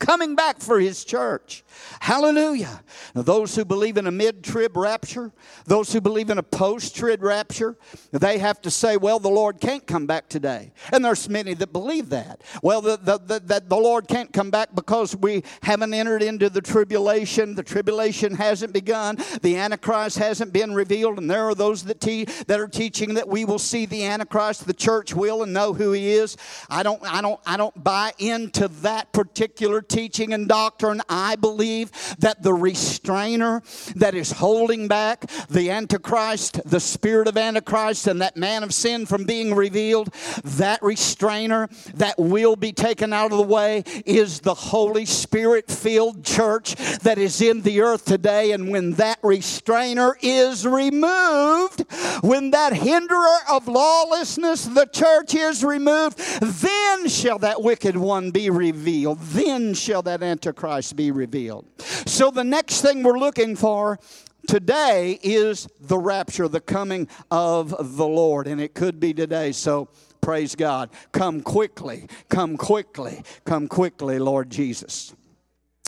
coming 0.00 0.34
back 0.34 0.58
for 0.60 0.80
his 0.80 1.04
church. 1.04 1.62
Hallelujah. 2.02 2.82
Now, 3.14 3.20
those 3.20 3.54
who 3.54 3.62
believe 3.62 3.98
in 3.98 4.06
a 4.06 4.10
mid 4.10 4.42
trib 4.42 4.74
rapture, 4.74 5.32
those 5.66 5.92
who 5.92 6.00
believe 6.00 6.30
in 6.30 6.38
a 6.38 6.42
post 6.42 6.96
trib 6.96 7.22
rapture, 7.22 7.76
they 8.10 8.38
have 8.38 8.58
to 8.62 8.70
say, 8.70 8.96
well, 8.96 9.18
the 9.18 9.28
Lord 9.28 9.60
can't 9.60 9.86
come 9.86 10.06
back 10.06 10.26
today. 10.26 10.72
And 10.94 11.04
there's 11.04 11.28
many 11.28 11.52
that 11.52 11.74
believe 11.74 12.08
that. 12.08 12.40
Well, 12.62 12.80
the, 12.80 12.96
the, 12.96 13.18
the, 13.18 13.40
that 13.40 13.68
the 13.68 13.76
Lord 13.76 14.08
can't 14.08 14.32
come 14.32 14.50
back 14.50 14.74
because 14.74 15.14
we 15.14 15.44
haven't 15.62 15.92
entered 15.92 16.22
into 16.22 16.48
the 16.48 16.62
tribulation. 16.62 17.54
The 17.54 17.62
tribulation 17.62 18.34
hasn't 18.34 18.72
begun. 18.72 19.18
The 19.42 19.58
Antichrist 19.58 20.16
hasn't 20.16 20.54
been 20.54 20.72
revealed. 20.72 21.18
And 21.18 21.30
there 21.30 21.44
are 21.44 21.54
those 21.54 21.84
that, 21.84 22.00
te- 22.00 22.24
that 22.46 22.58
are 22.58 22.68
teaching 22.68 23.12
that 23.14 23.28
we 23.28 23.44
will 23.44 23.58
see 23.58 23.84
the 23.84 24.06
Antichrist. 24.06 24.66
The 24.66 24.72
church 24.72 25.12
will 25.12 25.42
and 25.42 25.52
know 25.52 25.74
who 25.74 25.92
he 25.92 26.12
is. 26.12 26.38
I 26.70 26.82
don't, 26.82 27.02
I 27.04 27.20
don't, 27.20 27.40
I 27.44 27.58
don't 27.58 27.84
buy 27.84 28.14
into 28.18 28.68
that 28.68 29.12
particular 29.12 29.82
teaching 29.82 30.32
and 30.32 30.48
doctrine. 30.48 31.02
I 31.06 31.36
believe 31.36 31.89
that 32.18 32.42
the 32.42 32.54
restrainer 32.54 33.62
that 33.96 34.14
is 34.14 34.32
holding 34.32 34.88
back 34.88 35.30
the 35.48 35.70
Antichrist, 35.70 36.60
the 36.64 36.80
spirit 36.80 37.28
of 37.28 37.36
Antichrist, 37.36 38.06
and 38.06 38.20
that 38.20 38.36
man 38.36 38.62
of 38.62 38.74
sin 38.74 39.06
from 39.06 39.24
being 39.24 39.54
revealed, 39.54 40.12
that 40.44 40.82
restrainer 40.82 41.68
that 41.94 42.18
will 42.18 42.56
be 42.56 42.72
taken 42.72 43.12
out 43.12 43.32
of 43.32 43.38
the 43.38 43.44
way 43.44 43.82
is 44.06 44.40
the 44.40 44.54
Holy 44.54 45.04
Spirit 45.04 45.70
filled 45.70 46.24
church 46.24 46.74
that 47.02 47.18
is 47.18 47.40
in 47.40 47.62
the 47.62 47.80
earth 47.80 48.04
today. 48.04 48.52
And 48.52 48.70
when 48.70 48.92
that 48.92 49.18
restrainer 49.22 50.16
is 50.22 50.66
removed, 50.66 51.84
when 52.22 52.50
that 52.50 52.72
hinderer 52.72 53.38
of 53.50 53.68
lawlessness, 53.68 54.64
the 54.64 54.86
church 54.86 55.34
is 55.34 55.64
removed, 55.64 56.18
then 56.40 57.08
shall 57.08 57.38
that 57.38 57.62
wicked 57.62 57.96
one 57.96 58.30
be 58.30 58.50
revealed. 58.50 59.20
Then 59.20 59.74
shall 59.74 60.02
that 60.02 60.22
Antichrist 60.22 60.96
be 60.96 61.10
revealed. 61.10 61.66
So 61.80 62.30
the 62.30 62.44
next 62.44 62.80
thing 62.82 63.02
we're 63.02 63.18
looking 63.18 63.56
for 63.56 63.98
today 64.46 65.18
is 65.22 65.68
the 65.80 65.98
rapture, 65.98 66.48
the 66.48 66.60
coming 66.60 67.08
of 67.30 67.96
the 67.96 68.06
Lord. 68.06 68.46
And 68.46 68.60
it 68.60 68.74
could 68.74 69.00
be 69.00 69.14
today. 69.14 69.52
So 69.52 69.88
praise 70.20 70.54
God. 70.54 70.90
Come 71.12 71.40
quickly, 71.40 72.08
come 72.28 72.56
quickly, 72.56 73.22
come 73.44 73.68
quickly, 73.68 74.18
Lord 74.18 74.50
Jesus. 74.50 75.14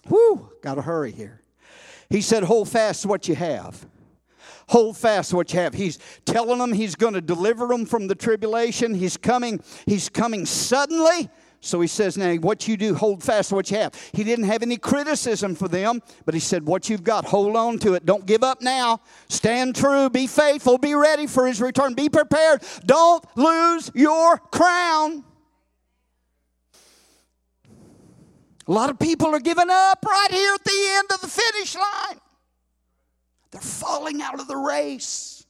Whoo, 0.08 0.50
got 0.62 0.74
to 0.74 0.82
hurry 0.82 1.12
here. 1.12 1.42
He 2.10 2.20
said, 2.20 2.44
Hold 2.44 2.68
fast 2.68 3.06
what 3.06 3.28
you 3.28 3.34
have. 3.34 3.86
Hold 4.68 4.96
fast 4.96 5.34
what 5.34 5.52
you 5.52 5.60
have. 5.60 5.74
He's 5.74 5.98
telling 6.24 6.58
them 6.58 6.72
he's 6.72 6.94
going 6.94 7.14
to 7.14 7.20
deliver 7.20 7.66
them 7.68 7.84
from 7.84 8.06
the 8.06 8.14
tribulation. 8.14 8.94
He's 8.94 9.16
coming, 9.16 9.62
he's 9.86 10.08
coming 10.08 10.46
suddenly. 10.46 11.28
So 11.64 11.80
he 11.80 11.86
says, 11.86 12.18
Now, 12.18 12.34
what 12.34 12.66
you 12.66 12.76
do, 12.76 12.92
hold 12.92 13.22
fast 13.22 13.50
to 13.50 13.54
what 13.54 13.70
you 13.70 13.78
have. 13.78 13.94
He 14.12 14.24
didn't 14.24 14.46
have 14.46 14.62
any 14.62 14.76
criticism 14.76 15.54
for 15.54 15.68
them, 15.68 16.02
but 16.24 16.34
he 16.34 16.40
said, 16.40 16.66
What 16.66 16.90
you've 16.90 17.04
got, 17.04 17.24
hold 17.24 17.56
on 17.56 17.78
to 17.78 17.94
it. 17.94 18.04
Don't 18.04 18.26
give 18.26 18.42
up 18.42 18.60
now. 18.60 19.00
Stand 19.28 19.76
true. 19.76 20.10
Be 20.10 20.26
faithful. 20.26 20.76
Be 20.76 20.96
ready 20.96 21.28
for 21.28 21.46
his 21.46 21.60
return. 21.60 21.94
Be 21.94 22.08
prepared. 22.08 22.64
Don't 22.84 23.24
lose 23.36 23.92
your 23.94 24.38
crown. 24.38 25.24
A 28.66 28.72
lot 28.72 28.90
of 28.90 28.98
people 28.98 29.28
are 29.28 29.40
giving 29.40 29.70
up 29.70 30.04
right 30.04 30.30
here 30.30 30.54
at 30.54 30.64
the 30.64 30.86
end 30.94 31.08
of 31.14 31.20
the 31.20 31.28
finish 31.28 31.76
line. 31.76 32.20
They're 33.52 33.60
falling 33.60 34.20
out 34.20 34.40
of 34.40 34.48
the 34.48 34.56
race. 34.56 35.41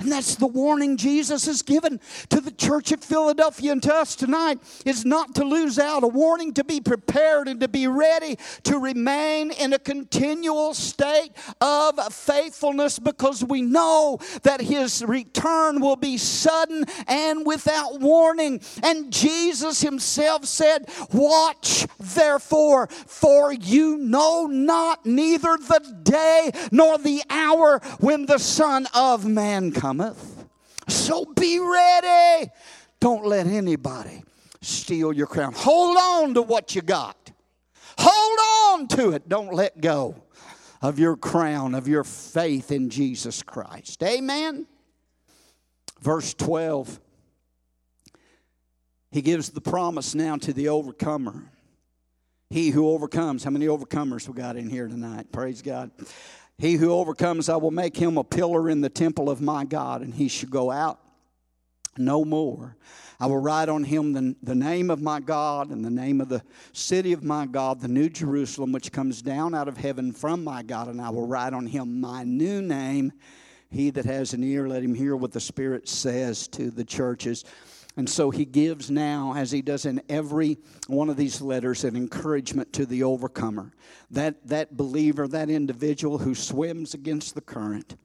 And 0.00 0.12
that's 0.12 0.36
the 0.36 0.46
warning 0.46 0.96
Jesus 0.96 1.46
has 1.46 1.62
given 1.62 1.98
to 2.28 2.40
the 2.40 2.52
church 2.52 2.92
at 2.92 3.02
Philadelphia. 3.02 3.72
And 3.72 3.82
to 3.82 3.92
us 3.92 4.14
tonight 4.14 4.60
is 4.86 5.04
not 5.04 5.34
to 5.34 5.44
lose 5.44 5.76
out, 5.76 6.04
a 6.04 6.06
warning 6.06 6.54
to 6.54 6.62
be 6.62 6.80
prepared 6.80 7.48
and 7.48 7.58
to 7.58 7.66
be 7.66 7.88
ready 7.88 8.38
to 8.62 8.78
remain 8.78 9.50
in 9.50 9.72
a 9.72 9.78
continual 9.78 10.72
state 10.72 11.30
of 11.60 11.98
faithfulness 12.14 13.00
because 13.00 13.42
we 13.42 13.60
know 13.60 14.20
that 14.44 14.60
his 14.60 15.04
return 15.04 15.80
will 15.80 15.96
be 15.96 16.16
sudden 16.16 16.84
and 17.08 17.44
without 17.44 17.98
warning. 17.98 18.60
And 18.84 19.12
Jesus 19.12 19.80
himself 19.80 20.44
said, 20.44 20.88
Watch 21.12 21.88
therefore, 21.98 22.86
for 22.86 23.52
you 23.52 23.98
know 23.98 24.46
not 24.46 25.04
neither 25.04 25.56
the 25.56 25.98
day 26.04 26.52
nor 26.70 26.98
the 26.98 27.20
hour 27.28 27.80
when 27.98 28.26
the 28.26 28.38
Son 28.38 28.86
of 28.94 29.26
Man 29.26 29.72
comes 29.72 29.87
cometh. 29.88 30.44
So 30.86 31.24
be 31.24 31.58
ready. 31.58 32.50
Don't 33.00 33.24
let 33.24 33.46
anybody 33.46 34.22
steal 34.60 35.14
your 35.14 35.26
crown. 35.26 35.54
Hold 35.54 35.96
on 35.96 36.34
to 36.34 36.42
what 36.42 36.74
you 36.74 36.82
got. 36.82 37.30
Hold 37.98 38.80
on 38.82 38.88
to 38.98 39.10
it. 39.12 39.28
Don't 39.30 39.54
let 39.54 39.80
go 39.80 40.14
of 40.82 40.98
your 40.98 41.16
crown, 41.16 41.74
of 41.74 41.88
your 41.88 42.04
faith 42.04 42.70
in 42.70 42.90
Jesus 42.90 43.42
Christ. 43.42 44.02
Amen. 44.02 44.66
Verse 46.02 46.34
12. 46.34 47.00
He 49.10 49.22
gives 49.22 49.48
the 49.48 49.62
promise 49.62 50.14
now 50.14 50.36
to 50.36 50.52
the 50.52 50.68
overcomer. 50.68 51.50
He 52.50 52.70
who 52.70 52.90
overcomes. 52.90 53.42
How 53.42 53.50
many 53.50 53.66
overcomers 53.66 54.28
we 54.28 54.34
got 54.34 54.56
in 54.56 54.68
here 54.68 54.86
tonight? 54.86 55.32
Praise 55.32 55.62
God. 55.62 55.90
He 56.58 56.74
who 56.74 56.92
overcomes, 56.92 57.48
I 57.48 57.56
will 57.56 57.70
make 57.70 57.96
him 57.96 58.18
a 58.18 58.24
pillar 58.24 58.68
in 58.68 58.80
the 58.80 58.88
temple 58.88 59.30
of 59.30 59.40
my 59.40 59.64
God, 59.64 60.02
and 60.02 60.12
he 60.12 60.26
shall 60.26 60.50
go 60.50 60.72
out 60.72 60.98
no 61.96 62.24
more. 62.24 62.76
I 63.20 63.26
will 63.26 63.38
write 63.38 63.68
on 63.68 63.84
him 63.84 64.12
the, 64.12 64.34
the 64.42 64.54
name 64.54 64.90
of 64.90 65.00
my 65.00 65.20
God 65.20 65.70
and 65.70 65.84
the 65.84 65.90
name 65.90 66.20
of 66.20 66.28
the 66.28 66.42
city 66.72 67.12
of 67.12 67.22
my 67.22 67.46
God, 67.46 67.80
the 67.80 67.88
new 67.88 68.08
Jerusalem, 68.08 68.72
which 68.72 68.90
comes 68.90 69.22
down 69.22 69.54
out 69.54 69.68
of 69.68 69.76
heaven 69.76 70.12
from 70.12 70.42
my 70.42 70.62
God, 70.62 70.88
and 70.88 71.00
I 71.00 71.10
will 71.10 71.26
write 71.26 71.52
on 71.52 71.66
him 71.66 72.00
my 72.00 72.24
new 72.24 72.60
name. 72.60 73.12
He 73.70 73.90
that 73.90 74.04
has 74.04 74.34
an 74.34 74.42
ear, 74.42 74.66
let 74.68 74.82
him 74.82 74.94
hear 74.94 75.14
what 75.14 75.32
the 75.32 75.40
Spirit 75.40 75.88
says 75.88 76.48
to 76.48 76.70
the 76.70 76.84
churches. 76.84 77.44
And 77.96 78.08
so 78.08 78.30
he 78.30 78.44
gives 78.44 78.92
now, 78.92 79.34
as 79.36 79.50
he 79.50 79.60
does 79.60 79.84
in 79.84 80.00
every 80.08 80.58
one 80.86 81.10
of 81.10 81.16
these 81.16 81.40
letters, 81.40 81.82
an 81.82 81.96
encouragement 81.96 82.72
to 82.74 82.86
the 82.86 83.02
overcomer. 83.02 83.72
That, 84.10 84.46
that 84.48 84.76
believer, 84.76 85.28
that 85.28 85.50
individual 85.50 86.18
who 86.18 86.34
swims 86.34 86.94
against 86.94 87.34
the 87.34 87.40
current, 87.40 87.96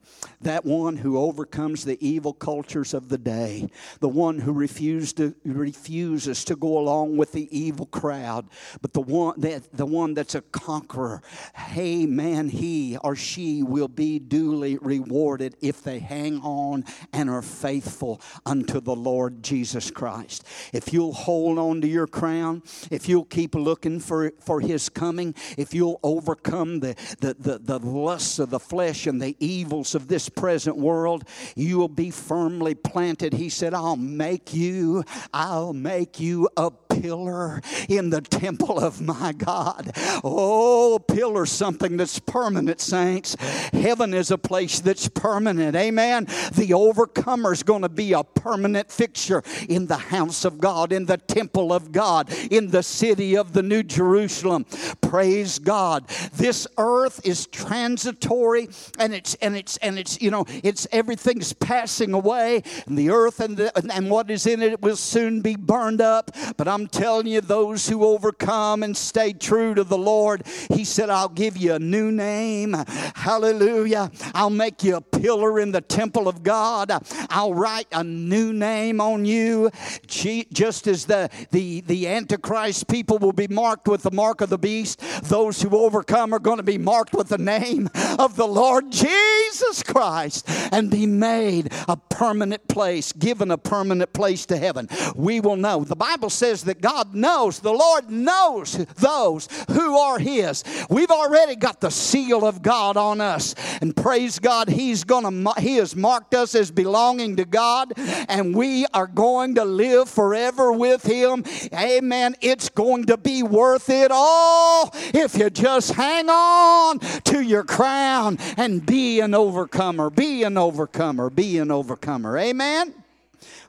that 0.42 0.64
one 0.64 0.98
who 0.98 1.18
overcomes 1.18 1.84
the 1.84 1.96
evil 2.06 2.34
cultures 2.34 2.92
of 2.92 3.08
the 3.08 3.18
day, 3.18 3.70
the 4.00 4.08
one 4.08 4.38
who 4.40 4.52
to, 4.66 5.34
refuses 5.44 6.44
to 6.44 6.56
go 6.56 6.78
along 6.78 7.16
with 7.16 7.32
the 7.32 7.48
evil 7.56 7.86
crowd, 7.86 8.46
but 8.82 8.92
the 8.92 9.00
one, 9.00 9.40
that, 9.40 9.72
the 9.72 9.86
one 9.86 10.12
that's 10.14 10.34
a 10.34 10.42
conqueror. 10.42 11.22
Hey, 11.54 12.04
man, 12.04 12.50
he 12.50 12.98
or 13.02 13.16
she 13.16 13.62
will 13.62 13.88
be 13.88 14.18
duly 14.18 14.76
rewarded 14.76 15.56
if 15.62 15.82
they 15.82 16.00
hang 16.00 16.38
on 16.40 16.84
and 17.12 17.30
are 17.30 17.42
faithful 17.42 18.20
unto 18.44 18.80
the 18.80 18.94
Lord 18.94 19.42
Jesus 19.42 19.64
Jesus 19.74 19.90
Christ. 19.90 20.46
If 20.72 20.92
you'll 20.92 21.12
hold 21.12 21.58
on 21.58 21.80
to 21.80 21.88
your 21.88 22.06
crown, 22.06 22.62
if 22.90 23.08
you'll 23.08 23.24
keep 23.24 23.54
looking 23.54 23.98
for, 23.98 24.32
for 24.40 24.60
his 24.60 24.88
coming, 24.88 25.34
if 25.56 25.72
you'll 25.72 25.93
overcome 26.02 26.80
the, 26.80 26.94
the, 27.20 27.34
the, 27.34 27.58
the 27.58 27.78
lusts 27.78 28.38
of 28.38 28.50
the 28.50 28.58
flesh 28.58 29.06
and 29.06 29.20
the 29.20 29.36
evils 29.38 29.94
of 29.94 30.08
this 30.08 30.28
present 30.28 30.76
world, 30.76 31.24
you 31.54 31.78
will 31.78 31.88
be 31.88 32.10
firmly 32.10 32.74
planted. 32.74 33.32
He 33.32 33.48
said, 33.48 33.74
I'll 33.74 33.96
make 33.96 34.54
you, 34.54 35.04
I'll 35.32 35.72
make 35.72 36.20
you 36.20 36.48
a 36.56 36.70
pillar 37.00 37.60
in 37.88 38.10
the 38.10 38.20
temple 38.20 38.78
of 38.78 39.00
my 39.00 39.32
God. 39.32 39.92
Oh, 40.22 40.98
pillar, 41.06 41.46
something 41.46 41.96
that's 41.96 42.18
permanent, 42.18 42.80
saints. 42.80 43.36
Heaven 43.72 44.14
is 44.14 44.30
a 44.30 44.38
place 44.38 44.80
that's 44.80 45.08
permanent. 45.08 45.76
Amen. 45.76 46.26
The 46.54 46.72
overcomer 46.74 47.52
is 47.52 47.62
going 47.62 47.82
to 47.82 47.88
be 47.88 48.12
a 48.12 48.22
permanent 48.22 48.90
fixture 48.90 49.42
in 49.68 49.86
the 49.86 49.96
house 49.96 50.44
of 50.44 50.58
God, 50.58 50.92
in 50.92 51.06
the 51.06 51.16
temple 51.16 51.72
of 51.72 51.92
God, 51.92 52.32
in 52.50 52.70
the 52.70 52.82
city 52.82 53.36
of 53.36 53.52
the 53.52 53.62
New 53.62 53.82
Jerusalem. 53.82 54.64
Praise 55.00 55.58
God. 55.58 56.08
This 56.34 56.66
earth 56.78 57.20
is 57.24 57.46
transitory 57.46 58.68
and 58.98 59.14
it's 59.14 59.34
and 59.36 59.56
it's 59.56 59.76
and 59.78 59.98
it's 59.98 60.20
you 60.20 60.30
know 60.30 60.44
it's 60.62 60.86
everything's 60.92 61.52
passing 61.52 62.12
away 62.14 62.62
and 62.86 62.98
the 62.98 63.10
earth 63.10 63.40
and 63.40 63.56
the, 63.56 63.94
and 63.94 64.10
what 64.10 64.30
is 64.30 64.46
in 64.46 64.62
it 64.62 64.80
will 64.82 64.96
soon 64.96 65.40
be 65.40 65.56
burned 65.56 66.00
up. 66.00 66.30
But 66.56 66.68
I'm 66.68 66.83
telling 66.88 67.26
you, 67.26 67.40
those 67.40 67.88
who 67.88 68.04
overcome 68.04 68.82
and 68.82 68.96
stay 68.96 69.32
true 69.32 69.74
to 69.74 69.84
the 69.84 69.98
Lord, 69.98 70.46
He 70.72 70.84
said, 70.84 71.10
I'll 71.10 71.28
give 71.28 71.56
you 71.56 71.74
a 71.74 71.78
new 71.78 72.10
name. 72.10 72.74
Hallelujah. 73.14 74.10
I'll 74.34 74.50
make 74.50 74.82
you 74.82 74.96
a 74.96 75.00
pillar 75.00 75.60
in 75.60 75.72
the 75.72 75.80
temple 75.80 76.28
of 76.28 76.42
God. 76.42 76.92
I'll 77.30 77.54
write 77.54 77.88
a 77.92 78.04
new 78.04 78.52
name 78.52 79.00
on 79.00 79.24
you 79.24 79.70
just 80.06 80.86
as 80.86 81.06
the, 81.06 81.30
the, 81.50 81.80
the 81.82 82.08
Antichrist 82.08 82.88
people 82.88 83.18
will 83.18 83.32
be 83.32 83.48
marked 83.48 83.88
with 83.88 84.02
the 84.02 84.10
mark 84.10 84.40
of 84.40 84.50
the 84.50 84.58
beast, 84.58 85.00
Those 85.24 85.62
who 85.62 85.76
overcome 85.76 86.32
are 86.32 86.38
going 86.38 86.58
to 86.58 86.62
be 86.62 86.78
marked 86.78 87.14
with 87.14 87.28
the 87.28 87.38
name 87.38 87.88
of 88.18 88.36
the 88.36 88.46
Lord 88.46 88.90
Jesus 88.90 89.82
Christ 89.82 90.48
and 90.72 90.90
be 90.90 91.06
made 91.06 91.72
a 91.88 91.96
permanent 91.96 92.66
place, 92.68 93.12
given 93.12 93.50
a 93.50 93.58
permanent 93.58 94.12
place 94.12 94.46
to 94.46 94.56
heaven. 94.56 94.88
We 95.14 95.40
will 95.40 95.56
know. 95.56 95.84
The 95.84 95.96
Bible 95.96 96.30
says 96.30 96.64
that 96.64 96.73
God 96.80 97.14
knows, 97.14 97.60
the 97.60 97.72
Lord 97.72 98.10
knows 98.10 98.72
those 98.96 99.48
who 99.70 99.96
are 99.96 100.18
His. 100.18 100.64
We've 100.90 101.10
already 101.10 101.56
got 101.56 101.80
the 101.80 101.90
seal 101.90 102.44
of 102.44 102.62
God 102.62 102.96
on 102.96 103.20
us. 103.20 103.54
And 103.80 103.96
praise 103.96 104.38
God, 104.38 104.68
He's 104.68 105.04
gonna 105.04 105.52
He 105.60 105.76
has 105.76 105.94
marked 105.96 106.34
us 106.34 106.54
as 106.54 106.70
belonging 106.70 107.36
to 107.36 107.44
God, 107.44 107.92
and 108.28 108.54
we 108.54 108.86
are 108.94 109.06
going 109.06 109.54
to 109.56 109.64
live 109.64 110.08
forever 110.08 110.72
with 110.72 111.04
Him. 111.04 111.44
Amen. 111.72 112.36
It's 112.40 112.68
going 112.68 113.06
to 113.06 113.16
be 113.16 113.42
worth 113.42 113.90
it 113.90 114.10
all 114.10 114.90
if 115.12 115.36
you 115.36 115.50
just 115.50 115.92
hang 115.92 116.28
on 116.28 116.98
to 116.98 117.40
your 117.40 117.64
crown 117.64 118.38
and 118.56 118.84
be 118.84 119.20
an 119.20 119.34
overcomer. 119.34 120.10
Be 120.10 120.42
an 120.42 120.56
overcomer. 120.56 121.30
Be 121.30 121.58
an 121.58 121.70
overcomer. 121.70 122.38
Amen. 122.38 123.03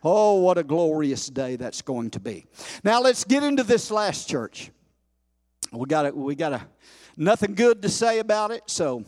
Oh, 0.08 0.36
what 0.36 0.60
a 0.60 0.64
glorious 0.64 1.28
day 1.28 1.56
that's 1.56 1.82
going 1.82 2.12
to 2.12 2.20
be. 2.20 2.46
Now 2.84 3.02
let's 3.02 3.24
get 3.24 3.42
into 3.42 3.64
this 3.64 3.90
last 3.90 4.30
church. 4.30 4.70
We 5.72 5.88
got 5.88 6.06
it. 6.06 6.16
We 6.16 6.36
got 6.36 6.54
a 6.54 6.62
nothing 7.18 7.56
good 7.56 7.82
to 7.82 7.90
say 7.90 8.20
about 8.20 8.52
it, 8.52 8.62
so 8.68 9.04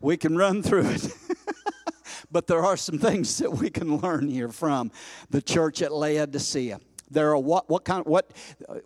we 0.00 0.16
can 0.16 0.36
run 0.36 0.60
through 0.60 0.88
it. 0.88 1.06
but 2.32 2.48
there 2.48 2.64
are 2.64 2.76
some 2.76 2.98
things 2.98 3.38
that 3.38 3.52
we 3.52 3.70
can 3.70 3.98
learn 3.98 4.26
here 4.26 4.48
from 4.48 4.90
the 5.30 5.40
church 5.40 5.82
at 5.82 5.92
Laodicea. 5.92 6.80
There 7.10 7.30
are 7.30 7.38
what, 7.38 7.68
what 7.68 7.84
kind 7.84 8.00
of, 8.00 8.06
what, 8.06 8.32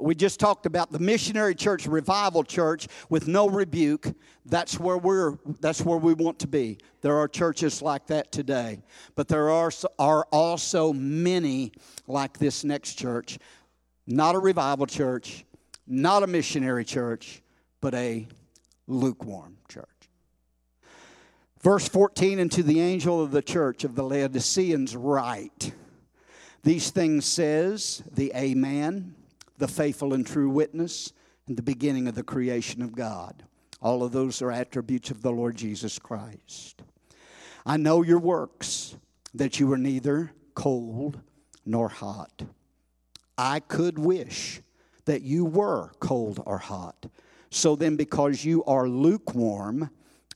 we 0.00 0.14
just 0.14 0.40
talked 0.40 0.66
about 0.66 0.90
the 0.90 0.98
missionary 0.98 1.54
church, 1.54 1.86
revival 1.86 2.42
church 2.42 2.88
with 3.08 3.28
no 3.28 3.48
rebuke. 3.48 4.12
That's 4.44 4.78
where 4.78 4.98
we're, 4.98 5.38
that's 5.60 5.82
where 5.82 5.98
we 5.98 6.14
want 6.14 6.38
to 6.40 6.46
be. 6.46 6.78
There 7.00 7.16
are 7.16 7.28
churches 7.28 7.80
like 7.80 8.06
that 8.08 8.32
today. 8.32 8.82
But 9.14 9.28
there 9.28 9.50
are, 9.50 9.70
are 9.98 10.26
also 10.32 10.92
many 10.92 11.72
like 12.06 12.38
this 12.38 12.64
next 12.64 12.94
church. 12.94 13.38
Not 14.06 14.34
a 14.34 14.38
revival 14.38 14.86
church, 14.86 15.44
not 15.86 16.22
a 16.22 16.26
missionary 16.26 16.84
church, 16.84 17.42
but 17.80 17.94
a 17.94 18.26
lukewarm 18.86 19.58
church. 19.68 19.86
Verse 21.60 21.88
14, 21.88 22.38
and 22.38 22.52
to 22.52 22.62
the 22.62 22.80
angel 22.80 23.22
of 23.22 23.32
the 23.32 23.42
church 23.42 23.84
of 23.84 23.94
the 23.94 24.02
Laodiceans, 24.02 24.94
write. 24.96 25.72
These 26.68 26.90
things 26.90 27.24
says 27.24 28.02
the 28.12 28.30
Amen, 28.36 29.14
the 29.56 29.66
faithful 29.66 30.12
and 30.12 30.26
true 30.26 30.50
witness, 30.50 31.14
and 31.46 31.56
the 31.56 31.62
beginning 31.62 32.08
of 32.08 32.14
the 32.14 32.22
creation 32.22 32.82
of 32.82 32.94
God. 32.94 33.42
All 33.80 34.02
of 34.02 34.12
those 34.12 34.42
are 34.42 34.52
attributes 34.52 35.10
of 35.10 35.22
the 35.22 35.30
Lord 35.32 35.56
Jesus 35.56 35.98
Christ. 35.98 36.82
I 37.64 37.78
know 37.78 38.02
your 38.02 38.18
works, 38.18 38.98
that 39.32 39.58
you 39.58 39.72
are 39.72 39.78
neither 39.78 40.32
cold 40.52 41.18
nor 41.64 41.88
hot. 41.88 42.42
I 43.38 43.60
could 43.60 43.98
wish 43.98 44.60
that 45.06 45.22
you 45.22 45.46
were 45.46 45.92
cold 46.00 46.42
or 46.44 46.58
hot. 46.58 47.06
So 47.48 47.76
then, 47.76 47.96
because 47.96 48.44
you 48.44 48.62
are 48.64 48.86
lukewarm 48.86 49.88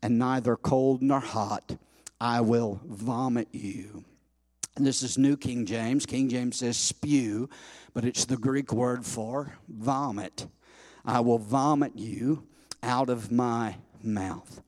and 0.02 0.18
neither 0.18 0.56
cold 0.56 1.02
nor 1.02 1.20
hot, 1.20 1.76
I 2.18 2.40
will 2.40 2.80
vomit 2.86 3.48
you. 3.52 4.06
And 4.76 4.86
this 4.86 5.02
is 5.02 5.18
New 5.18 5.36
King 5.36 5.66
James. 5.66 6.06
King 6.06 6.30
James 6.30 6.56
says 6.56 6.78
spew, 6.78 7.50
but 7.92 8.04
it's 8.04 8.24
the 8.24 8.38
Greek 8.38 8.72
word 8.72 9.04
for 9.04 9.58
vomit. 9.68 10.46
I 11.04 11.20
will 11.20 11.38
vomit 11.38 11.92
you 11.96 12.46
out 12.82 13.10
of 13.10 13.30
my 13.30 13.76
mouth. 14.02 14.62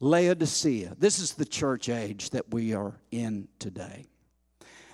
Laodicea. 0.00 0.96
This 0.98 1.20
is 1.20 1.34
the 1.34 1.44
church 1.44 1.88
age 1.88 2.30
that 2.30 2.52
we 2.52 2.74
are 2.74 2.98
in 3.12 3.46
today. 3.60 4.06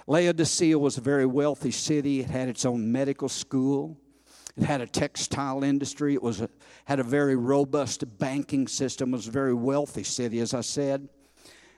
Laodicea 0.07 0.79
was 0.79 0.99
a 0.99 1.01
very 1.01 1.27
wealthy 1.27 1.71
city. 1.71 2.21
It 2.21 2.29
had 2.29 2.49
its 2.49 2.67
own 2.67 2.93
medical 2.93 3.29
school. 3.29 3.97
It 4.57 4.65
had 4.65 4.83
a 4.83 4.87
textile 4.87 5.65
industry. 5.65 6.13
It 6.13 6.23
was 6.23 6.43
a, 6.43 6.51
had 6.85 7.01
a 7.01 7.05
very 7.05 7.37
robust 7.37 8.19
banking 8.19 8.69
system. 8.69 9.15
It 9.15 9.17
was 9.17 9.29
a 9.29 9.33
very 9.33 9.55
wealthy 9.55 10.03
city, 10.03 10.41
as 10.41 10.53
I 10.53 10.61
said. 10.61 11.09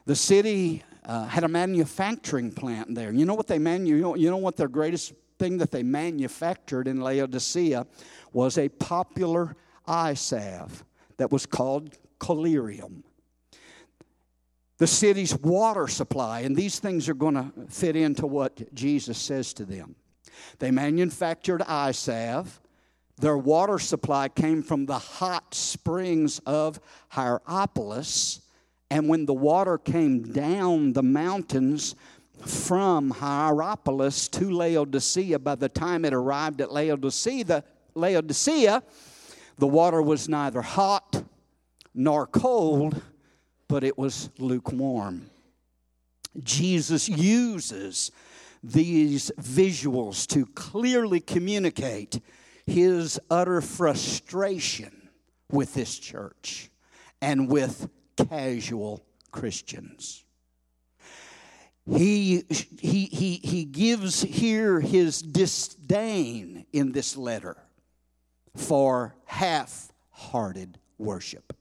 The 0.07 0.17
city 0.17 0.83
uh, 1.05 1.27
had 1.27 1.45
a 1.45 1.49
manufacturing 1.49 2.51
plant 2.51 2.95
there. 2.95 3.13
You 3.13 3.25
know 3.25 3.35
what 3.35 3.47
they 3.47 3.59
manu- 3.59 3.97
you 3.97 4.03
know, 4.03 4.15
you 4.15 4.31
know 4.31 4.37
what 4.37 4.57
their 4.57 4.69
greatest 4.69 5.13
thing 5.39 5.59
that 5.59 5.71
they 5.71 5.83
manufactured 5.83 6.87
in 6.87 7.01
Laodicea 7.01 7.87
was 8.33 8.59
a 8.59 8.69
popular 8.69 9.57
eye 9.87 10.15
salve 10.15 10.85
that 11.17 11.33
was 11.33 11.47
called 11.47 11.99
collyrium. 12.21 13.03
The 14.79 14.87
city's 14.87 15.37
water 15.37 15.87
supply, 15.87 16.41
and 16.41 16.57
these 16.57 16.79
things 16.79 17.09
are 17.09 17.15
going 17.15 17.35
to 17.35 17.53
fit 17.69 17.97
into 17.97 18.27
what 18.27 18.75
Jesus 18.75 19.19
says 19.19 19.53
to 19.55 19.65
them. 19.65 19.95
They 20.59 20.71
manufactured 20.71 21.63
eye 21.63 21.93
salve. 21.93 22.61
Their 23.19 23.37
water 23.37 23.79
supply 23.79 24.29
came 24.29 24.63
from 24.63 24.87
the 24.87 24.99
hot 24.99 25.55
springs 25.55 26.41
of 26.41 26.81
Hierapolis. 27.13 28.42
And 28.93 29.09
when 29.09 29.25
the 29.25 29.33
water 29.33 29.79
came 29.79 30.21
down 30.21 30.93
the 30.93 31.03
mountains 31.03 31.95
from 32.45 33.11
Hierapolis 33.11 34.29
to 34.33 34.51
Laodicea, 34.51 35.39
by 35.39 35.55
the 35.55 35.71
time 35.71 36.05
it 36.05 36.13
arrived 36.13 36.61
at 36.61 36.71
Laodicea, 36.71 37.45
the, 37.45 37.65
Laodicea, 37.95 38.83
the 39.57 39.67
water 39.67 40.03
was 40.03 40.29
neither 40.29 40.61
hot 40.61 41.25
nor 41.95 42.27
cold, 42.27 43.01
but 43.67 43.83
it 43.83 43.97
was 43.97 44.29
lukewarm. 44.37 45.31
Jesus 46.43 47.09
uses 47.09 48.13
these 48.63 49.33
visuals 49.41 50.27
to 50.27 50.45
clearly 50.45 51.21
communicate 51.21 52.21
his 52.67 53.19
utter 53.31 53.63
frustration 53.63 55.09
with 55.51 55.73
this 55.73 55.99
church 55.99 56.71
and 57.23 57.49
with 57.49 57.89
casual 58.17 59.05
Christians. 59.31 60.25
He, 61.91 62.45
he, 62.79 63.07
he, 63.07 63.41
he 63.43 63.65
gives 63.65 64.23
here 64.23 64.81
his 64.81 65.21
disdain 65.21 66.65
in 66.73 66.93
this 66.93 67.17
letter 67.17 67.57
for 68.55 69.15
half 69.25 69.91
hearted 70.11 70.79
worship. 70.99 71.57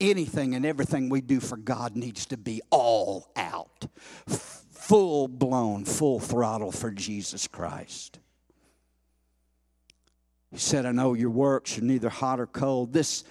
Anything 0.00 0.54
and 0.54 0.64
everything 0.64 1.08
we 1.08 1.20
do 1.20 1.40
for 1.40 1.56
God 1.56 1.96
needs 1.96 2.26
to 2.26 2.36
be 2.36 2.62
all 2.70 3.32
out, 3.34 3.86
full 4.28 5.26
blown, 5.26 5.84
full 5.84 6.20
throttle 6.20 6.70
for 6.70 6.92
Jesus 6.92 7.48
Christ. 7.48 8.20
He 10.52 10.58
said, 10.58 10.86
I 10.86 10.92
know 10.92 11.14
your 11.14 11.30
works 11.30 11.76
are 11.76 11.82
neither 11.82 12.08
hot 12.08 12.38
or 12.38 12.46
cold. 12.46 12.92
This 12.92 13.24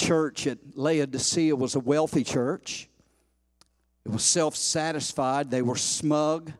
church 0.00 0.46
at 0.46 0.58
Laodicea 0.74 1.54
was 1.54 1.74
a 1.74 1.80
wealthy 1.80 2.24
church. 2.24 2.88
It 4.04 4.10
was 4.10 4.24
self 4.24 4.56
satisfied. 4.56 5.50
They 5.50 5.62
were 5.62 5.76
smug. 5.76 6.52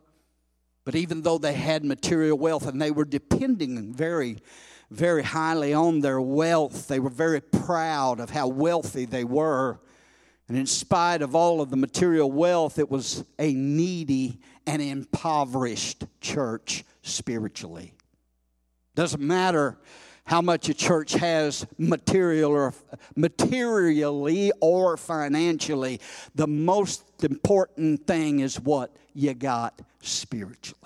But 0.83 0.95
even 0.95 1.21
though 1.21 1.37
they 1.37 1.53
had 1.53 1.83
material 1.83 2.37
wealth 2.37 2.67
and 2.67 2.81
they 2.81 2.91
were 2.91 3.05
depending 3.05 3.93
very, 3.93 4.37
very 4.89 5.23
highly 5.23 5.73
on 5.73 5.99
their 5.99 6.21
wealth, 6.21 6.87
they 6.87 6.99
were 6.99 7.09
very 7.09 7.41
proud 7.41 8.19
of 8.19 8.29
how 8.29 8.47
wealthy 8.47 9.05
they 9.05 9.23
were. 9.23 9.79
And 10.47 10.57
in 10.57 10.65
spite 10.65 11.21
of 11.21 11.35
all 11.35 11.61
of 11.61 11.69
the 11.69 11.77
material 11.77 12.31
wealth, 12.31 12.79
it 12.79 12.89
was 12.89 13.23
a 13.39 13.53
needy 13.53 14.39
and 14.65 14.81
impoverished 14.81 16.05
church 16.19 16.83
spiritually. 17.03 17.93
Doesn't 18.95 19.21
matter 19.21 19.77
how 20.25 20.41
much 20.41 20.69
a 20.69 20.73
church 20.73 21.13
has 21.13 21.65
material 21.77 22.51
or 22.51 22.73
materially 23.15 24.51
or 24.61 24.97
financially. 24.97 25.99
The 26.35 26.47
most 26.47 27.03
important 27.23 28.05
thing 28.07 28.39
is 28.39 28.59
what 28.59 28.95
you 29.13 29.33
got 29.33 29.79
spiritually. 30.01 30.77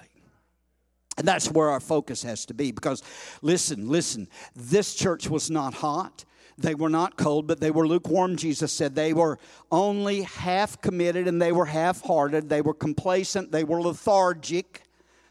And 1.17 1.27
that's 1.27 1.49
where 1.49 1.69
our 1.69 1.79
focus 1.79 2.23
has 2.23 2.45
to 2.47 2.53
be 2.53 2.71
because 2.71 3.01
listen, 3.41 3.87
listen, 3.87 4.27
this 4.55 4.95
church 4.95 5.29
was 5.29 5.49
not 5.49 5.73
hot. 5.73 6.25
They 6.57 6.75
were 6.75 6.89
not 6.89 7.17
cold, 7.17 7.47
but 7.47 7.59
they 7.59 7.71
were 7.71 7.87
lukewarm, 7.87 8.37
Jesus 8.37 8.71
said. 8.71 8.95
They 8.95 9.13
were 9.13 9.37
only 9.71 10.21
half 10.21 10.79
committed 10.81 11.27
and 11.27 11.41
they 11.41 11.51
were 11.51 11.65
half 11.65 12.01
hearted. 12.01 12.47
They 12.47 12.61
were 12.61 12.73
complacent. 12.73 13.51
They 13.51 13.63
were 13.63 13.81
lethargic. 13.81 14.84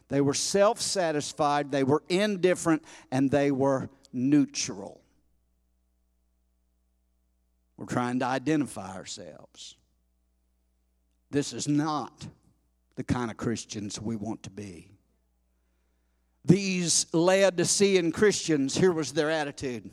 They 0.09 0.21
were 0.21 0.35
self 0.35 0.81
satisfied, 0.81 1.71
they 1.71 1.85
were 1.85 2.03
indifferent, 2.09 2.85
and 3.11 3.31
they 3.31 3.51
were 3.51 3.89
neutral. 4.13 5.01
We're 7.77 7.87
trying 7.87 8.21
to 8.21 8.27
identify 8.27 8.95
ourselves. 8.95 9.77
This 11.31 11.53
is 11.53 11.67
not 11.67 12.27
the 12.95 13.03
kind 13.03 13.31
of 13.31 13.37
Christians 13.37 14.01
we 14.01 14.15
want 14.15 14.45
to 14.45 14.51
be. 14.51 14.89
These 16.45 17.07
Laodicean 17.13 18.13
Christians, 18.13 18.77
here 18.77 18.93
was 18.93 19.13
their 19.13 19.31
attitude 19.31 19.91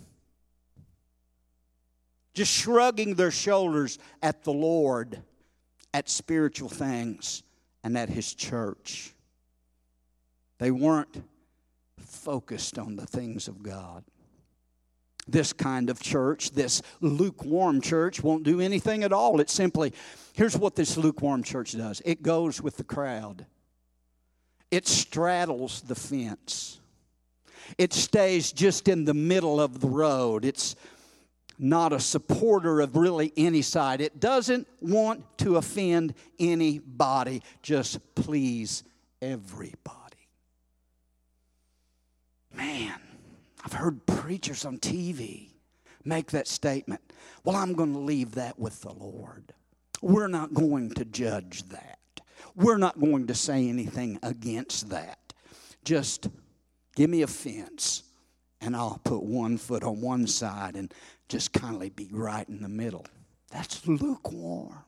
just 2.34 2.52
shrugging 2.52 3.16
their 3.16 3.32
shoulders 3.32 4.00
at 4.22 4.44
the 4.44 4.54
Lord, 4.54 5.22
at 5.94 6.10
spiritual 6.10 6.70
things, 6.70 7.44
and 7.84 7.98
at 7.98 8.10
His 8.10 8.34
church. 8.34 9.14
They 10.62 10.70
weren't 10.70 11.24
focused 11.98 12.78
on 12.78 12.96
the 12.96 13.08
things 13.08 13.48
of 13.48 13.64
God. 13.64 14.04
This 15.28 15.54
kind 15.54 15.90
of 15.90 16.00
church, 16.00 16.52
this 16.52 16.84
lukewarm 17.00 17.82
church, 17.82 18.22
won't 18.22 18.44
do 18.44 18.62
anything 18.62 19.04
at 19.04 19.12
all. 19.12 19.42
It 19.42 19.50
simply, 19.50 19.92
here's 20.34 20.56
what 20.56 20.76
this 20.76 20.98
lukewarm 20.98 21.42
church 21.42 21.72
does 21.72 22.00
it 22.06 22.22
goes 22.22 22.62
with 22.62 22.78
the 22.78 22.84
crowd, 22.84 23.48
it 24.70 24.88
straddles 24.88 25.82
the 25.82 25.96
fence, 25.96 26.80
it 27.80 27.92
stays 27.92 28.52
just 28.52 28.88
in 28.88 29.04
the 29.06 29.16
middle 29.16 29.60
of 29.60 29.80
the 29.80 29.90
road. 29.90 30.46
It's 30.46 30.76
not 31.58 31.92
a 31.92 32.00
supporter 32.00 32.82
of 32.82 32.96
really 32.96 33.34
any 33.36 33.64
side. 33.64 34.00
It 34.00 34.20
doesn't 34.20 34.68
want 34.80 35.24
to 35.40 35.58
offend 35.58 36.14
anybody, 36.40 37.42
just 37.64 38.00
please 38.14 38.84
everybody. 39.24 40.11
Man, 42.54 43.00
I've 43.64 43.74
heard 43.74 44.06
preachers 44.06 44.66
on 44.66 44.78
TV 44.78 45.50
make 46.04 46.32
that 46.32 46.48
statement. 46.48 47.02
Well, 47.44 47.56
I'm 47.56 47.74
going 47.74 47.94
to 47.94 48.00
leave 48.00 48.34
that 48.36 48.60
with 48.60 48.82
the 48.82 48.94
Lord. 48.94 49.54
We're 50.02 50.28
not 50.28 50.54
going 50.54 50.92
to 50.92 51.06
judge 51.06 51.64
that. 51.70 52.00
We're 52.56 52.78
not 52.78 53.00
going 53.00 53.28
to 53.28 53.36
say 53.36 53.70
anything 53.70 54.20
against 54.24 54.90
that. 54.90 55.34
Just 55.84 56.28
give 56.96 57.10
me 57.10 57.22
a 57.22 57.28
fence 57.28 58.04
and 58.62 58.76
I'll 58.76 59.00
put 59.04 59.24
one 59.24 59.58
foot 59.58 59.84
on 59.84 60.02
one 60.02 60.28
side 60.28 60.76
and 60.76 60.94
just 61.30 61.54
kindly 61.54 61.90
be 61.90 62.10
right 62.12 62.48
in 62.48 62.62
the 62.62 62.70
middle. 62.70 63.06
That's 63.52 63.86
lukewarm. 63.88 64.84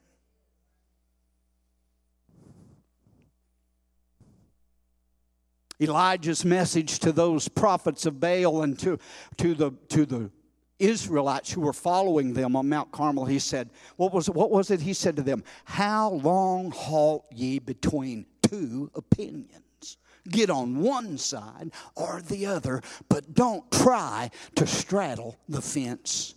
Elijah's 5.81 6.45
message 6.45 6.99
to 6.99 7.11
those 7.11 7.47
prophets 7.47 8.05
of 8.05 8.19
Baal 8.19 8.61
and 8.61 8.77
to, 8.79 8.99
to, 9.37 9.53
the, 9.53 9.71
to 9.89 10.05
the 10.05 10.31
Israelites 10.79 11.51
who 11.51 11.61
were 11.61 11.73
following 11.73 12.33
them 12.33 12.55
on 12.55 12.69
Mount 12.69 12.91
Carmel, 12.91 13.25
he 13.25 13.39
said, 13.39 13.69
what 13.95 14.13
was, 14.13 14.29
what 14.29 14.51
was 14.51 14.71
it 14.71 14.81
he 14.81 14.93
said 14.93 15.15
to 15.15 15.21
them? 15.21 15.43
How 15.65 16.11
long 16.11 16.71
halt 16.71 17.25
ye 17.31 17.59
between 17.59 18.25
two 18.41 18.91
opinions? 18.95 19.97
Get 20.29 20.49
on 20.49 20.79
one 20.79 21.17
side 21.17 21.71
or 21.95 22.21
the 22.21 22.45
other, 22.45 22.81
but 23.09 23.33
don't 23.33 23.69
try 23.71 24.31
to 24.55 24.65
straddle 24.65 25.37
the 25.49 25.61
fence. 25.61 26.35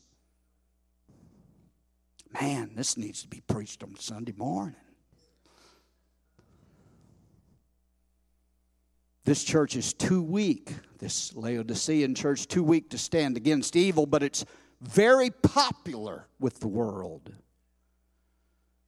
Man, 2.41 2.73
this 2.75 2.97
needs 2.97 3.23
to 3.23 3.29
be 3.29 3.41
preached 3.41 3.83
on 3.83 3.97
Sunday 3.97 4.35
morning. 4.37 4.75
This 9.27 9.43
church 9.43 9.75
is 9.75 9.93
too 9.93 10.23
weak, 10.23 10.73
this 11.01 11.35
Laodicean 11.35 12.15
church, 12.15 12.47
too 12.47 12.63
weak 12.63 12.91
to 12.91 12.99
stand 12.99 13.37
against 13.37 13.75
evil, 13.75 14.07
but 14.07 14.23
it's 14.23 14.45
very 14.81 15.31
popular 15.31 16.29
with 16.39 16.61
the 16.61 16.69
world. 16.69 17.35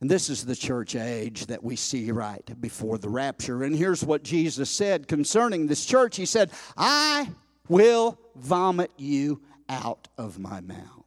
And 0.01 0.09
this 0.09 0.31
is 0.31 0.47
the 0.47 0.55
church 0.55 0.95
age 0.95 1.47
that 1.47 1.65
we 1.65 1.75
see 1.75 2.13
right 2.13 2.49
before 2.61 2.99
the 2.99 3.09
rapture. 3.09 3.65
And 3.65 3.75
here's 3.75 4.05
what 4.05 4.23
Jesus 4.23 4.71
said 4.71 5.09
concerning 5.09 5.67
this 5.67 5.85
church 5.85 6.17
He 6.17 6.25
said, 6.25 6.53
I 6.77 7.31
will 7.69 8.17
vomit 8.37 8.93
you 8.97 9.43
out 9.69 10.07
of 10.17 10.39
my 10.39 10.61
mouth. 10.61 11.05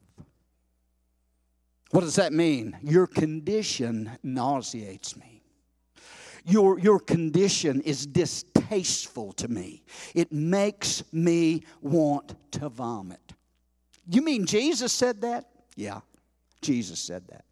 What 1.91 2.01
does 2.01 2.15
that 2.15 2.33
mean? 2.33 2.77
Your 2.83 3.07
condition 3.07 4.11
nauseates 4.23 5.15
me. 5.15 5.41
Your, 6.43 6.79
your 6.79 6.99
condition 6.99 7.81
is 7.81 8.05
distasteful 8.71 9.33
to 9.33 9.47
me. 9.47 9.83
It 10.15 10.31
makes 10.31 11.03
me 11.11 11.63
want 11.81 12.35
to 12.53 12.69
vomit. 12.69 13.33
You 14.07 14.21
mean 14.21 14.45
Jesus 14.45 14.91
said 14.91 15.21
that? 15.21 15.49
Yeah, 15.75 16.01
Jesus 16.61 16.99
said 16.99 17.27
that. 17.27 17.45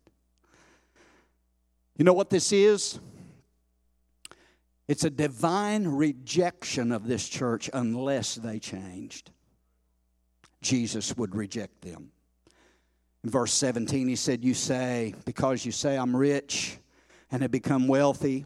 You 1.98 2.06
know 2.06 2.14
what 2.14 2.30
this 2.30 2.52
is? 2.52 3.00
It's 4.88 5.04
a 5.04 5.10
divine 5.10 5.86
rejection 5.88 6.92
of 6.92 7.08
this 7.08 7.28
church 7.28 7.70
unless 7.74 8.36
they 8.36 8.60
changed. 8.60 9.32
Jesus 10.62 11.16
would 11.18 11.36
reject 11.36 11.82
them. 11.82 12.12
In 13.24 13.30
verse 13.30 13.54
17, 13.54 14.08
he 14.08 14.16
said, 14.16 14.44
You 14.44 14.54
say, 14.54 15.14
because 15.26 15.66
you 15.66 15.72
say 15.72 15.98
I'm 15.98 16.16
rich 16.16 16.78
and 17.32 17.42
have 17.42 17.52
become 17.52 17.88
wealthy, 17.88 18.46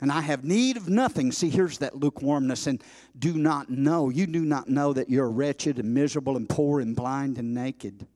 and 0.00 0.10
I 0.10 0.20
have 0.22 0.44
need 0.44 0.76
of 0.76 0.88
nothing. 0.88 1.32
See, 1.32 1.50
here's 1.50 1.78
that 1.78 1.96
lukewarmness 1.96 2.66
and 2.66 2.82
do 3.18 3.34
not 3.34 3.68
know. 3.70 4.08
You 4.08 4.26
do 4.26 4.44
not 4.44 4.68
know 4.68 4.92
that 4.92 5.10
you're 5.10 5.30
wretched 5.30 5.78
and 5.78 5.92
miserable 5.92 6.36
and 6.36 6.48
poor 6.48 6.80
and 6.80 6.96
blind 6.96 7.38
and 7.38 7.54
naked. 7.54 8.06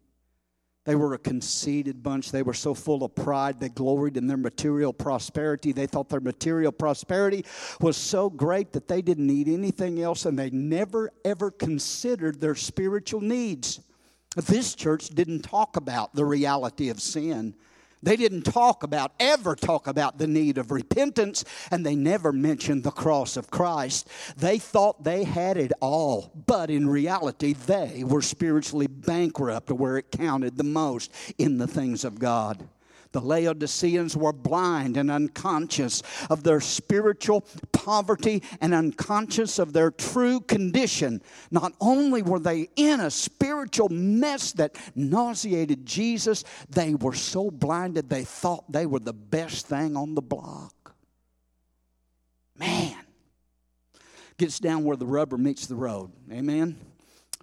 They 0.84 0.94
were 0.94 1.14
a 1.14 1.18
conceited 1.18 2.02
bunch. 2.02 2.30
They 2.30 2.42
were 2.42 2.54
so 2.54 2.74
full 2.74 3.04
of 3.04 3.14
pride. 3.14 3.58
They 3.58 3.70
gloried 3.70 4.18
in 4.18 4.26
their 4.26 4.36
material 4.36 4.92
prosperity. 4.92 5.72
They 5.72 5.86
thought 5.86 6.10
their 6.10 6.20
material 6.20 6.72
prosperity 6.72 7.44
was 7.80 7.96
so 7.96 8.28
great 8.28 8.72
that 8.72 8.86
they 8.86 9.00
didn't 9.00 9.26
need 9.26 9.48
anything 9.48 10.02
else 10.02 10.26
and 10.26 10.38
they 10.38 10.50
never, 10.50 11.10
ever 11.24 11.50
considered 11.50 12.40
their 12.40 12.54
spiritual 12.54 13.22
needs. 13.22 13.80
This 14.36 14.74
church 14.74 15.08
didn't 15.08 15.42
talk 15.42 15.76
about 15.76 16.14
the 16.14 16.24
reality 16.24 16.90
of 16.90 17.00
sin. 17.00 17.54
They 18.04 18.16
didn't 18.16 18.42
talk 18.42 18.82
about, 18.82 19.12
ever 19.18 19.54
talk 19.56 19.86
about 19.86 20.18
the 20.18 20.26
need 20.26 20.58
of 20.58 20.70
repentance, 20.70 21.44
and 21.70 21.84
they 21.84 21.96
never 21.96 22.32
mentioned 22.32 22.84
the 22.84 22.90
cross 22.90 23.36
of 23.36 23.50
Christ. 23.50 24.08
They 24.36 24.58
thought 24.58 25.04
they 25.04 25.24
had 25.24 25.56
it 25.56 25.72
all, 25.80 26.30
but 26.46 26.70
in 26.70 26.88
reality, 26.88 27.54
they 27.54 28.04
were 28.04 28.22
spiritually 28.22 28.86
bankrupt 28.86 29.70
where 29.70 29.96
it 29.96 30.10
counted 30.10 30.56
the 30.56 30.64
most 30.64 31.10
in 31.38 31.58
the 31.58 31.66
things 31.66 32.04
of 32.04 32.18
God. 32.18 32.68
The 33.14 33.20
Laodiceans 33.20 34.16
were 34.16 34.32
blind 34.32 34.96
and 34.96 35.08
unconscious 35.08 36.02
of 36.28 36.42
their 36.42 36.60
spiritual 36.60 37.42
poverty 37.70 38.42
and 38.60 38.74
unconscious 38.74 39.60
of 39.60 39.72
their 39.72 39.92
true 39.92 40.40
condition. 40.40 41.22
Not 41.52 41.74
only 41.80 42.22
were 42.22 42.40
they 42.40 42.70
in 42.74 42.98
a 42.98 43.12
spiritual 43.12 43.88
mess 43.88 44.50
that 44.54 44.74
nauseated 44.96 45.86
Jesus, 45.86 46.42
they 46.68 46.96
were 46.96 47.14
so 47.14 47.52
blinded 47.52 48.10
they 48.10 48.24
thought 48.24 48.64
they 48.72 48.84
were 48.84 48.98
the 48.98 49.12
best 49.12 49.68
thing 49.68 49.96
on 49.96 50.16
the 50.16 50.22
block. 50.22 50.96
Man, 52.58 52.96
gets 54.38 54.58
down 54.58 54.82
where 54.82 54.96
the 54.96 55.06
rubber 55.06 55.38
meets 55.38 55.68
the 55.68 55.76
road. 55.76 56.10
Amen. 56.32 56.76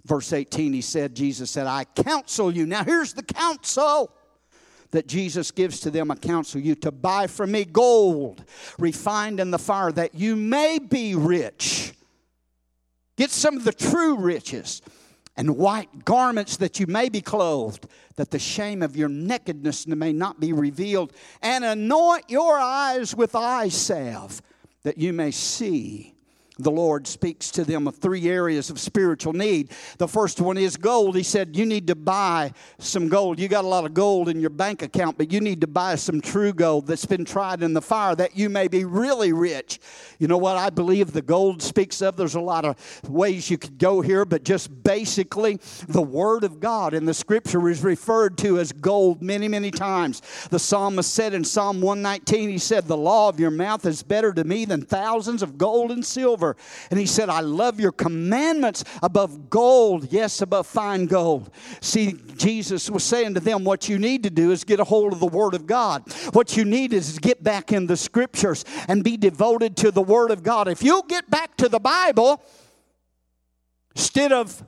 Verse 0.04 0.34
18, 0.34 0.74
he 0.74 0.82
said, 0.82 1.16
Jesus 1.16 1.50
said, 1.50 1.66
I 1.66 1.84
counsel 1.84 2.50
you. 2.54 2.66
Now 2.66 2.84
here's 2.84 3.14
the 3.14 3.22
counsel 3.22 4.12
that 4.92 5.08
Jesus 5.08 5.50
gives 5.50 5.80
to 5.80 5.90
them, 5.90 6.10
I 6.10 6.14
counsel 6.14 6.60
you 6.60 6.74
to 6.76 6.92
buy 6.92 7.26
from 7.26 7.52
me 7.52 7.64
gold 7.64 8.44
refined 8.78 9.40
in 9.40 9.50
the 9.50 9.58
fire 9.58 9.90
that 9.92 10.14
you 10.14 10.36
may 10.36 10.78
be 10.78 11.14
rich. 11.14 11.92
Get 13.16 13.30
some 13.30 13.56
of 13.56 13.64
the 13.64 13.72
true 13.72 14.16
riches 14.16 14.80
and 15.36 15.56
white 15.56 16.04
garments 16.04 16.58
that 16.58 16.78
you 16.78 16.86
may 16.86 17.08
be 17.08 17.20
clothed, 17.20 17.86
that 18.16 18.30
the 18.30 18.38
shame 18.38 18.82
of 18.82 18.96
your 18.96 19.08
nakedness 19.08 19.86
may 19.86 20.12
not 20.12 20.40
be 20.40 20.52
revealed, 20.52 21.12
and 21.40 21.64
anoint 21.64 22.24
your 22.28 22.58
eyes 22.58 23.14
with 23.14 23.34
eye 23.34 23.68
salve 23.68 24.42
that 24.82 24.98
you 24.98 25.12
may 25.12 25.30
see 25.30 26.14
the 26.58 26.70
Lord 26.70 27.06
speaks 27.06 27.50
to 27.52 27.64
them 27.64 27.88
of 27.88 27.96
three 27.96 28.28
areas 28.28 28.68
of 28.68 28.78
spiritual 28.78 29.32
need. 29.32 29.70
The 29.96 30.06
first 30.06 30.38
one 30.38 30.58
is 30.58 30.76
gold. 30.76 31.16
He 31.16 31.22
said, 31.22 31.56
You 31.56 31.64
need 31.64 31.86
to 31.86 31.94
buy 31.94 32.52
some 32.78 33.08
gold. 33.08 33.38
You 33.38 33.48
got 33.48 33.64
a 33.64 33.68
lot 33.68 33.86
of 33.86 33.94
gold 33.94 34.28
in 34.28 34.38
your 34.38 34.50
bank 34.50 34.82
account, 34.82 35.16
but 35.16 35.32
you 35.32 35.40
need 35.40 35.62
to 35.62 35.66
buy 35.66 35.94
some 35.94 36.20
true 36.20 36.52
gold 36.52 36.86
that's 36.86 37.06
been 37.06 37.24
tried 37.24 37.62
in 37.62 37.72
the 37.72 37.80
fire 37.80 38.14
that 38.16 38.36
you 38.36 38.50
may 38.50 38.68
be 38.68 38.84
really 38.84 39.32
rich. 39.32 39.80
You 40.18 40.28
know 40.28 40.36
what 40.36 40.58
I 40.58 40.68
believe 40.68 41.12
the 41.12 41.22
gold 41.22 41.62
speaks 41.62 42.02
of? 42.02 42.16
There's 42.16 42.34
a 42.34 42.40
lot 42.40 42.66
of 42.66 42.76
ways 43.08 43.50
you 43.50 43.56
could 43.56 43.78
go 43.78 44.02
here, 44.02 44.26
but 44.26 44.44
just 44.44 44.84
basically, 44.84 45.58
the 45.88 46.02
Word 46.02 46.44
of 46.44 46.60
God 46.60 46.92
in 46.92 47.06
the 47.06 47.14
scripture 47.14 47.66
is 47.70 47.82
referred 47.82 48.36
to 48.38 48.58
as 48.58 48.72
gold 48.72 49.22
many, 49.22 49.48
many 49.48 49.70
times. 49.70 50.20
The 50.50 50.58
psalmist 50.58 51.14
said 51.14 51.32
in 51.32 51.44
Psalm 51.44 51.80
119, 51.80 52.50
He 52.50 52.58
said, 52.58 52.86
The 52.86 52.96
law 52.96 53.30
of 53.30 53.40
your 53.40 53.50
mouth 53.50 53.86
is 53.86 54.02
better 54.02 54.34
to 54.34 54.44
me 54.44 54.66
than 54.66 54.82
thousands 54.82 55.42
of 55.42 55.56
gold 55.56 55.90
and 55.90 56.04
silver. 56.04 56.41
And 56.90 56.98
he 56.98 57.06
said, 57.06 57.28
I 57.28 57.40
love 57.40 57.80
your 57.80 57.92
commandments 57.92 58.84
above 59.02 59.48
gold, 59.48 60.12
yes, 60.12 60.42
above 60.42 60.66
fine 60.66 61.06
gold. 61.06 61.50
See, 61.80 62.16
Jesus 62.36 62.90
was 62.90 63.04
saying 63.04 63.34
to 63.34 63.40
them, 63.40 63.64
what 63.64 63.88
you 63.88 63.98
need 63.98 64.22
to 64.24 64.30
do 64.30 64.50
is 64.50 64.64
get 64.64 64.80
a 64.80 64.84
hold 64.84 65.12
of 65.12 65.20
the 65.20 65.26
Word 65.26 65.54
of 65.54 65.66
God. 65.66 66.02
What 66.32 66.56
you 66.56 66.64
need 66.64 66.92
is 66.92 67.14
to 67.14 67.20
get 67.20 67.42
back 67.42 67.72
in 67.72 67.86
the 67.86 67.96
Scriptures 67.96 68.64
and 68.88 69.02
be 69.04 69.16
devoted 69.16 69.76
to 69.78 69.90
the 69.90 70.02
Word 70.02 70.30
of 70.30 70.42
God. 70.42 70.68
If 70.68 70.82
you'll 70.82 71.02
get 71.02 71.30
back 71.30 71.56
to 71.58 71.68
the 71.68 71.80
Bible, 71.80 72.42
instead 73.94 74.32
of 74.32 74.62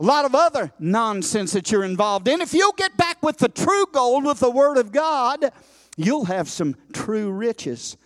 a 0.00 0.02
lot 0.02 0.24
of 0.24 0.34
other 0.34 0.72
nonsense 0.78 1.52
that 1.52 1.70
you're 1.70 1.84
involved 1.84 2.26
in. 2.26 2.40
If 2.40 2.54
you'll 2.54 2.72
get 2.72 2.96
back 2.96 3.22
with 3.22 3.36
the 3.36 3.50
true 3.50 3.84
gold, 3.92 4.24
with 4.24 4.40
the 4.40 4.50
Word 4.50 4.78
of 4.78 4.92
God, 4.92 5.52
you'll 5.96 6.24
have 6.24 6.48
some 6.48 6.74
true 6.94 7.30
riches. 7.30 7.98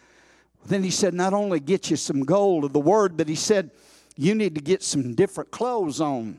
Then 0.66 0.82
he 0.82 0.90
said, 0.90 1.14
not 1.14 1.34
only 1.34 1.60
get 1.60 1.90
you 1.90 1.96
some 1.96 2.24
gold 2.24 2.64
of 2.64 2.72
the 2.72 2.80
Word, 2.80 3.16
but 3.16 3.28
he 3.28 3.34
said, 3.34 3.70
you 4.16 4.34
need 4.34 4.54
to 4.54 4.60
get 4.60 4.82
some 4.82 5.14
different 5.14 5.50
clothes 5.50 6.00
on. 6.00 6.38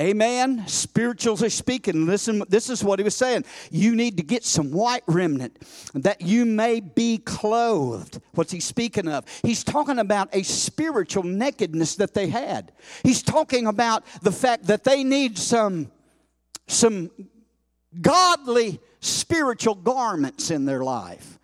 Amen. 0.00 0.66
Spiritually 0.66 1.50
speaking, 1.50 2.06
listen, 2.06 2.42
this 2.48 2.70
is 2.70 2.82
what 2.82 2.98
he 2.98 3.04
was 3.04 3.14
saying. 3.14 3.44
You 3.70 3.94
need 3.94 4.16
to 4.16 4.22
get 4.22 4.42
some 4.42 4.72
white 4.72 5.04
raiment 5.06 5.58
that 5.94 6.22
you 6.22 6.44
may 6.44 6.80
be 6.80 7.18
clothed. 7.18 8.20
What's 8.32 8.50
he 8.50 8.58
speaking 8.58 9.06
of? 9.06 9.26
He's 9.42 9.62
talking 9.62 9.98
about 9.98 10.34
a 10.34 10.42
spiritual 10.42 11.22
nakedness 11.24 11.96
that 11.96 12.14
they 12.14 12.26
had. 12.28 12.72
He's 13.04 13.22
talking 13.22 13.66
about 13.66 14.04
the 14.22 14.32
fact 14.32 14.64
that 14.64 14.82
they 14.82 15.04
need 15.04 15.38
some, 15.38 15.92
some 16.66 17.10
godly 18.00 18.80
spiritual 19.00 19.74
garments 19.74 20.50
in 20.50 20.64
their 20.64 20.82
life. 20.82 21.38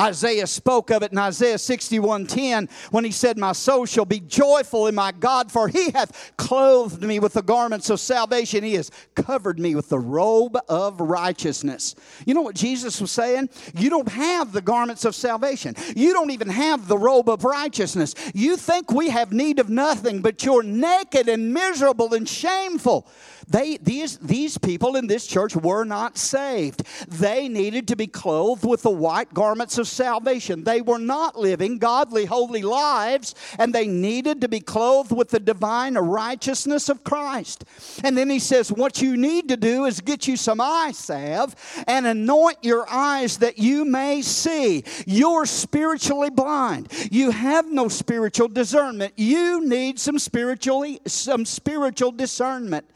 Isaiah 0.00 0.46
spoke 0.46 0.90
of 0.90 1.02
it 1.02 1.12
in 1.12 1.18
Isaiah 1.18 1.58
61:10 1.58 2.68
when 2.90 3.04
he 3.04 3.10
said, 3.10 3.36
"My 3.36 3.52
soul 3.52 3.84
shall 3.84 4.06
be 4.06 4.20
joyful 4.20 4.86
in 4.86 4.94
my 4.94 5.12
God, 5.12 5.52
for 5.52 5.68
he 5.68 5.90
hath 5.90 6.32
clothed 6.38 7.02
me 7.02 7.18
with 7.18 7.34
the 7.34 7.42
garments 7.42 7.90
of 7.90 8.00
salvation. 8.00 8.64
He 8.64 8.74
has 8.74 8.90
covered 9.14 9.58
me 9.58 9.74
with 9.74 9.90
the 9.90 9.98
robe 9.98 10.58
of 10.68 11.00
righteousness." 11.00 11.94
You 12.24 12.34
know 12.34 12.40
what 12.40 12.54
Jesus 12.54 13.00
was 13.00 13.10
saying? 13.10 13.50
You 13.76 13.90
don't 13.90 14.08
have 14.08 14.52
the 14.52 14.62
garments 14.62 15.04
of 15.04 15.14
salvation. 15.14 15.76
You 15.94 16.12
don't 16.14 16.30
even 16.30 16.48
have 16.48 16.88
the 16.88 16.98
robe 16.98 17.28
of 17.28 17.44
righteousness. 17.44 18.14
You 18.32 18.56
think 18.56 18.90
we 18.90 19.10
have 19.10 19.32
need 19.32 19.58
of 19.58 19.68
nothing, 19.68 20.22
but 20.22 20.42
you're 20.44 20.62
naked 20.62 21.28
and 21.28 21.52
miserable 21.52 22.14
and 22.14 22.28
shameful. 22.28 23.06
They, 23.50 23.78
these, 23.78 24.16
these 24.18 24.56
people 24.56 24.94
in 24.96 25.08
this 25.08 25.26
church 25.26 25.56
were 25.56 25.84
not 25.84 26.16
saved. 26.16 26.84
They 27.08 27.48
needed 27.48 27.88
to 27.88 27.96
be 27.96 28.06
clothed 28.06 28.64
with 28.64 28.82
the 28.82 28.90
white 28.90 29.34
garments 29.34 29.76
of 29.76 29.88
salvation. 29.88 30.62
They 30.62 30.80
were 30.80 30.98
not 30.98 31.36
living 31.36 31.78
godly, 31.78 32.26
holy 32.26 32.62
lives, 32.62 33.34
and 33.58 33.74
they 33.74 33.88
needed 33.88 34.40
to 34.42 34.48
be 34.48 34.60
clothed 34.60 35.10
with 35.10 35.30
the 35.30 35.40
divine 35.40 35.94
righteousness 35.94 36.88
of 36.88 37.02
Christ. 37.02 37.64
And 38.04 38.16
then 38.16 38.30
he 38.30 38.38
says, 38.38 38.70
What 38.70 39.02
you 39.02 39.16
need 39.16 39.48
to 39.48 39.56
do 39.56 39.84
is 39.84 40.00
get 40.00 40.28
you 40.28 40.36
some 40.36 40.60
eye 40.60 40.92
salve 40.94 41.56
and 41.88 42.06
anoint 42.06 42.58
your 42.62 42.88
eyes 42.88 43.38
that 43.38 43.58
you 43.58 43.84
may 43.84 44.22
see. 44.22 44.84
You're 45.06 45.46
spiritually 45.46 46.30
blind. 46.30 46.92
You 47.10 47.32
have 47.32 47.70
no 47.70 47.88
spiritual 47.88 48.48
discernment. 48.48 49.14
You 49.16 49.66
need 49.66 49.98
some 49.98 50.18
spiritually 50.18 51.00
some 51.06 51.44
spiritual 51.44 52.12
discernment. 52.12 52.86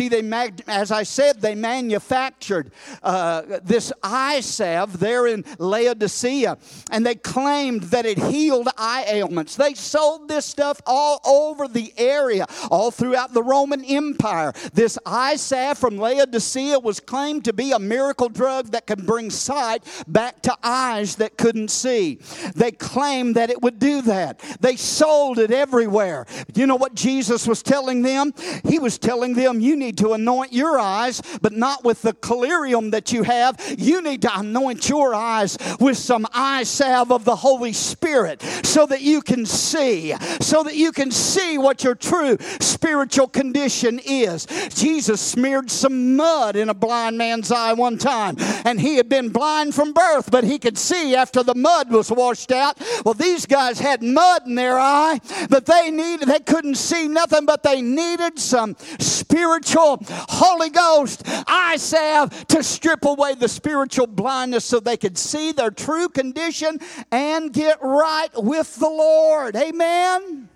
See, 0.00 0.08
they 0.08 0.22
mag- 0.22 0.62
as 0.66 0.90
I 0.90 1.02
said, 1.02 1.42
they 1.42 1.54
manufactured 1.54 2.72
uh, 3.02 3.42
this 3.62 3.92
eye 4.02 4.40
salve 4.40 4.98
there 4.98 5.26
in 5.26 5.44
Laodicea, 5.58 6.56
and 6.90 7.04
they 7.04 7.16
claimed 7.16 7.82
that 7.82 8.06
it 8.06 8.16
healed 8.16 8.70
eye 8.78 9.04
ailments. 9.06 9.56
They 9.56 9.74
sold 9.74 10.26
this 10.26 10.46
stuff 10.46 10.80
all 10.86 11.20
over 11.26 11.68
the 11.68 11.92
area, 11.98 12.46
all 12.70 12.90
throughout 12.90 13.34
the 13.34 13.42
Roman 13.42 13.84
Empire. 13.84 14.54
This 14.72 14.98
eye 15.04 15.36
salve 15.36 15.76
from 15.76 15.98
Laodicea 15.98 16.78
was 16.78 16.98
claimed 16.98 17.44
to 17.44 17.52
be 17.52 17.72
a 17.72 17.78
miracle 17.78 18.30
drug 18.30 18.70
that 18.70 18.86
could 18.86 19.04
bring 19.04 19.28
sight 19.28 19.84
back 20.08 20.40
to 20.44 20.56
eyes 20.62 21.16
that 21.16 21.36
couldn't 21.36 21.70
see. 21.70 22.20
They 22.54 22.72
claimed 22.72 23.34
that 23.34 23.50
it 23.50 23.60
would 23.60 23.78
do 23.78 24.00
that. 24.00 24.38
They 24.60 24.76
sold 24.76 25.38
it 25.38 25.50
everywhere. 25.50 26.24
You 26.54 26.66
know 26.66 26.76
what 26.76 26.94
Jesus 26.94 27.46
was 27.46 27.62
telling 27.62 28.00
them? 28.00 28.32
He 28.64 28.78
was 28.78 28.96
telling 28.96 29.34
them, 29.34 29.60
You 29.60 29.76
need 29.80 29.98
to 29.98 30.12
anoint 30.12 30.52
your 30.52 30.78
eyes, 30.78 31.20
but 31.42 31.52
not 31.52 31.82
with 31.82 32.02
the 32.02 32.12
collyrium 32.12 32.92
that 32.92 33.10
you 33.10 33.24
have. 33.24 33.58
You 33.76 34.00
need 34.02 34.22
to 34.22 34.38
anoint 34.38 34.88
your 34.88 35.14
eyes 35.14 35.58
with 35.80 35.96
some 35.96 36.26
eye 36.32 36.62
salve 36.62 37.10
of 37.10 37.24
the 37.24 37.34
Holy 37.34 37.72
Spirit 37.72 38.42
so 38.62 38.86
that 38.86 39.00
you 39.00 39.22
can 39.22 39.46
see, 39.46 40.14
so 40.40 40.62
that 40.62 40.76
you 40.76 40.92
can 40.92 41.10
see 41.10 41.58
what 41.58 41.82
your 41.82 41.94
true 41.94 42.36
spiritual 42.60 43.26
condition 43.26 43.98
is. 44.04 44.46
Jesus 44.74 45.20
smeared 45.20 45.70
some 45.70 46.16
mud 46.16 46.54
in 46.56 46.68
a 46.68 46.74
blind 46.74 47.16
man's 47.18 47.50
eye 47.50 47.72
one 47.72 47.98
time, 47.98 48.36
and 48.64 48.80
he 48.80 48.96
had 48.96 49.08
been 49.08 49.30
blind 49.30 49.74
from 49.74 49.92
birth, 49.92 50.30
but 50.30 50.44
he 50.44 50.58
could 50.58 50.76
see 50.76 51.16
after 51.16 51.42
the 51.42 51.54
mud 51.54 51.90
was 51.90 52.10
washed 52.12 52.52
out. 52.52 52.78
Well, 53.04 53.14
these 53.14 53.46
guys 53.46 53.80
had 53.80 54.02
mud 54.02 54.42
in 54.46 54.54
their 54.54 54.78
eye, 54.78 55.20
but 55.48 55.66
they 55.66 55.90
needed, 55.90 56.28
they 56.28 56.40
couldn't 56.40 56.76
see 56.76 57.08
nothing, 57.08 57.46
but 57.46 57.62
they 57.62 57.80
needed 57.80 58.38
some 58.38 58.76
spiritual 58.98 59.69
spiritual 59.70 59.98
Holy 60.28 60.70
Ghost 60.70 61.22
eye 61.46 61.76
salve 61.76 62.30
to 62.48 62.62
strip 62.62 63.04
away 63.04 63.34
the 63.34 63.48
spiritual 63.48 64.06
blindness 64.06 64.64
so 64.64 64.80
they 64.80 64.96
could 64.96 65.16
see 65.16 65.52
their 65.52 65.70
true 65.70 66.08
condition 66.08 66.78
and 67.10 67.52
get 67.52 67.78
right 67.82 68.30
with 68.34 68.74
the 68.76 68.88
Lord. 68.88 69.56
Amen. 69.56 70.48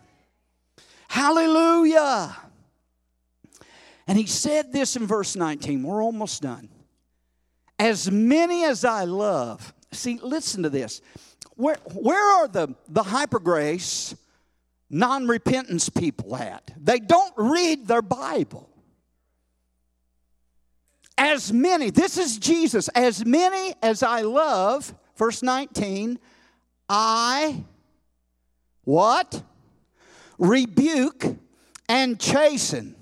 Hallelujah. 1.09 2.37
And 4.07 4.19
he 4.19 4.27
said 4.27 4.73
this 4.73 4.97
in 4.97 5.07
verse 5.07 5.37
19. 5.37 5.83
We're 5.83 6.03
almost 6.03 6.43
done. 6.43 6.69
As 7.79 8.11
many 8.11 8.65
as 8.65 8.85
I 8.85 9.05
love, 9.05 9.73
see, 9.93 10.19
listen 10.23 10.63
to 10.65 10.71
this. 10.71 11.01
Where, 11.57 11.77
where 11.95 12.43
are 12.43 12.49
the, 12.49 12.75
the 12.89 13.03
hyper 13.03 13.39
grace, 13.39 14.15
non 14.91 15.29
repentance 15.29 15.89
people 15.89 16.37
at? 16.37 16.73
They 16.77 16.99
don't 16.99 17.33
read 17.37 17.87
their 17.87 18.03
Bible 18.03 18.74
as 21.17 21.53
many, 21.53 21.91
this 21.91 22.19
is 22.19 22.39
Jesus, 22.39 22.89
as 22.89 23.25
many 23.25 23.75
as 23.83 24.03
I 24.03 24.23
love, 24.23 24.95
verse 25.17 25.43
19, 25.43 26.19
I 26.89 27.65
what? 28.85 29.43
Rebuke 30.39 31.25
and 31.89 32.21
chasten. 32.21 32.97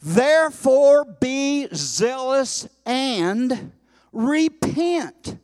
Therefore 0.00 1.04
be 1.04 1.68
zealous 1.72 2.68
and 2.86 3.72
repent. 4.12 5.38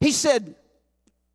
He 0.00 0.12
said, 0.12 0.54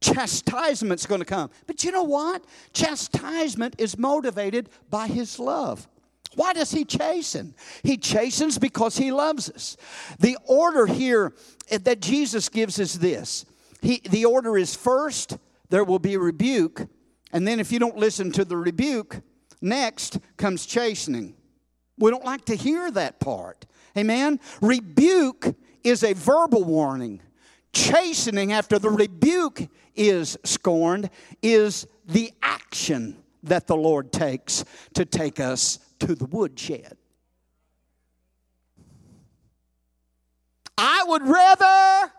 chastisement's 0.01 1.05
going 1.05 1.19
to 1.19 1.26
come. 1.26 1.49
But 1.67 1.84
you 1.84 1.91
know 1.91 2.03
what? 2.03 2.45
Chastisement 2.74 3.76
is 3.78 3.97
motivated 3.97 4.69
by 4.89 5.07
his 5.07 5.39
love. 5.39 5.88
Why 6.36 6.53
does 6.53 6.71
he 6.71 6.86
chasten? 6.86 7.55
He 7.84 7.97
chastens 7.97 8.57
because 8.57 8.97
he 8.97 9.11
loves 9.11 9.49
us. 9.49 9.77
The 10.19 10.38
order 10.45 10.86
here 10.86 11.34
that 11.69 11.99
Jesus 11.99 12.49
gives 12.49 12.79
is 12.79 12.99
this 12.99 13.45
he, 13.81 14.01
the 14.09 14.25
order 14.25 14.57
is 14.57 14.75
first, 14.75 15.38
there 15.69 15.84
will 15.84 15.99
be 15.99 16.17
rebuke, 16.17 16.88
and 17.31 17.47
then 17.47 17.59
if 17.59 17.71
you 17.71 17.79
don't 17.79 17.97
listen 17.97 18.31
to 18.34 18.45
the 18.45 18.55
rebuke, 18.55 19.21
next 19.61 20.19
comes 20.38 20.65
chastening. 20.65 21.36
We 21.97 22.09
don't 22.09 22.25
like 22.25 22.45
to 22.45 22.55
hear 22.55 22.89
that 22.91 23.19
part. 23.19 23.65
Amen? 23.97 24.39
Rebuke 24.61 25.55
is 25.84 26.03
a 26.03 26.13
verbal 26.13 26.63
warning. 26.63 27.21
Chastening 27.73 28.53
after 28.53 28.79
the 28.79 28.89
rebuke 28.89 29.67
is 29.95 30.38
scorned 30.43 31.09
is 31.41 31.88
the 32.05 32.31
action 32.41 33.17
that 33.43 33.67
the 33.67 33.75
Lord 33.75 34.11
takes 34.11 34.63
to 34.93 35.05
take 35.05 35.39
us 35.39 35.79
to 36.08 36.16
the 36.16 36.26
woodshed. 36.26 36.97
I 40.78 41.04
would 41.08 41.28
rather 41.28 42.12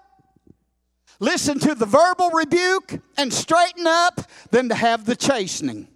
listen 1.20 1.59
to 1.61 1.74
the 1.74 1.87
verbal 1.87 2.30
rebuke 2.30 3.01
and 3.16 3.32
straighten 3.32 3.87
up 3.87 4.20
than 4.51 4.68
to 4.68 4.74
have 4.74 5.05
the 5.05 5.16
chastening. 5.16 5.89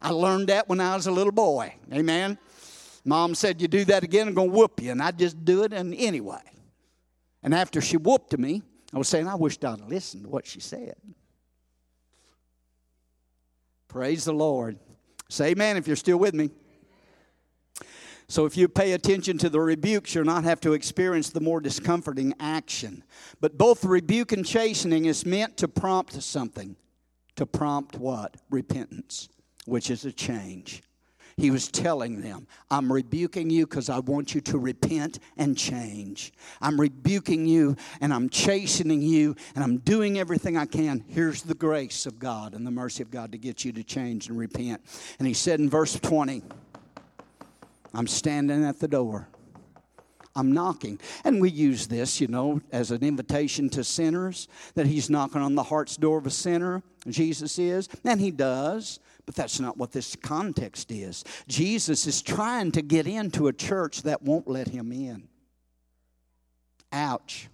I 0.00 0.10
learned 0.10 0.48
that 0.48 0.68
when 0.68 0.80
I 0.80 0.94
was 0.94 1.06
a 1.06 1.12
little 1.12 1.32
boy. 1.32 1.74
Amen. 1.92 2.38
Mom 3.04 3.34
said, 3.34 3.60
You 3.60 3.68
do 3.68 3.84
that 3.86 4.04
again, 4.04 4.28
I'm 4.28 4.34
going 4.34 4.50
to 4.50 4.56
whoop 4.56 4.80
you. 4.80 4.92
And 4.92 5.02
I 5.02 5.10
just 5.10 5.44
do 5.44 5.64
it 5.64 5.72
and 5.72 5.94
anyway. 5.94 6.42
And 7.42 7.54
after 7.54 7.80
she 7.80 7.96
whooped 7.96 8.36
me, 8.38 8.62
I 8.92 8.98
was 8.98 9.08
saying, 9.08 9.26
I 9.26 9.34
wished 9.34 9.64
I'd 9.64 9.80
listened 9.80 10.24
to 10.24 10.28
what 10.28 10.46
she 10.46 10.60
said. 10.60 10.96
Praise 13.88 14.24
the 14.24 14.32
Lord. 14.32 14.78
Say 15.28 15.50
amen 15.50 15.76
if 15.76 15.86
you're 15.86 15.96
still 15.96 16.18
with 16.18 16.34
me. 16.34 16.50
So, 18.28 18.44
if 18.44 18.56
you 18.56 18.66
pay 18.66 18.92
attention 18.92 19.38
to 19.38 19.48
the 19.48 19.60
rebukes, 19.60 20.14
you'll 20.14 20.24
not 20.24 20.44
have 20.44 20.60
to 20.62 20.72
experience 20.72 21.30
the 21.30 21.40
more 21.40 21.60
discomforting 21.60 22.34
action. 22.40 23.04
But 23.40 23.56
both 23.56 23.84
rebuke 23.84 24.32
and 24.32 24.44
chastening 24.44 25.04
is 25.04 25.24
meant 25.24 25.56
to 25.58 25.68
prompt 25.68 26.20
something. 26.22 26.76
To 27.36 27.46
prompt 27.46 27.98
what? 27.98 28.36
Repentance, 28.50 29.28
which 29.66 29.90
is 29.90 30.04
a 30.04 30.12
change. 30.12 30.82
He 31.38 31.50
was 31.50 31.68
telling 31.68 32.22
them, 32.22 32.46
I'm 32.70 32.90
rebuking 32.90 33.50
you 33.50 33.66
because 33.66 33.90
I 33.90 33.98
want 33.98 34.34
you 34.34 34.40
to 34.40 34.58
repent 34.58 35.18
and 35.36 35.56
change. 35.56 36.32
I'm 36.62 36.80
rebuking 36.80 37.44
you 37.44 37.76
and 38.00 38.12
I'm 38.12 38.30
chastening 38.30 39.02
you 39.02 39.36
and 39.54 39.62
I'm 39.62 39.76
doing 39.78 40.18
everything 40.18 40.56
I 40.56 40.64
can. 40.64 41.04
Here's 41.06 41.42
the 41.42 41.54
grace 41.54 42.06
of 42.06 42.18
God 42.18 42.54
and 42.54 42.66
the 42.66 42.70
mercy 42.70 43.02
of 43.02 43.10
God 43.10 43.32
to 43.32 43.38
get 43.38 43.66
you 43.66 43.72
to 43.72 43.84
change 43.84 44.30
and 44.30 44.38
repent. 44.38 44.80
And 45.18 45.28
he 45.28 45.34
said 45.34 45.60
in 45.60 45.68
verse 45.68 46.00
20, 46.00 46.42
I'm 47.94 48.06
standing 48.06 48.64
at 48.64 48.80
the 48.80 48.88
door. 48.88 49.28
I'm 50.36 50.52
knocking. 50.52 51.00
And 51.24 51.40
we 51.40 51.50
use 51.50 51.86
this, 51.86 52.20
you 52.20 52.28
know, 52.28 52.60
as 52.70 52.90
an 52.90 53.02
invitation 53.02 53.70
to 53.70 53.82
sinners 53.82 54.48
that 54.74 54.86
he's 54.86 55.08
knocking 55.08 55.40
on 55.40 55.54
the 55.54 55.62
heart's 55.62 55.96
door 55.96 56.18
of 56.18 56.26
a 56.26 56.30
sinner. 56.30 56.82
Jesus 57.08 57.58
is, 57.58 57.88
and 58.04 58.20
he 58.20 58.30
does. 58.30 59.00
But 59.24 59.34
that's 59.34 59.58
not 59.58 59.76
what 59.76 59.92
this 59.92 60.14
context 60.14 60.92
is. 60.92 61.24
Jesus 61.48 62.06
is 62.06 62.22
trying 62.22 62.70
to 62.72 62.82
get 62.82 63.06
into 63.06 63.48
a 63.48 63.52
church 63.52 64.02
that 64.02 64.22
won't 64.22 64.46
let 64.46 64.68
him 64.68 64.92
in. 64.92 65.26
Ouch. 66.92 67.48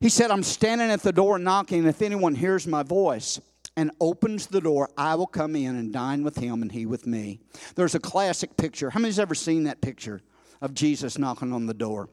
He 0.00 0.10
said, 0.10 0.30
I'm 0.30 0.42
standing 0.42 0.90
at 0.90 1.00
the 1.00 1.12
door 1.12 1.38
knocking, 1.38 1.86
if 1.86 2.02
anyone 2.02 2.34
hears 2.34 2.66
my 2.66 2.82
voice 2.82 3.40
and 3.76 3.90
opens 4.00 4.46
the 4.46 4.60
door, 4.60 4.88
I 4.96 5.14
will 5.14 5.26
come 5.26 5.56
in 5.56 5.76
and 5.76 5.92
dine 5.92 6.22
with 6.22 6.36
him 6.36 6.62
and 6.62 6.70
he 6.70 6.86
with 6.86 7.06
me. 7.06 7.40
There's 7.74 7.94
a 7.94 8.00
classic 8.00 8.56
picture. 8.56 8.90
How 8.90 9.00
many's 9.00 9.18
ever 9.18 9.34
seen 9.34 9.64
that 9.64 9.80
picture 9.80 10.22
of 10.60 10.74
Jesus 10.74 11.18
knocking 11.18 11.52
on 11.52 11.66
the 11.66 11.74
door? 11.74 12.08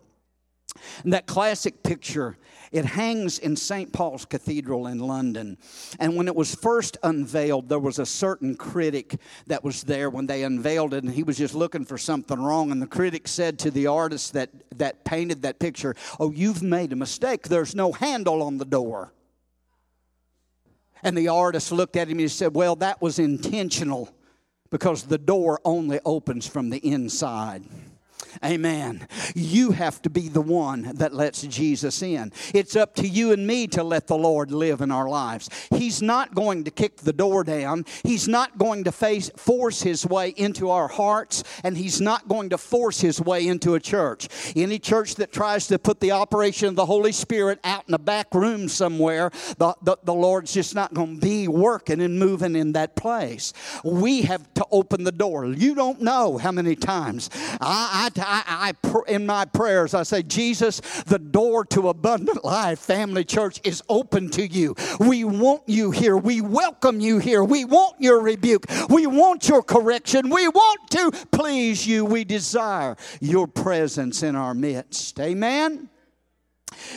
And 1.04 1.12
that 1.14 1.28
classic 1.28 1.84
picture, 1.84 2.38
it 2.72 2.86
hangs 2.86 3.40
in 3.40 3.56
St. 3.56 3.92
Paul's 3.92 4.26
Cathedral 4.26 4.88
in 4.88 5.00
London. 5.00 5.58
And 6.00 6.16
when 6.16 6.28
it 6.28 6.36
was 6.36 6.56
first 6.56 6.98
unveiled, 7.04 7.68
there 7.68 7.80
was 7.80 8.00
a 8.00 8.06
certain 8.06 8.56
critic 8.56 9.20
that 9.48 9.64
was 9.64 9.84
there 9.84 10.10
when 10.10 10.28
they 10.28 10.44
unveiled 10.44 10.94
it, 10.94 11.04
and 11.04 11.14
he 11.14 11.24
was 11.24 11.38
just 11.38 11.54
looking 11.54 11.84
for 11.84 11.98
something 11.98 12.42
wrong. 12.42 12.72
And 12.72 12.82
the 12.82 12.88
critic 12.88 13.28
said 13.28 13.60
to 13.60 13.72
the 13.72 13.88
artist 13.88 14.34
that, 14.34 14.50
that 14.78 15.04
painted 15.04 15.42
that 15.42 15.60
picture, 15.60 15.96
Oh, 16.20 16.32
you've 16.32 16.64
made 16.64 16.94
a 16.94 16.96
mistake. 16.96 17.50
There's 17.50 17.76
no 17.76 17.92
handle 17.92 18.42
on 18.42 18.58
the 18.58 18.66
door. 18.66 19.12
And 21.04 21.18
the 21.18 21.28
artist 21.30 21.72
looked 21.72 21.96
at 21.96 22.08
him 22.08 22.14
and 22.14 22.22
he 22.22 22.28
said, 22.28 22.56
Well, 22.56 22.76
that 22.78 23.02
was 23.02 23.20
intentional 23.20 24.10
because 24.70 25.04
the 25.04 25.18
door 25.18 25.60
only 25.66 26.00
opens 26.06 26.48
from 26.48 26.70
the 26.70 26.78
inside. 26.78 27.64
Amen. 28.44 29.08
You 29.36 29.72
have 29.72 30.02
to 30.04 30.10
be 30.10 30.28
the 30.28 30.42
one 30.42 30.92
that 30.96 31.14
lets 31.14 31.42
Jesus 31.44 32.02
in. 32.02 32.32
It's 32.54 32.76
up 32.76 32.96
to 32.96 33.08
you 33.08 33.32
and 33.32 33.46
me 33.46 33.68
to 33.68 33.84
let 33.84 34.08
the 34.08 34.18
Lord 34.18 34.52
live 34.52 34.82
in 34.82 34.92
our 34.92 35.10
lives. 35.10 35.50
He's 35.72 36.02
not 36.02 36.34
going 36.34 36.64
to 36.64 36.72
kick 36.72 36.98
the 36.98 37.14
door 37.14 37.44
down. 37.44 37.86
He's 38.04 38.28
not 38.28 38.58
going 38.58 38.86
to 38.86 38.92
face, 38.92 39.30
force 39.36 39.82
his 39.82 40.06
way 40.06 40.30
into 40.30 40.70
our 40.70 40.88
hearts, 40.88 41.44
and 41.64 41.78
he's 41.78 42.02
not 42.02 42.28
going 42.28 42.50
to 42.50 42.58
force 42.58 43.02
his 43.02 43.22
way 43.22 43.48
into 43.48 43.76
a 43.76 43.80
church. 43.80 44.28
Any 44.56 44.80
church 44.80 45.16
that 45.16 45.32
tries 45.32 45.68
to 45.68 45.80
put 45.80 46.00
the 46.00 46.12
operation 46.12 46.68
of 46.68 46.76
the 46.76 46.86
Holy 46.86 47.12
Spirit 47.12 47.60
out 47.64 47.84
in 47.88 47.94
a 47.94 48.00
back 48.00 48.34
room 48.34 48.68
somewhere, 48.68 49.32
the, 49.58 49.76
the, 49.82 49.98
the 50.04 50.14
Lord's 50.14 50.54
just 50.54 50.76
not 50.76 50.94
going 50.94 51.20
to 51.20 51.22
be 51.22 51.48
working 51.48 52.02
and 52.02 52.20
moving 52.20 52.56
in 52.56 52.74
that 52.74 52.96
place. 52.96 53.54
We 53.84 54.24
have 54.24 54.54
to 54.56 54.66
open 54.72 55.04
the 55.04 55.12
door. 55.12 55.46
You 55.46 55.76
don't 55.76 56.02
know 56.02 56.38
how 56.38 56.52
many 56.52 56.76
times 56.76 57.30
I, 57.60 58.06
I 58.06 58.10
I, 58.22 58.74
I, 58.84 59.04
in 59.08 59.26
my 59.26 59.46
prayers, 59.46 59.94
I 59.94 60.04
say, 60.04 60.24
Jesus, 60.24 60.80
the 61.04 61.20
door 61.20 61.66
to 61.66 61.90
abundant 61.90 62.44
life, 62.44 62.80
family 62.80 63.24
church, 63.24 63.60
is 63.64 63.84
open 63.90 64.30
to 64.32 64.48
you. 64.48 64.76
We 65.00 65.24
want 65.24 65.64
you 65.68 65.92
here. 65.92 66.18
We 66.18 66.42
welcome 66.42 67.00
you 67.00 67.20
here. 67.20 67.44
We 67.44 67.66
want 67.66 67.96
your 68.00 68.22
rebuke. 68.22 68.66
We 68.90 69.08
want 69.08 69.48
your 69.48 69.64
correction. 69.64 70.30
We 70.30 70.48
want 70.48 70.90
to 70.92 71.12
please 71.32 71.86
you. 71.86 72.06
We 72.06 72.24
desire 72.24 72.96
your 73.20 73.48
presence 73.48 74.24
in 74.24 74.36
our 74.36 74.54
midst. 74.54 75.20
Amen. 75.20 75.91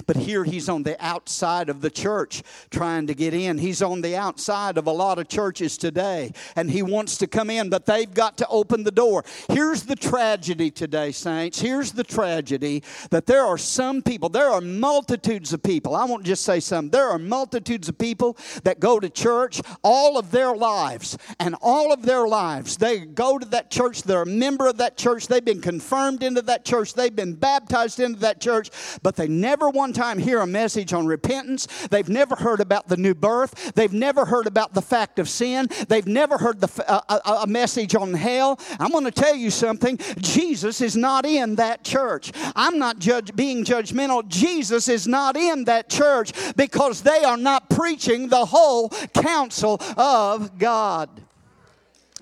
But 0.07 0.17
here 0.17 0.45
he's 0.45 0.69
on 0.69 0.83
the 0.83 1.03
outside 1.05 1.69
of 1.69 1.81
the 1.81 1.91
church 1.91 2.43
trying 2.71 3.07
to 3.07 3.15
get 3.15 3.35
in. 3.35 3.59
He's 3.59 3.83
on 3.83 4.01
the 4.01 4.17
outside 4.17 4.79
of 4.79 4.87
a 4.87 4.93
lot 4.93 5.19
of 5.19 5.29
churches 5.29 5.77
today 5.79 6.33
and 6.57 6.71
he 6.71 6.83
wants 6.83 7.19
to 7.19 7.27
come 7.27 7.51
in, 7.51 7.71
but 7.71 7.87
they've 7.87 8.13
got 8.13 8.37
to 8.39 8.49
open 8.49 8.85
the 8.85 8.91
door. 8.91 9.25
Here's 9.49 9.83
the 9.83 9.97
tragedy 9.97 10.71
today, 10.71 11.13
saints. 11.13 11.61
Here's 11.61 11.93
the 11.93 12.05
tragedy 12.05 12.83
that 13.11 13.27
there 13.27 13.45
are 13.45 13.59
some 13.59 14.03
people, 14.03 14.29
there 14.29 14.51
are 14.51 14.61
multitudes 14.61 15.53
of 15.53 15.63
people. 15.63 15.95
I 15.95 16.05
won't 16.05 16.25
just 16.25 16.45
say 16.45 16.61
some, 16.61 16.91
there 16.91 17.09
are 17.09 17.19
multitudes 17.19 17.89
of 17.89 17.99
people 17.99 18.37
that 18.65 18.81
go 18.81 19.01
to 19.01 19.09
church 19.09 19.61
all 19.83 20.19
of 20.19 20.31
their 20.31 20.55
lives 20.55 21.17
and 21.41 21.55
all 21.61 21.93
of 21.93 22.03
their 22.03 22.27
lives. 22.27 22.77
They 22.77 23.01
go 23.01 23.39
to 23.39 23.47
that 23.47 23.71
church, 23.71 24.03
they're 24.03 24.23
a 24.23 24.27
member 24.27 24.67
of 24.67 24.79
that 24.79 24.97
church, 24.97 25.27
they've 25.29 25.45
been 25.45 25.61
confirmed 25.61 26.23
into 26.23 26.43
that 26.43 26.65
church, 26.65 26.95
they've 26.95 27.15
been 27.15 27.35
baptized 27.35 28.01
into 28.01 28.21
that 28.21 28.41
church, 28.41 28.71
but 29.03 29.17
they 29.17 29.29
never 29.29 29.69
one 29.75 29.93
time 29.93 30.19
hear 30.19 30.41
a 30.41 30.47
message 30.47 30.93
on 30.93 31.07
repentance. 31.07 31.67
They've 31.89 32.09
never 32.09 32.37
heard 32.37 32.61
about 32.61 32.89
the 32.89 32.97
new 32.97 33.15
birth. 33.15 33.75
They've 33.75 33.93
never 33.93 34.25
heard 34.25 34.47
about 34.47 34.73
the 34.73 34.83
fact 34.83 35.19
of 35.19 35.29
sin. 35.29 35.69
They've 35.89 36.07
never 36.07 36.39
heard 36.39 36.61
the, 36.61 36.85
uh, 36.91 37.19
a, 37.25 37.31
a 37.43 37.47
message 37.47 37.95
on 37.95 38.15
hell. 38.15 38.59
I'm 38.79 38.91
going 38.91 39.05
to 39.05 39.11
tell 39.11 39.35
you 39.35 39.51
something. 39.51 39.99
Jesus 40.19 40.81
is 40.81 40.97
not 40.97 41.27
in 41.27 41.57
that 41.57 41.85
church. 41.85 42.33
I'm 42.57 42.79
not 42.79 42.99
judge, 42.99 43.35
being 43.35 43.65
judgmental. 43.65 44.27
Jesus 44.29 44.89
is 44.89 45.07
not 45.07 45.37
in 45.37 45.65
that 45.65 45.91
church 45.91 46.33
because 46.57 47.03
they 47.03 47.25
are 47.25 47.37
not 47.37 47.69
preaching 47.69 48.29
the 48.29 48.45
whole 48.47 48.89
counsel 48.89 49.81
of 49.97 50.59
God. 50.59 51.09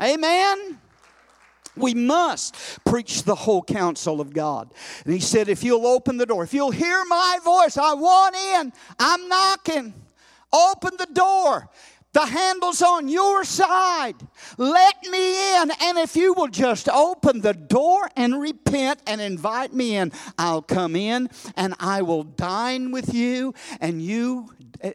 Amen. 0.00 0.78
We 1.76 1.94
must 1.94 2.54
preach 2.84 3.22
the 3.22 3.34
whole 3.34 3.62
counsel 3.62 4.20
of 4.20 4.32
God. 4.32 4.72
And 5.04 5.14
he 5.14 5.20
said, 5.20 5.48
If 5.48 5.64
you'll 5.64 5.86
open 5.86 6.18
the 6.18 6.26
door, 6.26 6.44
if 6.44 6.52
you'll 6.52 6.70
hear 6.70 7.02
my 7.06 7.38
voice, 7.42 7.76
I 7.76 7.94
want 7.94 8.36
in, 8.36 8.72
I'm 8.98 9.28
knocking. 9.28 9.94
Open 10.52 10.92
the 10.98 11.06
door. 11.06 11.70
The 12.12 12.26
handle's 12.26 12.82
on 12.82 13.08
your 13.08 13.44
side. 13.44 14.16
Let 14.58 15.02
me 15.08 15.56
in. 15.56 15.70
And 15.80 15.98
if 15.98 16.14
you 16.14 16.34
will 16.34 16.48
just 16.48 16.88
open 16.88 17.40
the 17.40 17.54
door 17.54 18.10
and 18.16 18.38
repent 18.40 19.00
and 19.06 19.20
invite 19.20 19.72
me 19.72 19.96
in, 19.96 20.12
I'll 20.38 20.62
come 20.62 20.94
in 20.94 21.30
and 21.56 21.74
I 21.80 22.02
will 22.02 22.24
dine 22.24 22.90
with 22.90 23.14
you 23.14 23.54
and 23.80 24.02
you 24.02 24.50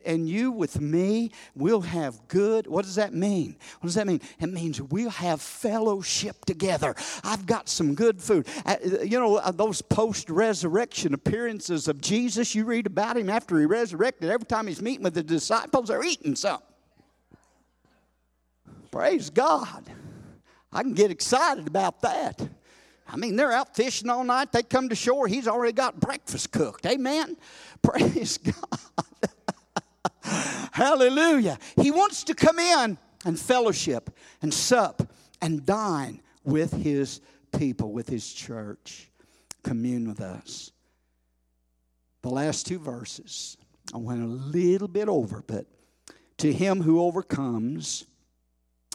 and 0.06 0.28
you 0.28 0.52
with 0.52 0.82
me, 0.82 1.32
we'll 1.56 1.82
have 1.82 2.28
good. 2.28 2.68
What 2.68 2.84
does 2.84 2.96
that 2.96 3.14
mean? 3.14 3.56
What 3.80 3.88
does 3.88 3.96
that 3.96 4.06
mean? 4.06 4.22
It 4.40 4.52
means 4.52 4.82
we'll 4.82 5.10
have 5.10 5.42
fellowship 5.42 6.44
together. 6.46 6.96
I've 7.24 7.46
got 7.46 7.70
some 7.70 7.96
good 7.96 8.22
food. 8.22 8.48
Uh, 8.66 8.76
you 8.84 9.18
know, 9.18 9.38
uh, 9.38 9.52
those 9.52 9.82
post 9.82 10.30
resurrection 10.30 11.14
appearances 11.14 11.88
of 11.88 12.02
Jesus, 12.02 12.54
you 12.54 12.66
read 12.66 12.86
about 12.86 13.18
him 13.18 13.30
after 13.30 13.58
he 13.60 13.66
resurrected. 13.66 14.30
Every 14.30 14.46
time 14.46 14.68
he's 14.68 14.82
meeting 14.82 15.04
with 15.04 15.14
the 15.14 15.24
disciples, 15.24 15.88
they're 15.88 16.04
eating 16.04 16.36
something. 16.36 16.67
Praise 18.92 19.30
God. 19.30 19.90
I 20.72 20.82
can 20.82 20.94
get 20.94 21.12
excited 21.12 21.68
about 21.68 22.02
that. 22.02 22.48
I 23.08 23.16
mean, 23.16 23.36
they're 23.36 23.54
out 23.54 23.76
fishing 23.76 24.10
all 24.10 24.24
night. 24.24 24.52
They 24.52 24.64
come 24.64 24.90
to 24.90 24.96
shore. 24.96 25.28
He's 25.28 25.48
already 25.48 25.74
got 25.74 26.00
breakfast 26.00 26.52
cooked. 26.52 26.86
Amen. 26.86 27.38
Praise 27.82 28.38
God. 28.38 29.34
Hallelujah. 30.72 31.58
He 31.82 31.90
wants 31.90 32.26
to 32.26 32.34
come 32.34 32.60
in 32.60 32.98
and 33.26 33.40
fellowship 33.40 34.10
and 34.42 34.54
sup 34.54 35.10
and 35.42 35.66
dine 35.66 36.22
with 36.44 36.74
his 36.74 37.22
people, 37.58 37.92
with 37.92 38.10
his 38.10 38.32
church, 38.32 39.10
commune 39.64 40.08
with 40.08 40.22
us. 40.22 40.72
The 42.24 42.30
last 42.30 42.68
two 42.68 42.80
verses, 42.80 43.58
I 43.94 43.98
went 43.98 44.22
a 44.22 44.28
little 44.28 44.88
bit 44.88 45.08
over, 45.08 45.44
but 45.48 45.66
to 46.40 46.52
him 46.52 46.82
who 46.82 47.02
overcomes, 47.02 48.06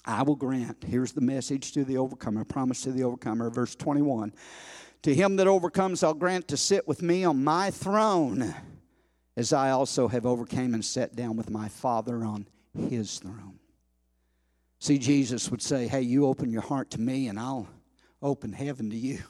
I 0.05 0.23
will 0.23 0.37
grant. 0.37 0.85
Here's 0.85 1.13
the 1.13 1.21
message 1.21 1.73
to 1.73 1.85
the 1.85 1.97
overcomer, 1.97 2.45
promise 2.45 2.83
to 2.83 2.93
the 2.93 3.05
overcomer, 3.05 3.51
verse 3.51 3.75
21. 3.75 4.33
To 5.03 5.15
him 5.15 5.37
that 5.37 5.47
overcomes, 5.47 6.03
I'll 6.03 6.15
grant 6.15 6.49
to 6.49 6.57
sit 6.57 6.87
with 6.87 7.03
me 7.03 7.25
on 7.25 7.43
my 7.43 7.71
throne 7.71 8.55
as 9.37 9.53
I 9.53 9.71
also 9.71 10.09
have 10.09 10.27
overcame 10.27 10.75
and 10.75 10.85
sat 10.85 11.17
down 11.17 11.37
with 11.37 11.51
my 11.51 11.69
Father 11.69 12.25
on 12.25 12.47
his 12.89 13.19
throne. 13.19 13.59
See, 14.79 14.99
Jesus 14.99 15.51
would 15.51 15.63
say, 15.63 15.87
Hey, 15.87 16.03
you 16.03 16.27
open 16.27 16.51
your 16.51 16.63
heart 16.63 16.91
to 16.91 17.01
me, 17.01 17.29
and 17.29 17.39
I'll 17.39 17.69
open 18.21 18.53
heaven 18.53 18.91
to 18.91 18.97
you. 18.97 19.21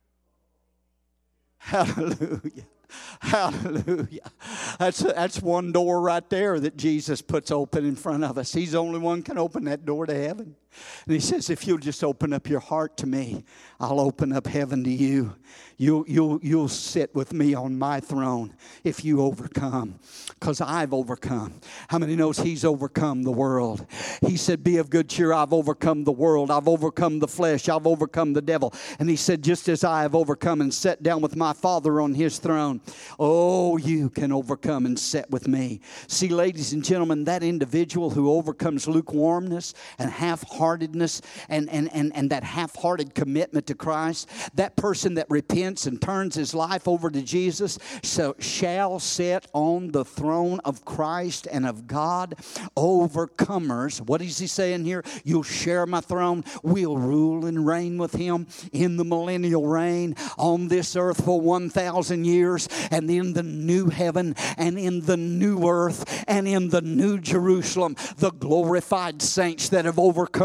Hallelujah. 1.58 2.66
Hallelujah. 3.20 4.30
That's, 4.78 4.98
that's 5.00 5.40
one 5.40 5.72
door 5.72 6.00
right 6.00 6.28
there 6.30 6.58
that 6.60 6.76
Jesus 6.76 7.22
puts 7.22 7.50
open 7.50 7.84
in 7.84 7.96
front 7.96 8.24
of 8.24 8.38
us. 8.38 8.52
He's 8.52 8.72
the 8.72 8.78
only 8.78 8.98
one 8.98 9.22
can 9.22 9.38
open 9.38 9.64
that 9.64 9.84
door 9.84 10.06
to 10.06 10.14
heaven. 10.14 10.56
And 11.06 11.14
he 11.14 11.20
says, 11.20 11.50
if 11.50 11.66
you'll 11.66 11.78
just 11.78 12.04
open 12.04 12.32
up 12.32 12.48
your 12.48 12.60
heart 12.60 12.96
to 12.98 13.06
me, 13.06 13.44
I'll 13.78 14.00
open 14.00 14.32
up 14.32 14.46
heaven 14.46 14.84
to 14.84 14.90
you. 14.90 15.34
You'll, 15.80 16.04
you'll, 16.06 16.38
you'll 16.42 16.68
sit 16.68 17.14
with 17.14 17.32
me 17.32 17.54
on 17.54 17.78
my 17.78 18.00
throne 18.00 18.54
if 18.84 19.02
you 19.02 19.22
overcome, 19.22 19.98
because 20.38 20.60
I've 20.60 20.92
overcome. 20.92 21.54
How 21.88 21.98
many 21.98 22.16
knows 22.16 22.38
he's 22.38 22.66
overcome 22.66 23.22
the 23.22 23.32
world? 23.32 23.86
He 24.20 24.36
said, 24.36 24.62
Be 24.62 24.76
of 24.76 24.90
good 24.90 25.08
cheer, 25.08 25.32
I've 25.32 25.54
overcome 25.54 26.04
the 26.04 26.12
world. 26.12 26.50
I've 26.50 26.68
overcome 26.68 27.18
the 27.18 27.26
flesh. 27.26 27.66
I've 27.70 27.86
overcome 27.86 28.34
the 28.34 28.42
devil. 28.42 28.74
And 28.98 29.08
he 29.08 29.16
said, 29.16 29.42
Just 29.42 29.70
as 29.70 29.82
I 29.82 30.02
have 30.02 30.14
overcome 30.14 30.60
and 30.60 30.72
sat 30.72 31.02
down 31.02 31.22
with 31.22 31.34
my 31.34 31.54
Father 31.54 32.02
on 32.02 32.12
his 32.12 32.38
throne, 32.38 32.82
oh, 33.18 33.78
you 33.78 34.10
can 34.10 34.32
overcome 34.32 34.84
and 34.84 34.98
sit 34.98 35.30
with 35.30 35.48
me. 35.48 35.80
See, 36.08 36.28
ladies 36.28 36.74
and 36.74 36.84
gentlemen, 36.84 37.24
that 37.24 37.42
individual 37.42 38.10
who 38.10 38.30
overcomes 38.30 38.86
lukewarmness 38.86 39.72
and 39.98 40.10
half 40.10 40.46
heartedness 40.60 41.22
and, 41.48 41.68
and, 41.70 41.90
and, 41.94 42.14
and 42.14 42.30
that 42.30 42.44
half 42.44 42.76
hearted 42.76 43.14
commitment 43.14 43.66
to 43.66 43.74
Christ, 43.74 44.28
that 44.54 44.76
person 44.76 45.14
that 45.14 45.26
repents 45.30 45.86
and 45.86 46.00
turns 46.00 46.34
his 46.34 46.54
life 46.54 46.86
over 46.86 47.10
to 47.10 47.22
Jesus 47.22 47.78
so 48.02 48.36
shall 48.38 48.98
sit 48.98 49.46
on 49.54 49.90
the 49.92 50.04
throne 50.04 50.60
of 50.64 50.84
Christ 50.84 51.48
and 51.50 51.66
of 51.66 51.86
God. 51.86 52.34
Overcomers, 52.76 54.00
what 54.00 54.20
is 54.20 54.38
he 54.38 54.46
saying 54.46 54.84
here? 54.84 55.02
You'll 55.24 55.42
share 55.42 55.86
my 55.86 56.00
throne. 56.00 56.44
We'll 56.62 56.98
rule 56.98 57.46
and 57.46 57.66
reign 57.66 57.96
with 57.96 58.12
him 58.12 58.46
in 58.72 58.96
the 58.96 59.04
millennial 59.04 59.66
reign 59.66 60.14
on 60.36 60.68
this 60.68 60.94
earth 60.94 61.24
for 61.24 61.40
1,000 61.40 62.24
years 62.24 62.68
and 62.90 63.10
in 63.10 63.32
the 63.32 63.42
new 63.42 63.88
heaven 63.88 64.34
and 64.58 64.78
in 64.78 65.00
the 65.06 65.16
new 65.16 65.66
earth 65.66 66.24
and 66.28 66.46
in 66.46 66.68
the 66.68 66.82
new 66.82 67.18
Jerusalem, 67.18 67.96
the 68.18 68.30
glorified 68.30 69.22
saints 69.22 69.70
that 69.70 69.84
have 69.84 69.98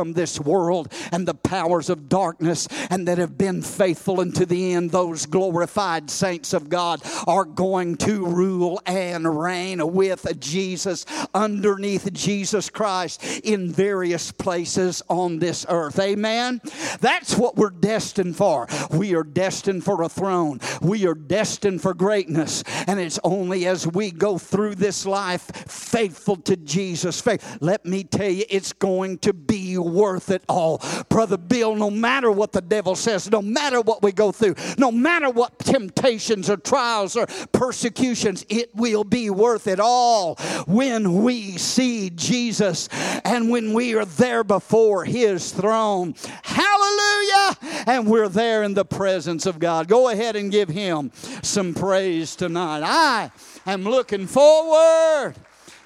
overcome 0.06 0.14
this 0.14 0.40
world 0.40 0.92
and 1.12 1.28
the 1.28 1.34
powers 1.34 1.90
of 1.90 2.10
darkness 2.10 2.68
and 2.90 3.08
that 3.08 3.18
have 3.18 3.38
been 3.38 3.62
faithful 3.62 4.22
unto 4.22 4.46
the 4.46 4.74
end, 4.74 4.92
those 4.92 5.26
glorified 5.26 6.10
saints 6.10 6.54
of 6.54 6.70
God 6.70 7.02
are 7.28 7.46
going 7.46 7.98
to 7.98 8.26
rule 8.26 8.82
and 8.86 9.26
reign 9.40 9.94
with 9.94 10.40
Jesus 10.40 11.06
underneath 11.34 12.12
Jesus 12.14 12.70
Christ 12.70 13.24
in 13.44 13.72
various 13.72 14.32
places 14.32 15.02
on 15.10 15.40
this 15.40 15.66
earth. 15.70 16.00
Amen. 16.00 16.62
That's 17.00 17.36
what 17.36 17.56
we're 17.56 17.70
destined 17.70 18.36
for. 18.36 18.68
We 18.92 19.16
are 19.16 19.24
destined 19.24 19.84
for 19.84 20.04
a 20.04 20.10
throne. 20.10 20.60
We 20.82 21.06
are 21.08 21.16
destined 21.16 21.82
for 21.82 21.94
greatness. 21.94 22.64
And 22.88 23.00
it's 23.00 23.20
only 23.24 23.68
as 23.68 23.88
we 23.88 24.12
go 24.12 24.38
through 24.38 24.76
this 24.76 25.06
life 25.06 25.44
faithful 25.70 26.38
to 26.38 26.56
Jesus' 26.56 27.22
faith. 27.22 27.58
Let 27.62 27.86
me 27.86 28.04
tell 28.04 28.30
you, 28.30 28.46
it's 28.50 28.74
going 28.74 29.20
to 29.20 29.34
be 29.34 29.78
worth 29.96 30.30
it 30.30 30.44
all. 30.50 30.82
Brother 31.10 31.38
Bill, 31.38 31.76
no 31.76 31.90
matter 31.90 32.30
what 32.30 32.52
the 32.52 32.62
devil 32.62 32.96
says, 32.96 33.32
no 33.32 33.42
matter 33.42 33.82
what 33.82 34.04
we 34.04 34.12
go 34.12 34.32
through, 34.32 34.56
no 34.78 34.92
matter 34.92 35.30
what 35.30 35.58
temptations 35.60 36.50
or 36.50 36.58
trials 36.58 37.16
or 37.16 37.26
persecutions, 37.52 38.46
it 38.50 38.76
will 38.76 39.04
be 39.04 39.30
worth 39.30 39.68
it 39.68 39.80
all 39.80 40.36
when 40.68 41.24
we 41.24 41.58
see 41.58 42.10
Jesus 42.10 42.90
and 43.24 43.50
when 43.50 43.74
we 43.74 43.96
are 43.96 44.06
there 44.06 44.44
before 44.44 45.06
his 45.06 45.52
throne. 45.52 46.14
Hallelujah! 46.44 47.58
And 47.88 48.08
we're 48.08 48.30
there 48.30 48.64
in 48.64 48.74
the 48.74 48.86
presence 48.86 49.46
of 49.46 49.60
God. 49.60 49.88
Go 49.88 50.10
ahead 50.10 50.36
and 50.36 50.52
give 50.52 50.70
him 50.70 51.12
some 51.42 51.74
praise 51.74 52.36
tonight. 52.36 52.84
I 52.84 53.32
am 53.66 53.84
looking 53.84 54.28
forward 54.28 55.36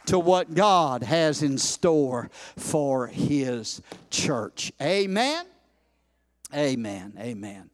to 0.10 0.18
what 0.18 0.56
God 0.56 1.04
has 1.04 1.44
in 1.44 1.60
store 1.60 2.32
for 2.58 3.06
his 3.06 3.80
church. 4.10 4.72
Amen. 4.82 5.46
Amen. 6.52 7.14
Amen. 7.20 7.70